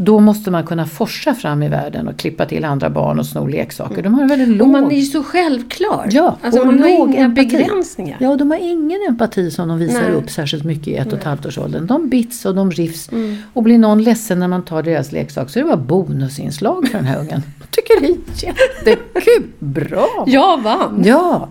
Då 0.00 0.20
måste 0.20 0.50
man 0.50 0.66
kunna 0.66 0.86
forsa 0.86 1.34
fram 1.34 1.62
i 1.62 1.68
världen 1.68 2.08
och 2.08 2.16
klippa 2.16 2.46
till 2.46 2.64
andra 2.64 2.90
barn 2.90 3.18
och 3.18 3.26
sno 3.26 3.46
leksaker. 3.46 4.02
De 4.02 4.14
har 4.14 4.22
en 4.22 4.28
väldigt 4.28 4.48
låg... 4.48 4.60
Och 4.60 4.68
man 4.68 4.92
är 4.92 4.96
ju 4.96 5.02
så 5.02 5.22
självklar. 5.22 6.08
Ja, 6.10 6.36
alltså 6.42 6.60
och 6.60 6.66
man 6.66 6.78
har 6.82 6.88
låg 6.88 7.10
inga 7.10 7.24
empati. 7.24 7.46
begränsningar. 7.46 8.16
Ja, 8.20 8.28
och 8.28 8.38
de 8.38 8.50
har 8.50 8.58
ingen 8.58 9.00
empati 9.08 9.50
som 9.50 9.68
de 9.68 9.78
visar 9.78 10.02
Nej. 10.02 10.12
upp 10.12 10.30
särskilt 10.30 10.64
mycket 10.64 10.88
i 10.88 10.94
ett 10.94 11.12
och 11.12 11.18
ett 11.18 11.24
halvt 11.24 11.46
års 11.46 11.58
åldern. 11.58 11.86
De 11.86 12.08
bits 12.08 12.44
och 12.44 12.54
de 12.54 12.70
rivs. 12.70 13.12
Mm. 13.12 13.36
Och 13.52 13.62
blir 13.62 13.78
någon 13.78 14.02
ledsen 14.02 14.38
när 14.38 14.48
man 14.48 14.64
tar 14.64 14.82
deras 14.82 15.12
leksak 15.12 15.50
så 15.50 15.58
är 15.58 15.62
det 15.62 15.68
bara 15.68 15.76
bonusinslag 15.76 16.88
för 16.88 16.98
den 16.98 17.06
här 17.06 17.20
ungen. 17.20 17.42
Jag 17.58 17.70
tycker 17.70 18.00
det 18.00 18.06
är 18.06 18.46
jättekul. 18.46 19.46
Bra! 19.58 20.24
Jag 20.26 20.62
vann! 20.62 21.02
Ja! 21.04 21.48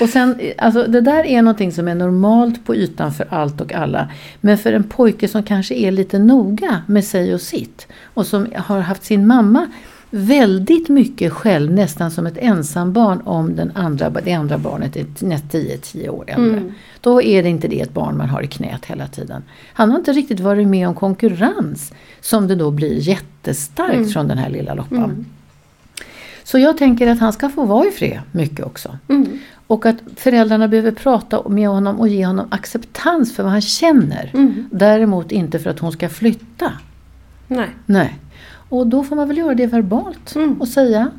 Och 0.00 0.08
sen, 0.08 0.40
alltså 0.58 0.86
det 0.86 1.00
där 1.00 1.26
är 1.26 1.42
någonting 1.42 1.72
som 1.72 1.88
är 1.88 1.94
normalt 1.94 2.64
på 2.64 2.74
ytan 2.74 3.12
för 3.12 3.26
allt 3.30 3.60
och 3.60 3.72
alla. 3.72 4.08
Men 4.40 4.58
för 4.58 4.72
en 4.72 4.84
pojke 4.84 5.28
som 5.28 5.42
kanske 5.42 5.74
är 5.74 5.90
lite 5.90 6.18
noga 6.18 6.82
med 6.86 7.04
sig 7.04 7.34
och 7.34 7.40
sitt 7.40 7.86
och 8.04 8.26
som 8.26 8.46
har 8.56 8.80
haft 8.80 9.04
sin 9.04 9.26
mamma 9.26 9.66
väldigt 10.10 10.88
mycket 10.88 11.32
själv, 11.32 11.72
nästan 11.72 12.10
som 12.10 12.26
ett 12.26 12.38
ensambarn 12.38 13.20
om 13.20 13.56
den 13.56 13.72
andra, 13.74 14.10
det 14.10 14.32
andra 14.32 14.58
barnet 14.58 14.96
är 14.96 15.04
10-10 15.04 16.08
år 16.08 16.24
äldre. 16.26 16.72
Då 17.00 17.22
är 17.22 17.42
det 17.42 17.48
inte 17.48 17.68
det 17.68 17.80
ett 17.80 17.94
barn 17.94 18.16
man 18.16 18.28
har 18.28 18.42
i 18.42 18.46
knät 18.46 18.86
hela 18.86 19.06
tiden. 19.06 19.42
Han 19.72 19.90
har 19.90 19.98
inte 19.98 20.12
riktigt 20.12 20.40
varit 20.40 20.68
med 20.68 20.88
om 20.88 20.94
konkurrens 20.94 21.92
som 22.20 22.48
det 22.48 22.54
då 22.54 22.70
blir 22.70 23.08
jättestarkt 23.08 24.12
från 24.12 24.28
den 24.28 24.38
här 24.38 24.50
lilla 24.50 24.74
loppan. 24.74 25.26
Så 26.44 26.58
jag 26.58 26.78
tänker 26.78 27.06
att 27.06 27.18
han 27.18 27.32
ska 27.32 27.48
få 27.48 27.64
vara 27.64 27.88
i 27.88 27.90
fred 27.90 28.20
mycket 28.32 28.66
också. 28.66 28.98
Mm. 29.08 29.38
Och 29.68 29.86
att 29.86 29.96
föräldrarna 30.16 30.68
behöver 30.68 30.92
prata 30.92 31.48
med 31.48 31.68
honom 31.68 32.00
och 32.00 32.08
ge 32.08 32.26
honom 32.26 32.46
acceptans 32.50 33.34
för 33.34 33.42
vad 33.42 33.52
han 33.52 33.60
känner. 33.60 34.30
Mm. 34.34 34.64
Däremot 34.70 35.32
inte 35.32 35.58
för 35.58 35.70
att 35.70 35.78
hon 35.78 35.92
ska 35.92 36.08
flytta. 36.08 36.72
Nej. 37.46 37.68
Nej. 37.86 38.18
Och 38.68 38.86
då 38.86 39.04
får 39.04 39.16
man 39.16 39.28
väl 39.28 39.38
göra 39.38 39.54
det 39.54 39.66
verbalt 39.66 40.34
Mm. 40.34 40.60
och 40.60 40.68
säga 40.68 41.10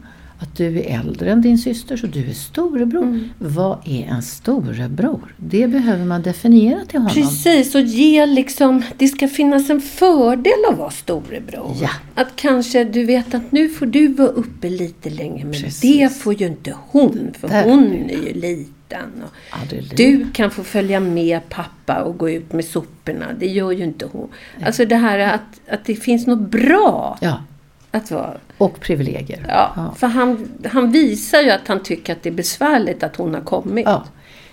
att 0.42 0.58
du 0.58 0.80
är 0.80 1.00
äldre 1.00 1.32
än 1.32 1.42
din 1.42 1.58
syster 1.58 1.98
så 1.98 2.08
du 2.08 2.30
är 2.30 2.34
storebror. 2.34 3.04
Mm. 3.04 3.30
Vad 3.38 3.78
är 3.86 4.06
en 4.06 4.22
storebror? 4.22 5.36
Det 5.38 5.68
behöver 5.68 6.06
man 6.06 6.22
definiera 6.22 6.86
till 6.86 7.00
honom. 7.00 7.14
Precis, 7.14 7.76
och 7.76 7.82
ge 7.82 8.26
liksom, 8.26 8.84
det 8.98 9.08
ska 9.08 9.28
finnas 9.28 9.70
en 9.70 9.82
fördel 9.82 10.54
att 10.72 10.78
vara 10.78 10.92
storebror. 10.92 11.76
Ja. 11.82 11.90
Att 12.16 12.36
kanske 12.36 12.84
du 12.84 13.06
vet 13.06 13.34
att 13.34 13.52
nu 13.52 13.70
får 13.70 13.86
du 13.86 14.08
vara 14.08 14.28
uppe 14.28 14.70
lite 14.70 15.10
längre 15.10 15.44
men 15.44 15.54
Precis. 15.54 15.82
det 15.82 16.18
får 16.18 16.34
ju 16.34 16.48
inte 16.48 16.74
hon 16.88 17.34
för 17.40 17.48
Där. 17.48 17.64
hon 17.64 17.94
är 17.94 18.28
ju 18.28 18.34
liten. 18.34 19.24
I 19.72 19.96
du 19.96 20.26
kan 20.34 20.52
få 20.52 20.64
följa 20.64 21.00
med 21.00 21.50
pappa 21.50 22.02
och 22.02 22.18
gå 22.18 22.30
ut 22.30 22.54
med 22.54 22.66
soporna, 22.66 23.26
det 23.40 23.48
gör 23.48 23.72
ju 23.72 23.84
inte 23.84 24.06
hon. 24.12 24.30
Alltså 24.66 24.86
det 24.86 24.96
här 24.96 25.20
att, 25.20 25.62
att 25.70 25.86
det 25.86 25.96
finns 25.96 26.28
något 26.28 26.52
bra 26.52 27.18
Ja, 27.22 27.44
att 27.92 28.12
vara. 28.12 28.34
och 28.58 28.80
privilegier. 28.80 29.46
Ja, 29.48 29.94
För 29.98 30.08
han, 30.08 30.48
han 30.72 30.92
visar 30.92 31.42
ju 31.42 31.50
att 31.50 31.68
han 31.68 31.84
tycker 31.84 32.14
att 32.14 32.24
det 32.24 32.30
är 32.30 32.34
besvärligt 32.34 33.04
att 33.04 33.16
hon 33.16 33.34
har 33.34 33.42
kommit. 33.42 33.86
Ja, 33.86 34.04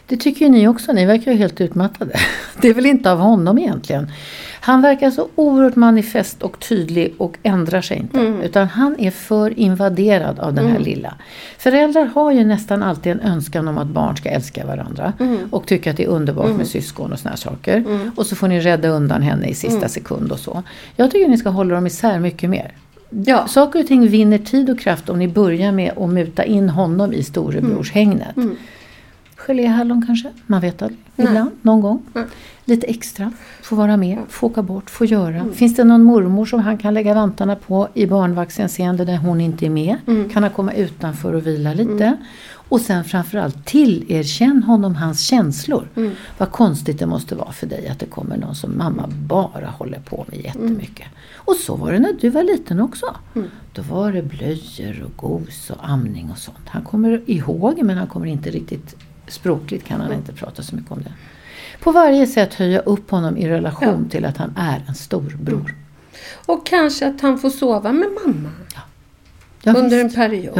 det 0.07 0.17
tycker 0.17 0.45
ju 0.45 0.51
ni 0.51 0.69
också. 0.69 0.93
Ni 0.93 1.07
verkar 1.07 1.33
ju 1.33 1.39
helt 1.39 1.61
utmattade. 1.61 2.13
Det 2.61 2.69
är 2.69 2.75
väl 2.75 2.87
inte 2.87 3.13
av 3.13 3.19
honom 3.19 3.59
egentligen. 3.59 4.11
Han 4.61 4.83
verkar 4.83 5.11
så 5.11 5.29
oerhört 5.35 5.77
manifest 5.77 6.43
och 6.43 6.61
tydlig 6.61 7.15
och 7.19 7.37
ändrar 7.43 7.81
sig 7.81 7.97
inte. 7.99 8.19
Utan 8.45 8.67
han 8.69 8.97
är 9.01 9.11
för 9.11 9.59
invaderad 9.59 10.39
av 10.39 10.55
den 10.55 10.67
här 10.67 10.79
lilla. 10.79 11.15
Föräldrar 11.59 12.05
har 12.05 12.33
ju 12.33 12.45
nästan 12.45 12.83
alltid 12.83 13.13
en 13.13 13.21
önskan 13.21 13.69
om 13.69 13.79
att 13.79 13.87
barn 13.87 14.17
ska 14.17 14.29
älska 14.29 14.67
varandra. 14.67 15.13
Och 15.51 15.67
tycka 15.67 15.91
att 15.91 15.97
det 15.97 16.05
är 16.05 16.09
underbart 16.09 16.57
med 16.57 16.67
syskon 16.67 17.13
och 17.13 17.19
såna 17.19 17.31
här 17.31 17.37
saker. 17.37 17.85
Och 18.17 18.27
så 18.27 18.37
får 18.37 18.49
ni 18.49 18.61
rädda 18.61 18.89
undan 18.89 19.23
henne 19.23 19.47
i 19.47 19.55
sista 19.55 19.89
sekund 19.89 20.33
och 20.33 20.39
så. 20.39 20.63
Jag 20.97 21.11
tycker 21.11 21.29
ni 21.29 21.39
ska 21.39 21.49
hålla 21.49 21.75
dem 21.75 21.87
isär 21.87 22.19
mycket 22.19 22.51
mer. 22.51 22.73
Ja. 23.25 23.47
Saker 23.49 23.81
och 23.81 23.87
ting 23.87 24.09
vinner 24.09 24.39
tid 24.39 24.71
och 24.71 24.79
kraft 24.81 25.09
om 25.09 25.19
ni 25.19 25.29
börjar 25.29 25.73
med 25.73 25.93
att 25.99 26.11
muta 26.11 26.45
in 26.45 26.69
honom 26.69 27.13
i 27.13 27.23
storebrorshägnet. 27.23 28.37
Geléhallon 29.37 30.07
kanske, 30.07 30.29
man 30.47 30.61
vet 30.61 30.83
aldrig. 30.83 30.99
Ibland, 31.17 31.51
någon 31.63 31.81
gång. 31.81 32.03
Lite 32.65 32.87
extra, 32.87 33.33
få 33.63 33.77
vara 33.77 33.97
med, 33.97 34.19
få 34.29 34.47
åka 34.47 34.63
bort, 34.63 34.91
få 34.91 35.05
göra. 35.05 35.45
Finns 35.55 35.77
det 35.77 35.85
någon 35.85 36.03
mormor 36.03 36.47
som 36.47 36.61
han 36.61 36.79
kan 36.79 36.95
lägga 36.95 37.15
vantarna 37.15 37.57
på 37.57 37.89
i 37.95 38.07
barnvaktshänseende 38.07 39.05
där 39.05 39.17
hon 39.17 39.41
inte 39.41 39.67
är 39.67 39.71
med? 39.71 39.97
Kan 40.33 40.43
han 40.43 40.53
komma 40.53 40.73
utanför 40.73 41.33
och 41.33 41.47
vila 41.47 41.73
lite? 41.73 42.17
Och 42.69 42.81
sen 42.81 43.05
framförallt 43.05 43.65
tillerkänn 43.67 44.63
honom 44.63 44.95
hans 44.95 45.21
känslor. 45.21 45.89
Vad 46.39 46.51
konstigt 46.53 46.99
det 46.99 47.07
måste 47.07 47.35
vara 47.35 47.53
för 47.53 47.67
dig 47.67 47.89
att 47.89 47.99
det 47.99 48.07
kommer 48.07 48.37
någon 48.37 48.55
som 48.55 48.79
mamma 48.79 49.09
bara 49.09 49.67
håller 49.67 50.01
på 50.01 50.25
med 50.29 50.41
jättemycket. 50.45 51.07
Och 51.35 51.55
så 51.57 51.77
var 51.77 51.93
det 51.93 51.99
när 51.99 52.13
du 52.21 52.29
var 52.31 52.43
liten 52.43 52.81
också. 52.81 53.07
Då 53.73 53.83
var 53.83 54.13
det 54.13 54.23
blöjor 54.23 55.03
och 55.05 55.17
gos 55.17 55.71
och 55.71 55.89
amning 55.89 56.31
och 56.31 56.39
sånt. 56.39 56.59
Han 56.69 56.83
kommer 56.85 57.23
ihåg 57.31 57.83
men 57.83 57.99
han 57.99 58.07
kommer 58.07 58.27
inte 58.27 58.51
riktigt 58.51 58.97
språkligt 59.29 59.85
kan 59.87 60.01
han 60.01 60.13
inte 60.13 60.33
prata 60.33 60.63
så 60.63 60.77
mycket 60.77 60.93
om 60.93 61.03
det. 61.03 61.13
På 61.83 61.93
varje 61.93 62.27
sätt 62.27 62.55
höja 62.55 62.79
upp 62.81 63.11
honom 63.11 63.37
i 63.37 63.49
relation 63.49 64.09
till 64.09 64.25
att 64.25 64.37
han 64.37 64.55
är 64.57 64.85
en 64.89 64.95
storbror. 64.95 65.75
Och 66.47 66.67
kanske 66.67 67.07
att 67.09 67.21
han 67.21 67.39
får 67.39 67.51
sova 67.51 67.93
med 67.93 68.09
mamma 68.27 68.51
Ja, 69.63 69.75
under 69.75 69.99
en 70.01 70.07
visst. 70.07 70.17
period. 70.17 70.55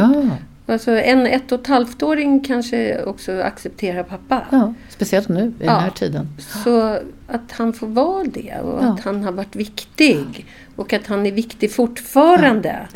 Ja, 0.69 0.73
Alltså 0.73 0.91
en 0.91 1.25
ett 1.27 1.51
och 1.51 1.59
ett 1.61 1.67
halvt-åring 1.67 2.39
kanske 2.39 3.03
också 3.03 3.41
accepterar 3.41 4.03
pappa. 4.03 4.41
ja, 4.51 4.73
speciellt 4.89 5.29
nu 5.29 5.53
i 5.59 5.63
den 5.65 5.69
här 5.79 5.89
tiden. 5.89 6.27
Så 6.63 6.99
att 7.27 7.51
han 7.51 7.73
får 7.73 7.87
vara 7.87 8.23
det 8.23 8.53
och 8.63 8.83
Ja. 8.83 8.87
att 8.93 8.99
han 8.99 9.23
har 9.23 9.31
varit 9.31 9.55
viktig. 9.55 10.45
Och 10.75 10.93
att 10.93 11.07
han 11.07 11.25
är 11.25 11.31
viktig 11.31 11.71
fortfarande. 11.71 12.87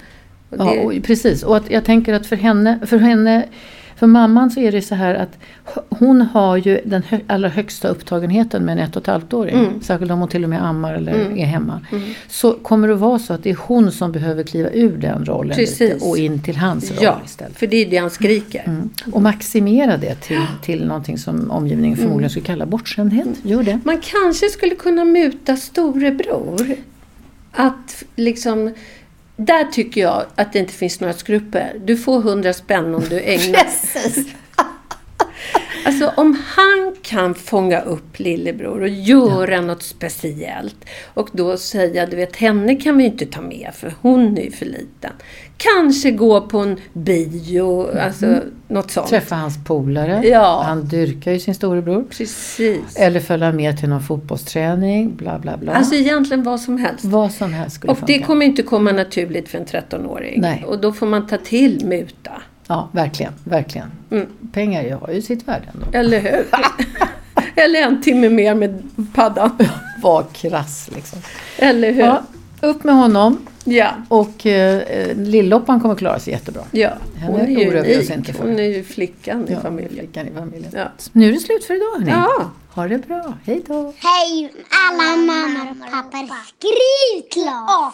Och 0.49 0.57
Ja, 0.59 0.63
det- 0.73 0.79
och 0.85 1.03
precis. 1.03 1.43
Och 1.43 1.57
att 1.57 1.71
jag 1.71 1.85
tänker 1.85 2.13
att 2.13 2.25
för 2.27 2.35
henne, 2.35 2.79
för 2.85 2.97
henne, 2.97 3.45
för 4.01 4.07
mamman 4.07 4.51
så 4.51 4.59
är 4.59 4.71
det 4.71 4.81
så 4.81 4.95
här 4.95 5.15
att 5.15 5.37
hon 5.89 6.21
har 6.21 6.57
ju 6.57 6.81
den 6.85 7.03
hö, 7.03 7.19
allra 7.27 7.49
högsta 7.49 7.87
upptagenheten 7.87 8.65
med 8.65 8.73
en 8.77 8.79
ett 8.79 8.95
och 8.95 9.01
ett 9.01 9.07
halvt-åring. 9.07 9.59
Mm. 9.59 9.81
Särskilt 9.81 10.11
om 10.11 10.19
hon 10.19 10.29
till 10.29 10.43
och 10.43 10.49
med 10.49 10.65
ammar 10.65 10.93
eller 10.93 11.11
är 11.37 11.45
hemma. 11.45 11.81
Så 12.27 12.53
kommer 12.53 12.87
det 12.87 12.95
vara 12.95 13.19
så 13.19 13.33
att 13.33 13.43
det 13.43 13.49
är 13.49 13.57
hon 13.67 13.91
som 13.91 14.11
behöver 14.11 14.43
kliva 14.43 14.69
ur 14.69 14.97
den 14.97 15.25
rollen 15.25 15.57
lite 15.57 15.97
och 16.01 16.17
in 16.17 16.41
till 16.43 16.57
hans 16.57 16.91
roll 16.91 16.99
ja, 17.01 17.21
istället. 17.25 17.57
för 17.57 17.67
det 17.67 17.77
är 17.77 17.89
det 17.89 17.97
han 17.97 18.09
skriker. 18.09 18.63
Mm. 18.65 18.89
Och 19.11 19.21
maximera 19.21 19.97
det 19.97 20.15
till, 20.15 20.45
till 20.61 20.85
någonting 20.87 21.17
som 21.17 21.51
omgivningen 21.51 21.97
Mm. 21.97 22.03
förmodligen 22.03 22.29
skulle 22.29 22.45
kalla 22.45 22.65
bortskämdhet. 22.65 23.27
Gör 23.43 23.63
det. 23.63 23.79
Man 23.83 24.01
kanske 24.01 24.49
skulle 24.49 24.75
kunna 24.75 25.05
muta 25.05 25.55
storebror. 25.55 26.75
Att 27.51 28.03
liksom... 28.15 28.73
Där 29.35 29.63
tycker 29.63 30.01
jag 30.01 30.25
att 30.35 30.53
det 30.53 30.59
inte 30.59 30.73
finns 30.73 30.99
några 30.99 31.13
skrupper. 31.13 31.81
Du 31.85 31.97
får 31.97 32.21
hundra 32.21 32.53
spänn 32.53 32.95
om 32.95 33.03
du 33.09 33.19
ägnar... 33.19 33.67
Alltså 35.85 36.11
om 36.17 36.37
han 36.47 36.95
kan 37.01 37.35
fånga 37.35 37.81
upp 37.81 38.19
lillebror 38.19 38.81
och 38.81 38.89
göra 38.89 39.61
något 39.61 39.83
speciellt 39.83 40.85
och 41.13 41.29
då 41.31 41.57
säga, 41.57 42.05
du 42.05 42.15
vet 42.15 42.35
henne 42.35 42.75
kan 42.75 42.97
vi 42.97 43.03
inte 43.03 43.25
ta 43.25 43.41
med 43.41 43.69
för 43.73 43.93
hon 44.01 44.37
är 44.37 44.41
ju 44.41 44.51
för 44.51 44.65
liten. 44.65 45.11
Kanske 45.57 46.11
gå 46.11 46.41
på 46.41 46.59
en 46.59 46.77
bio, 46.93 47.97
alltså 47.99 48.37
något 48.67 48.91
sånt. 48.91 49.07
Träffa 49.07 49.35
hans 49.35 49.63
polare. 49.65 50.21
Ja. 50.27 50.63
Han 50.65 50.87
dyrkar 50.87 51.31
ju 51.31 51.39
sin 51.39 51.55
storebror. 51.55 52.03
Precis. 52.03 52.95
Eller 52.95 53.19
följa 53.19 53.51
med 53.51 53.79
till 53.79 53.89
någon 53.89 54.01
fotbollsträning. 54.01 55.15
Bla 55.15 55.39
bla 55.39 55.57
bla. 55.57 55.71
Alltså 55.73 55.95
egentligen 55.95 56.43
vad 56.43 56.61
som 56.61 56.77
helst. 56.77 57.05
Vad 57.05 57.31
som 57.31 57.53
helst 57.53 57.75
skulle 57.75 57.91
Och 57.91 57.97
det 58.01 58.13
funka. 58.13 58.25
kommer 58.25 58.45
inte 58.45 58.63
komma 58.63 58.91
naturligt 58.91 59.49
för 59.49 59.57
en 59.57 59.65
13-åring. 59.65 60.41
Nej. 60.41 60.65
Och 60.67 60.81
då 60.81 60.93
får 60.93 61.07
man 61.07 61.27
ta 61.27 61.37
till 61.37 61.85
muta. 61.85 62.41
Ja, 62.71 62.89
verkligen. 62.91 63.33
verkligen. 63.43 63.91
Mm. 64.11 64.27
Pengar 64.53 64.97
har 64.97 65.13
ju 65.13 65.21
sitt 65.21 65.47
värde 65.47 65.65
ändå. 65.73 65.97
Eller 65.97 66.19
hur? 66.19 66.45
Eller 67.55 67.81
en 67.81 68.01
timme 68.01 68.29
mer 68.29 68.55
med 68.55 68.83
paddan. 69.13 69.57
Var 70.01 70.25
krass 70.33 70.89
liksom. 70.95 71.19
Eller 71.57 71.91
hur? 71.91 72.01
Ja, 72.01 72.23
upp 72.61 72.83
med 72.83 72.95
honom. 72.95 73.37
Ja. 73.63 73.89
Och 74.07 74.45
eh, 74.45 75.15
Lilloppan 75.17 75.79
kommer 75.81 75.95
klara 75.95 76.19
sig 76.19 76.33
jättebra. 76.33 76.61
Ja, 76.71 76.89
Henne 77.15 77.31
hon 77.31 77.41
är 77.41 77.47
ju 77.47 77.79
oss 77.79 77.85
unik. 77.85 78.09
inte 78.11 78.33
för. 78.33 78.43
Hon 78.47 78.59
är 78.59 78.63
ju 78.63 78.83
flickan 78.83 79.47
i 79.47 79.51
Ja, 79.53 79.59
familjen. 79.59 79.93
flickan 79.93 80.27
i 80.27 80.31
familjen. 80.33 80.71
Ja. 80.75 80.85
Nu 81.11 81.29
är 81.29 81.33
det 81.33 81.39
slut 81.39 81.63
för 81.65 81.73
idag 81.75 81.91
hörni. 81.93 82.09
Ja. 82.11 82.51
Ha 82.73 82.87
det 82.87 83.07
bra. 83.07 83.33
Hej 83.45 83.63
då. 83.67 83.93
Hej 83.97 84.53
alla 84.69 85.15
mammor 85.17 85.71
och 85.71 85.91
pappor. 85.91 86.27
Skriv 86.57 87.29
klart! 87.43 87.93